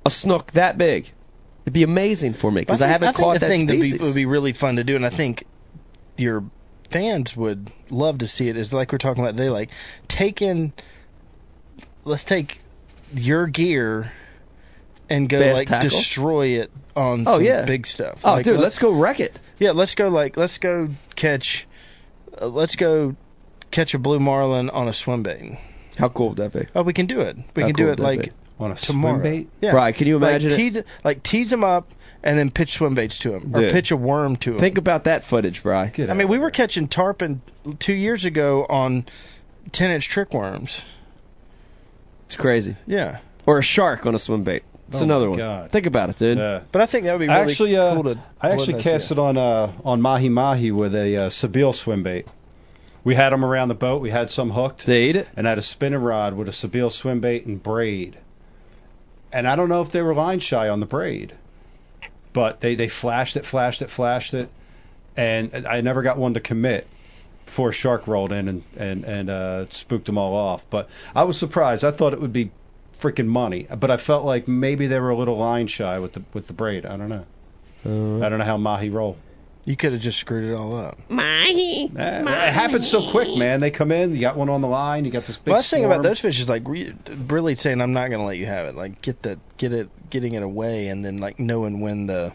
[0.06, 1.12] a snook that big,
[1.64, 3.92] it'd be amazing for me because I, think- haven't think caught the that thing species.
[3.94, 5.46] That would be really fun to do, and I think
[6.18, 6.44] your
[6.90, 8.58] fans would love to see it.
[8.58, 9.70] Is like we're talking about today, like
[10.08, 10.74] taking,
[12.04, 12.60] let's take
[13.16, 14.12] your gear
[15.10, 15.90] and go Bass like tackle?
[15.90, 17.66] destroy it on Oh, some yeah.
[17.66, 18.22] big stuff.
[18.24, 19.38] oh, Like, dude, let's go wreck it.
[19.60, 21.68] yeah, let's go like let's go catch,
[22.42, 23.16] uh, let's go
[23.72, 25.58] catch a blue marlin on a swim bait.
[25.98, 26.66] How cool would that be?
[26.74, 27.36] Oh, we can do it.
[27.56, 28.30] We How can cool do it like be?
[28.62, 29.16] On a tomorrow.
[29.20, 29.50] swim bait.
[29.62, 29.72] Yeah.
[29.72, 30.72] Right, can you imagine like, it?
[30.74, 31.92] tease, like tease them up
[32.24, 33.72] and then pitch swim baits to them, or Dude.
[33.72, 34.60] pitch a worm to them.
[34.60, 35.88] Think about that footage, Bry.
[35.88, 36.52] Get I mean, of we were here.
[36.52, 37.42] catching tarpon
[37.80, 39.06] two years ago on
[39.72, 40.82] 10 inch trick worms.
[42.26, 42.76] It's crazy.
[42.88, 43.18] Yeah.
[43.46, 44.64] Or a shark on a swim bait.
[44.90, 45.38] It's Oh, another my one.
[45.40, 45.72] God.
[45.72, 46.38] Think about it, dude.
[46.38, 46.62] Yeah.
[46.72, 48.20] But I think that would be really actually, uh, cool to.
[48.42, 52.04] I actually let cast it on uh, on mahi mahi with a uh, Sebile swim
[52.04, 52.28] bait.
[53.04, 54.02] We had them around the boat.
[54.02, 55.28] We had some hooked, They eat it.
[55.36, 58.18] and I had a spinning rod with a Sebile swim bait and braid.
[59.34, 61.34] And I don't know if they were line shy on the braid,
[62.34, 64.50] but they they flashed it, flashed it, flashed it,
[65.16, 66.88] and I never got one to commit
[67.46, 70.70] before a shark rolled in and and and uh, spooked them all off.
[70.70, 71.84] But I was surprised.
[71.84, 72.52] I thought it would be
[73.00, 76.24] freaking money, but I felt like maybe they were a little line shy with the
[76.34, 76.86] with the braid.
[76.86, 77.26] I don't know.
[77.86, 79.18] Uh, I don't know how mahi roll.
[79.64, 80.98] You could have just screwed it all up.
[81.08, 81.92] Mahi.
[81.96, 83.60] Eh, it happens so quick, man.
[83.60, 85.52] They come in, you got one on the line, you got this big.
[85.52, 86.96] Well, that's thing about those fish is like re-
[87.28, 88.76] really saying I'm not going to let you have it.
[88.76, 92.34] Like get that, get it, getting it away, and then like knowing when the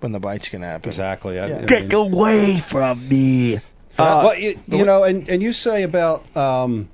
[0.00, 0.88] when the bite's going to happen.
[0.88, 1.40] Exactly.
[1.40, 1.56] I, Yeah.
[1.56, 3.56] I mean, Get away from me.
[3.56, 3.60] Uh,
[3.98, 6.88] Uh, well, you, you know, and and you say about um,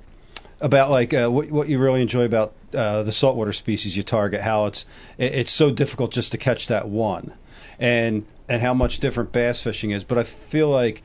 [0.61, 4.41] about like uh, what what you really enjoy about uh, the saltwater species you target,
[4.41, 4.85] how it's
[5.19, 7.33] it, it's so difficult just to catch that one,
[7.77, 10.03] and and how much different bass fishing is.
[10.03, 11.03] But I feel like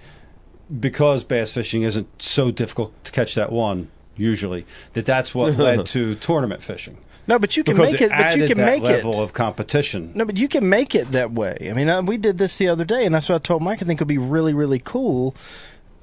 [0.80, 5.86] because bass fishing isn't so difficult to catch that one usually, that that's what led
[5.86, 8.10] to tournament fishing No, but you can because make it, it.
[8.10, 9.22] But you added can that make level it.
[9.22, 10.12] of competition.
[10.14, 11.68] No, but you can make it that way.
[11.70, 13.80] I mean, uh, we did this the other day, and that's what I told Mike.
[13.82, 15.34] I think it would be really, really cool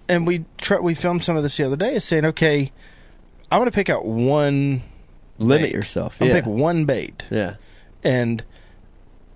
[0.08, 1.96] and we try, we filmed some of this the other day.
[1.96, 2.72] Is saying, okay,
[3.52, 4.82] I'm going to pick out one.
[5.38, 5.74] Limit bait.
[5.74, 6.22] yourself.
[6.22, 6.34] I'm Yeah.
[6.42, 7.56] gonna pick one bait, yeah.
[8.04, 8.42] and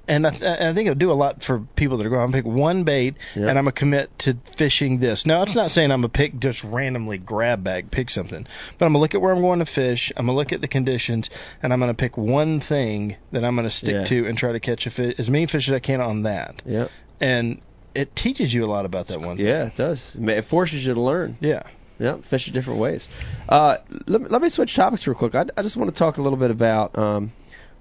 [0.09, 2.21] and I, th- I think it'll do a lot for people that are going.
[2.21, 3.47] I'm gonna pick one bait, Yeah.
[3.47, 5.25] and I'm gonna commit to fishing this.
[5.25, 8.45] Now, it's not saying I'm gonna pick just randomly grab bag, pick something,
[8.77, 10.11] but I'm gonna look at where I'm going to fish.
[10.17, 11.29] I'm gonna look at the conditions,
[11.63, 14.03] and I'm gonna pick one thing that I'm gonna stick Yeah.
[14.05, 16.61] to and try to catch a fish, as many fish as I can on that.
[16.65, 16.87] Yeah.
[17.21, 17.61] And
[17.95, 19.37] it teaches you a lot about that one.
[19.37, 19.45] thing.
[19.45, 20.15] Yeah, it does.
[20.19, 21.37] It forces you to learn.
[21.39, 21.63] Yeah.
[21.99, 23.09] Yeah, fish in different ways.
[23.49, 23.75] Uh,
[24.07, 25.35] let, me- let me switch topics real quick.
[25.35, 27.33] I, I just want to talk a little bit about um,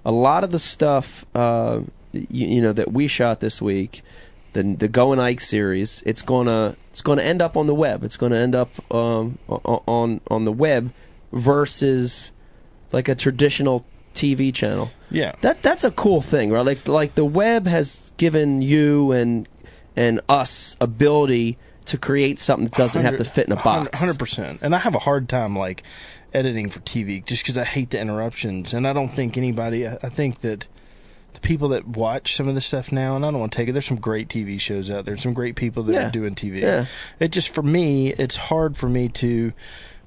[0.03, 1.79] a lot of the stuff uh,
[2.11, 4.01] you, you know that we shot this week,
[4.53, 6.03] the the Going Ike series.
[6.05, 8.03] It's gonna it's gonna end up on the web.
[8.03, 10.91] It's gonna end up um, on on the web
[11.31, 12.31] versus
[12.91, 14.91] like a traditional TV channel.
[15.11, 15.33] Yeah.
[15.41, 16.65] That that's a cool thing, right?
[16.65, 19.47] Like like the web has given you and
[19.95, 23.99] and us ability to create something that doesn't have to fit in a box.
[23.99, 24.59] Hundred percent.
[24.61, 25.83] And I have a hard time like
[26.33, 29.87] editing for TV just because I hate the interruptions, and I don't think anybody.
[29.87, 30.67] I think that
[31.33, 33.69] the people that watch some of this stuff now, and I don't want to take
[33.69, 33.73] it.
[33.73, 36.07] There's some great TV shows out there, some great people that Yeah.
[36.07, 36.61] are doing TV.
[36.61, 36.85] Yeah.
[37.19, 39.53] It just for me, it's hard for me to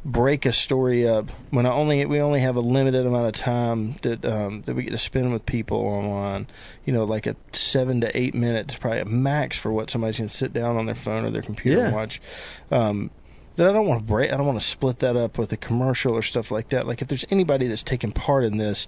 [0.05, 3.95] break a story up when I only we only have a limited amount of time
[4.03, 6.49] that um, that we get to spend with people online.
[6.85, 10.29] You know, like a seven to eight minutes, probably a max for what somebody's gonna
[10.29, 11.95] sit down on their phone or their computer and Yeah.
[11.95, 12.21] watch.
[12.71, 13.11] Um,
[13.55, 14.33] that I don't want to break.
[14.33, 16.87] I don't want to split that up with a commercial or stuff like that.
[16.87, 18.87] Like if there's anybody that's taking part in this,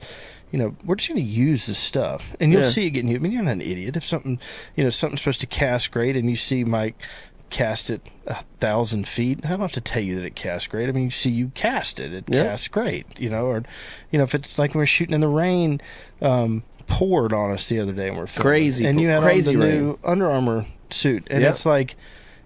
[0.55, 2.69] you know, we're just going to use this stuff, and you'll Yeah.
[2.69, 3.21] see it getting used.
[3.21, 3.97] I mean, you're not an idiot.
[3.97, 4.39] If something,
[4.77, 6.95] you know, something's supposed to cast great, and you see Mike
[7.51, 10.89] cast it a thousand feet, I don't have to tell you that it casts great.
[10.89, 12.45] I mean, you see you cast it, it Yeah.
[12.45, 13.19] casts great.
[13.19, 13.65] You know, or
[14.13, 15.81] you know, if it's like when we're shooting in the rain.
[16.23, 18.51] um poured on us the other day and we're filming.
[18.51, 19.79] Crazy, and you had crazy on the rain.
[19.81, 21.51] new Under Armour suit and Yep.
[21.55, 21.97] it's like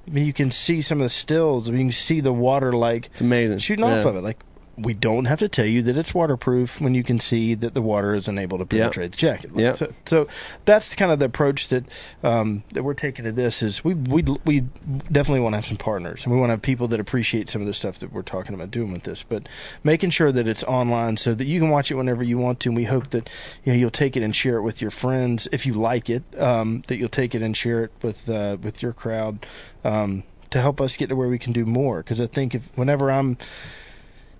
[0.06, 1.68] I mean, you can see some of the stills.
[1.68, 3.58] I mean, you can see the water like It's amazing.
[3.58, 3.98] shooting Yeah.
[3.98, 4.22] off of it.
[4.22, 4.38] Like
[4.78, 7.82] we don't have to tell you that it's waterproof when you can see that the
[7.82, 9.50] water is unable to penetrate the jacket.
[9.54, 9.72] Yeah.
[9.72, 10.28] So, so
[10.64, 11.84] that's kind of the approach that
[12.22, 13.62] um, that we're taking to this.
[13.62, 16.62] Is we we we definitely want to have some partners and we want to have
[16.62, 19.22] people that appreciate some of the stuff that we're talking about doing with this.
[19.22, 19.48] But
[19.82, 22.70] making sure that it's online so that you can watch it whenever you want to.
[22.70, 23.28] And we hope that
[23.64, 26.22] you know you'll take it and share it with your friends if you like it.
[26.38, 29.44] Um, that you'll take it and share it with uh, with your crowd.
[29.84, 32.62] Um, to help us get to where we can do more, because I think if
[32.74, 33.36] whenever I'm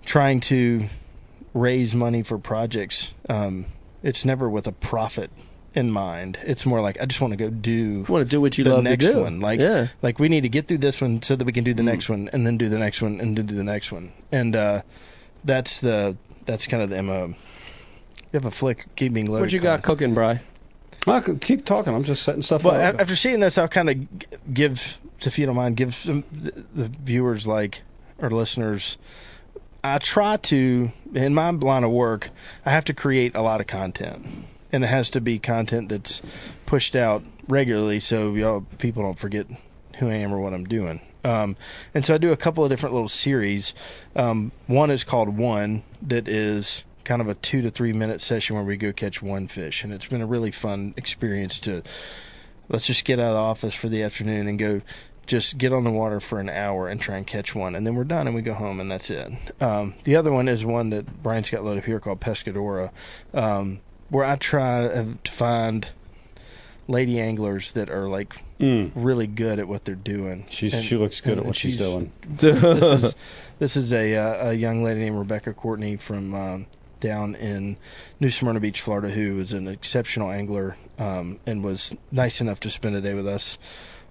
[0.05, 0.87] trying to
[1.53, 3.65] raise money for projects, um,
[4.03, 5.29] it's never with a profit
[5.75, 6.37] in mind.
[6.43, 8.63] It's more like I just want to go do You want to do what you
[8.63, 9.21] the love next to do.
[9.21, 9.39] one.
[9.39, 9.87] Like yeah.
[10.01, 11.85] like we need to get through this one so that we can do the Mm.
[11.85, 14.11] next one and then do the next one and then do the next one.
[14.31, 14.81] And uh
[15.43, 17.27] that's the that's kind of the MO.
[17.27, 17.35] You
[18.33, 19.41] have a flick keeping loaded.
[19.41, 20.41] What you got cooking, Bry?
[21.07, 21.93] I can keep talking.
[21.95, 22.99] I'm just setting stuff But up.
[23.01, 26.87] after seeing this, I'll kind of give, if you don't mind, give some the, the
[26.89, 27.81] viewers like
[28.19, 28.97] or listeners.
[29.83, 32.29] I try to in my line of work,
[32.65, 34.25] I have to create a lot of content,
[34.71, 36.21] and it has to be content that's
[36.65, 39.47] pushed out regularly, so y'all people don't forget
[39.97, 41.01] who I am or what I'm doing.
[41.23, 41.57] Um,
[41.93, 43.73] and so I do a couple of different little series.
[44.15, 48.55] Um, one is called One, that is kind of a two to three minute session
[48.55, 51.83] where we go catch one fish, and it's been a really fun experience to
[52.69, 54.81] let's just get out of the office for the afternoon and go
[55.29, 57.95] just get on the water for an hour and try and catch one and then
[57.95, 59.31] we're done and we go home and that's it
[59.61, 62.91] um, the other one is one that brian's got loaded up here called pescadora
[63.33, 63.79] um,
[64.09, 65.87] where i try uh, to find
[66.87, 68.91] lady anglers that are like Mm.
[68.93, 71.55] really good at what they're doing She's, And- she looks good and- at what and
[71.55, 72.11] she's, doing.
[72.29, 72.61] this
[73.03, 73.15] is
[73.57, 76.65] this is a uh, a young lady named Rebecca Courtney from um,
[76.99, 77.77] down in
[78.19, 82.69] New Smyrna Beach, Florida, who is an exceptional angler um, and was nice enough to
[82.69, 83.57] spend a day with us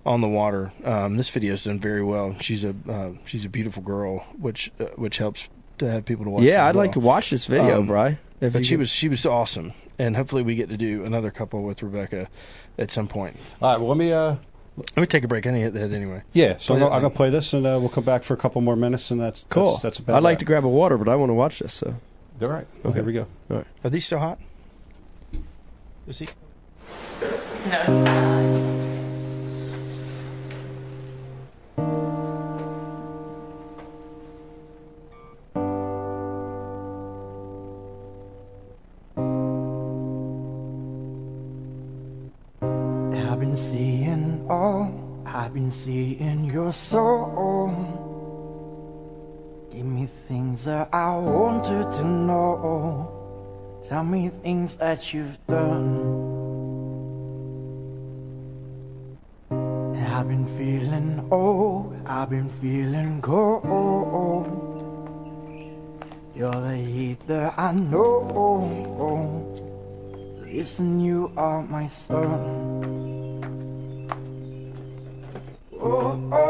[0.07, 0.73] on the water.
[0.85, 2.37] Um, this video is done very well.
[2.41, 5.49] She's a uh, she's a beautiful girl, which uh, which helps
[5.79, 6.43] to have people to watch.
[6.45, 8.19] Yeah, I'd like to watch this video, Um, Bry.
[8.41, 11.31] If But she could- was she was awesome, and hopefully we get to do another
[11.31, 12.29] couple with Rebecca
[12.79, 13.37] at some point.
[13.61, 14.13] All right, well, let me.
[14.13, 14.37] Uh,
[14.79, 15.45] Let me take a break.
[15.45, 16.23] I need to hit that anyway.
[16.33, 18.37] yeah, so I'm, gonna- I'm gonna play this, and uh, we'll come back for a
[18.37, 19.73] couple more minutes, and that's cool.
[19.73, 20.45] That's, that's about I'd like that.
[20.45, 21.73] to grab a water, but I want to watch this.
[21.73, 21.97] So
[22.41, 22.65] All right.
[22.85, 23.01] Well, Okay.
[23.01, 23.27] Here we go.
[23.83, 24.39] Are these still hot?
[26.07, 26.29] Is he?
[27.71, 28.68] No,
[45.85, 47.69] Been seeing your soul.
[49.73, 53.81] Give me things that I wanted to know.
[53.85, 56.39] Tell me things that you've done.
[59.51, 64.47] I've been feeling old, I've been feeling cold.
[66.35, 69.55] You're the heat that I know.
[70.45, 72.78] Listen, you are my sun.
[76.21, 76.48] Oh,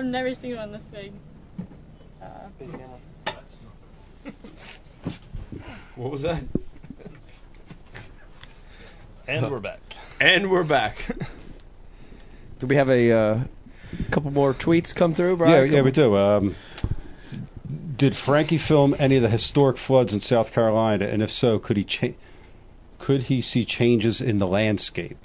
[0.00, 1.12] I've never seen one this big.
[2.22, 2.48] Uh,
[5.94, 6.42] What was that?
[9.28, 9.78] And we're back.
[10.18, 11.04] And we're back.
[12.60, 13.40] Do we have a uh,
[14.10, 15.70] couple more tweets come through, Yeah, Brian?
[15.70, 16.16] yeah, we do.
[16.16, 16.54] Um,
[17.98, 21.04] did Frankie film any of the historic floods in South Carolina?
[21.08, 22.14] And if so, could he cha-
[22.98, 25.18] could he see changes in the landscape?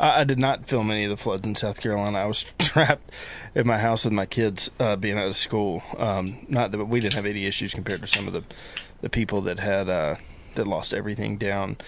[0.00, 2.18] I, I did not film any of the floods in South Carolina.
[2.18, 3.10] I was trapped
[3.54, 5.82] in my house with my kids uh, being out of school.
[5.96, 8.44] Um, not that we didn't have any issues compared to some of the
[9.00, 10.16] the people that had uh,
[10.54, 11.78] that lost everything down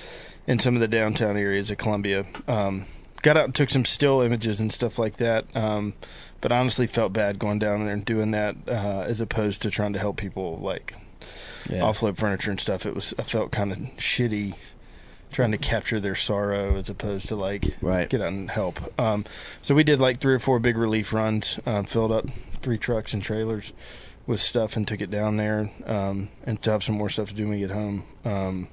[0.47, 2.25] in some of the downtown areas of Columbia.
[2.49, 2.87] Um,
[3.23, 5.45] got out and took some still images and stuff like that.
[5.55, 5.95] Um,
[6.41, 9.93] but honestly, felt bad going down there and doing that uh, as opposed to trying
[9.93, 10.97] to help people like
[11.69, 11.83] Yeah.
[11.83, 12.87] offload furniture and stuff.
[12.87, 14.55] It was I felt kind of shitty
[15.33, 18.09] trying to capture their sorrow as opposed to like Right.
[18.09, 18.79] get out and help.
[19.01, 19.25] Um,
[19.63, 22.27] so we did like three or four big relief runs, um, filled up
[22.63, 23.73] three trucks and trailers
[24.27, 27.35] with stuff and took it down there, um, and to have some more stuff to
[27.35, 28.05] do when we get home.
[28.25, 28.69] Um,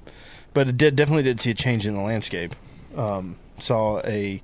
[0.54, 2.54] but it did definitely did see a change in the landscape.
[2.96, 4.40] Um, saw a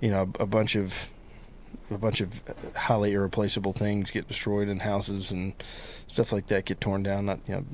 [0.00, 0.94] you know a bunch of
[1.90, 2.32] a bunch of
[2.74, 5.52] highly irreplaceable things get destroyed in houses and
[6.14, 7.26] stuff like that get torn down.
[7.26, 7.64] Not you know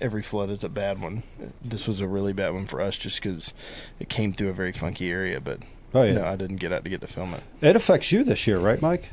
[0.00, 1.22] every flood is a bad one.
[1.62, 3.52] This was a really bad one for us just because
[3.98, 5.40] it came through a very funky area.
[5.40, 5.60] But
[5.94, 7.42] Oh yeah, no, I didn't get out to get to film it.
[7.60, 9.10] it affects you this year, right, Mike?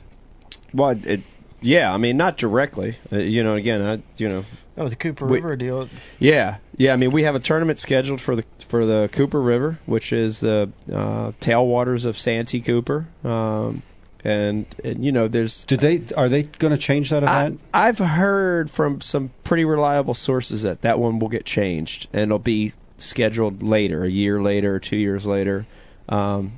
[0.73, 1.21] Well, it,
[1.61, 2.95] yeah, I mean, not directly.
[3.11, 4.45] Uh, you know, again, I, you know,
[4.79, 5.41] Oh, the Cooper Wait.
[5.41, 5.89] River deal.
[6.19, 6.93] yeah, yeah.
[6.93, 10.39] I mean, we have a tournament scheduled for the for the Cooper River, which is
[10.39, 13.07] the uh, tailwaters of Santee Cooper.
[13.23, 13.81] Um,
[14.27, 17.59] and, and you know, there's Did they are they going to change that event?
[17.73, 22.39] I've heard from some pretty reliable sources that that one will get changed and it'll
[22.39, 25.65] be scheduled later, a year later, or two years later,
[26.09, 26.51] um,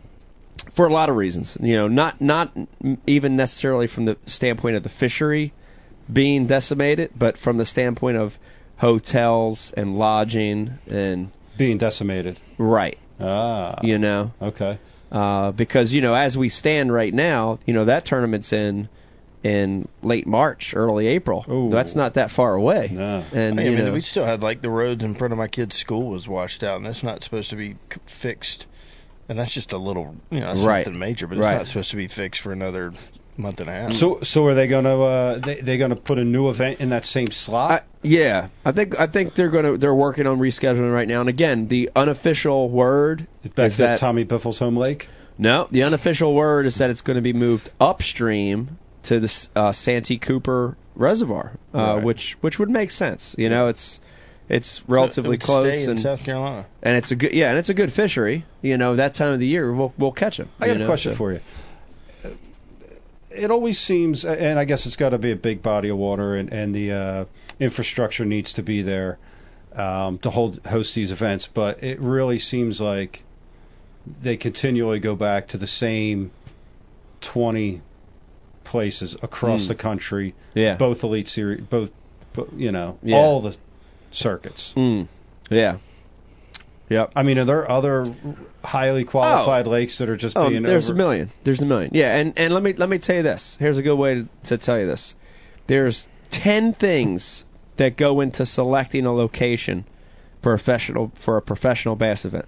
[0.72, 1.58] for a lot of reasons.
[1.62, 2.52] You know, not not
[3.06, 5.54] even necessarily from the standpoint of the fishery
[6.12, 8.38] being decimated, but from the standpoint of
[8.78, 12.40] hotels and lodging and Being decimated.
[12.58, 12.98] right.
[13.20, 14.80] Ah, You know, okay.
[15.12, 18.90] Uh, because you know as we stand right now, you know that tournament's in
[19.42, 21.46] in late March, early April.
[21.50, 21.70] Ooh.
[21.70, 22.90] That's not that far away.
[22.92, 23.24] No.
[23.32, 25.78] And I mean, know, we still had like the roads in front of my kid's
[25.78, 28.68] school was washed out, and that's not supposed to be fixed.
[29.30, 30.86] And that's just a little, you know, that's Right.
[30.86, 31.58] nothing major, but it's Right.
[31.58, 32.92] not supposed to be fixed for another
[33.40, 33.94] month and a half.
[33.94, 36.80] So, so are they going to uh, they they going to put a new event
[36.82, 37.82] in that same slot?
[37.82, 41.22] I, yeah, I think I think they're gonna they're working on rescheduling right now.
[41.22, 43.26] And again, the unofficial word
[43.56, 45.08] Back is to that Tommy Biffle's home lake.
[45.38, 49.72] no, the unofficial word is that it's going to be moved upstream to the uh,
[49.72, 52.04] Santee Cooper Reservoir, uh, Right.
[52.04, 53.36] which which would make sense.
[53.38, 54.00] You know, it's
[54.50, 56.66] it's relatively It would close stay in and South Carolina.
[56.84, 58.46] and it's a good yeah, and it's a good fishery.
[58.62, 60.50] You know, that time of the year we'll we'll catch them.
[60.60, 61.40] I got a question for you.
[63.32, 66.36] It always seems, and I guess it's got to be a big body of water,
[66.36, 67.26] and, and the uh,
[67.60, 69.18] infrastructure needs to be there
[69.76, 71.48] um, to hold host these events.
[71.48, 73.24] But it really seems like
[74.22, 76.32] they continually go back to the same
[77.22, 77.82] 20
[78.64, 79.68] places across Mm.
[79.70, 80.76] the country, Yeah.
[80.76, 81.92] both elite series, both,
[82.56, 83.18] you know, Yeah.
[83.18, 83.56] all the
[84.12, 84.74] circuits.
[84.76, 85.08] Mm.
[85.50, 85.78] Yeah.
[86.90, 87.12] Yep.
[87.16, 88.06] I mean, are there other
[88.64, 90.96] highly qualified lakes that are just Oh, being there's over?
[90.96, 91.30] a million.
[91.44, 91.92] There's a million.
[91.94, 93.56] Yeah, and and let me let me tell you this.
[93.60, 95.16] Here's a good way to, to tell you this.
[95.68, 97.46] There's ten things
[97.78, 99.86] that go into selecting a location
[100.42, 102.46] for a professional for a professional bass event,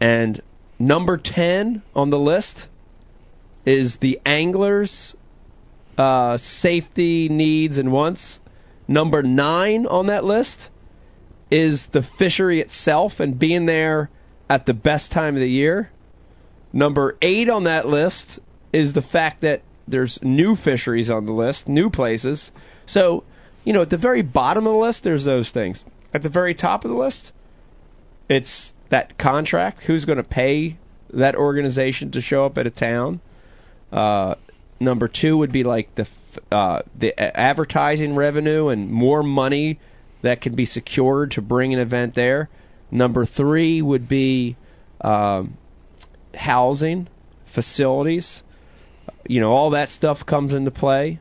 [0.00, 0.40] and
[0.78, 2.68] number ten on the list
[3.66, 5.14] is the angler's
[5.98, 8.40] uh, safety needs and wants.
[8.86, 10.70] Number nine on that list
[11.50, 14.10] is the fishery itself and being there
[14.48, 15.90] at the best time of the year.
[16.72, 18.40] Number eight on that list
[18.72, 22.52] is the fact that there's new fisheries on the list, new places.
[22.86, 23.24] So,
[23.64, 25.84] you know, at the very bottom of the list, there's those things.
[26.12, 27.32] At the very top of the list,
[28.28, 29.82] it's that contract.
[29.82, 30.76] Who's going to pay
[31.10, 33.20] that organization to show up at a town?
[33.90, 34.34] Uh,
[34.78, 36.08] number two would be like the
[36.52, 39.78] uh, the advertising revenue and more money
[40.22, 42.48] that can be secured to bring an event there.
[42.90, 44.56] Number three would be
[45.00, 45.56] um,
[46.34, 47.08] housing,
[47.46, 48.42] facilities.
[49.26, 51.18] You know, all that stuff comes into play.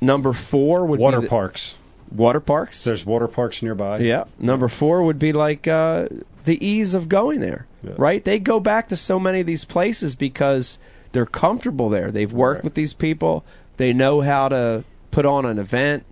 [0.00, 1.76] Number four would water be the- parks.
[2.10, 2.84] water parks.
[2.84, 3.98] There's water parks nearby.
[4.00, 4.24] Yeah.
[4.38, 6.08] Number four would be like uh,
[6.44, 7.92] the ease of going there, Yeah.
[7.98, 8.22] right?
[8.24, 10.78] They go back to so many of these places because
[11.12, 12.10] they're comfortable there.
[12.10, 12.64] They've worked Right.
[12.64, 13.44] with these people.
[13.76, 16.04] They know how to put on an event.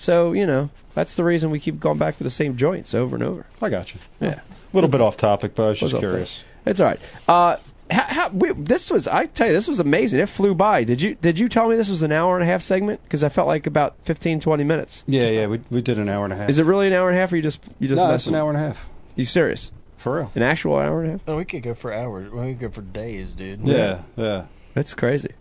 [0.00, 3.16] So you know that's the reason we keep going back to the same joints over
[3.16, 3.44] and over.
[3.60, 4.00] I got you.
[4.18, 4.40] Yeah.
[4.40, 6.44] A little bit off topic, but I was just What's curious.
[6.64, 7.00] It's all right.
[7.28, 7.56] Uh,
[7.90, 10.20] how, how, we, this was I tell you this was amazing.
[10.20, 10.84] It flew by.
[10.84, 13.02] Did you did you tell me this was an hour and a half segment?
[13.02, 15.04] Because I felt like about 15, 20 minutes.
[15.06, 16.48] Yeah, yeah, we we did an hour and a half.
[16.48, 18.26] Is it really an hour and a half, or you just you just no, it's
[18.26, 18.88] an hour and a half.
[19.16, 19.70] You serious?
[19.98, 20.32] For real.
[20.34, 21.20] An actual hour and a half?
[21.28, 22.30] Oh, we could go for hours.
[22.32, 23.60] We could go for days, dude.
[23.60, 24.46] Yeah, yeah.
[24.72, 25.34] That's crazy.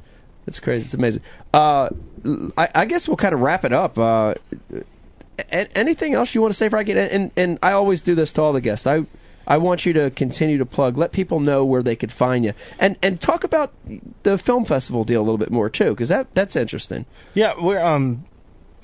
[0.46, 0.86] That's crazy.
[0.86, 1.22] It's amazing.
[1.54, 1.90] Uh,
[2.58, 3.98] I, I guess we'll kind of wrap it up.
[3.98, 4.36] Uh,
[5.52, 6.92] anything else you want to say, Frankie?
[6.92, 8.88] And, and and I always do this to all the guests.
[8.88, 9.06] I
[9.48, 10.98] I want you to continue to plug.
[10.98, 13.74] Let people know where they could find you, and and talk about
[14.24, 17.06] the film festival deal a little bit more too, because that that's interesting.
[17.34, 18.26] Yeah, we're um,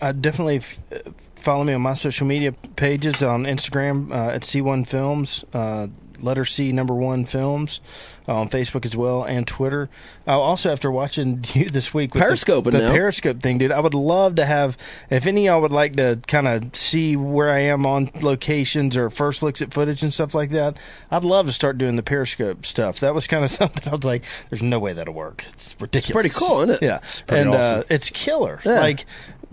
[0.01, 4.41] uh, definitely f- uh, follow me on my social media pages on Instagram uh, at
[4.41, 5.87] C1 Films, uh,
[6.21, 7.79] letter C number one Films,
[8.27, 9.89] uh, on Facebook as well and Twitter.
[10.27, 12.91] Uh, also, after watching you this week with Periscoping the, the.
[12.91, 14.77] Periscope thing, dude, I would love to have.
[15.09, 18.97] If any of y'all would like to kind of see where I am on locations
[18.97, 20.77] or first looks at footage and stuff like that,
[21.11, 23.01] I'd love to start doing the Periscope stuff.
[23.01, 25.43] That was kind of something I was like, "There's no way that'll work.
[25.53, 26.85] It's ridiculous." It's pretty cool, isn't it?
[26.85, 28.59] Yeah, pretty and uh, it's killer.
[28.65, 28.79] Yeah.
[28.79, 29.05] Like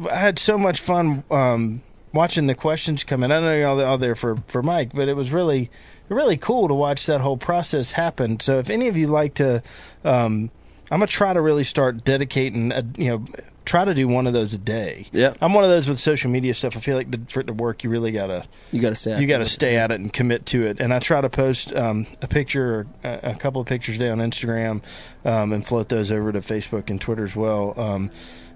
[0.09, 1.83] I had so much fun um,
[2.13, 3.33] watching the questions come in.
[3.33, 5.71] I know y'all all there for for Mike, but it was really
[6.09, 8.41] really cool to watch that whole process happen.
[8.41, 9.62] So if any of you like to,
[10.05, 10.51] um,
[10.91, 13.24] I'm gonna try to really start dedicating, a, you know,
[13.65, 15.07] try to do one of those a day.
[15.12, 15.35] Yeah.
[15.41, 16.77] I'm one of those with social media stuff.
[16.77, 19.20] I feel like to, for it to work, you really gotta You got to say
[19.20, 20.81] you got to stay at it and commit to it.
[20.81, 23.99] And I try to post um, a picture, or a, a couple of pictures a
[23.99, 24.83] day on Instagram,
[25.24, 27.74] um, and float those over to Facebook and Twitter as well.
[27.77, 28.11] Um,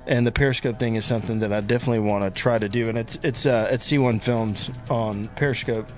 [0.07, 2.99] and the Periscope thing is something that I definitely want to try to do, and
[2.99, 5.89] it's it's uh, at C1 Films on Periscope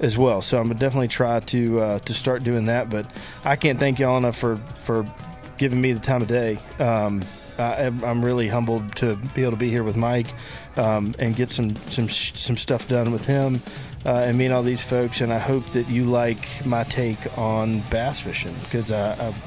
[0.00, 0.42] as well.
[0.42, 2.90] So I'm gonna definitely try to uh, to start doing that.
[2.90, 3.06] But
[3.44, 5.04] I can't thank y'all enough for for
[5.56, 6.58] giving me the time of day.
[6.78, 7.22] Um,
[7.58, 10.28] I, I'm really humbled to be able to be here with Mike
[10.76, 13.60] um, and get some some some stuff done with him
[14.06, 15.20] uh, and meet all these folks.
[15.20, 18.90] And I hope that you like my take on bass fishing because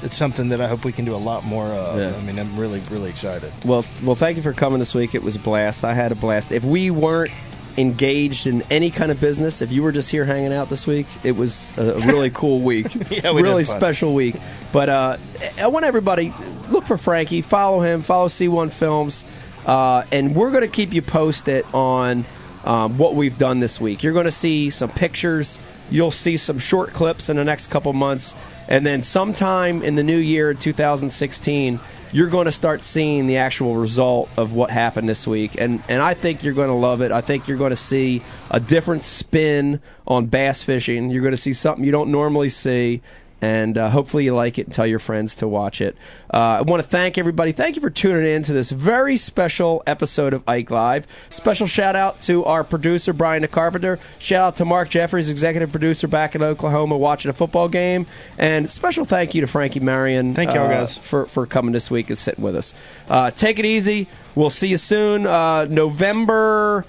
[0.02, 1.98] it's something that I hope we can do a lot more of.
[1.98, 2.14] Yeah.
[2.14, 3.50] I mean, I'm really really excited.
[3.64, 5.14] Well, well, thank you for coming this week.
[5.14, 5.84] It was a blast.
[5.84, 6.52] I had a blast.
[6.52, 7.32] If we weren't
[7.78, 11.06] engaged in any kind of business, if you were just here hanging out this week,
[11.24, 12.94] it was a really cool week.
[13.10, 14.36] Yeah, we really special week.
[14.72, 15.16] But uh,
[15.60, 16.32] I want everybody
[16.70, 19.24] look for Frankie, follow him, follow C1 Films,
[19.66, 22.24] uh, and we're going to keep you posted on
[22.64, 24.02] um, what we've done this week.
[24.02, 25.60] You're going to see some pictures.
[25.90, 28.34] You'll see some short clips in the next couple months,
[28.68, 31.80] and then sometime in the new year, 2016,
[32.12, 35.58] you're going to start seeing the actual result of what happened this week.
[35.58, 37.10] And and I think you're going to love it.
[37.10, 41.10] I think you're going to see a different spin on bass fishing.
[41.10, 43.00] You're going to see something you don't normally see.
[43.42, 45.96] And uh, hopefully you like it and tell your friends to watch it.
[46.32, 47.50] Uh, I want to thank everybody.
[47.50, 51.08] Thank you for tuning in to this very special episode of Ike Live.
[51.28, 53.98] Special shout out to our producer Brian the Carpenter.
[54.20, 58.06] Shout out to Mark Jeffries, executive producer back in Oklahoma, watching a football game.
[58.38, 60.34] And special thank you to Frankie Marion.
[60.34, 60.96] Thank y'all, uh, guys.
[60.96, 62.76] for for coming this week and sitting with us.
[63.08, 64.06] Uh, take it easy.
[64.36, 65.26] We'll see you soon.
[65.26, 66.86] Uh, November.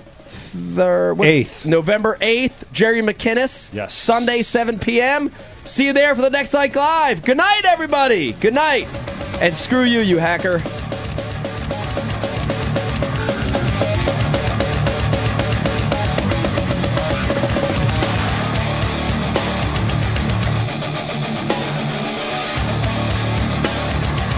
[1.24, 1.66] Eighth.
[1.66, 3.74] November 8th, Jerry McKinnis.
[3.74, 3.94] Yes.
[3.94, 5.32] Sunday, 7 p.m.
[5.64, 7.24] See you there for the next Ike Live.
[7.24, 8.34] Good night, everybody.
[8.34, 8.88] Good night.
[9.42, 10.62] And screw you, you hacker.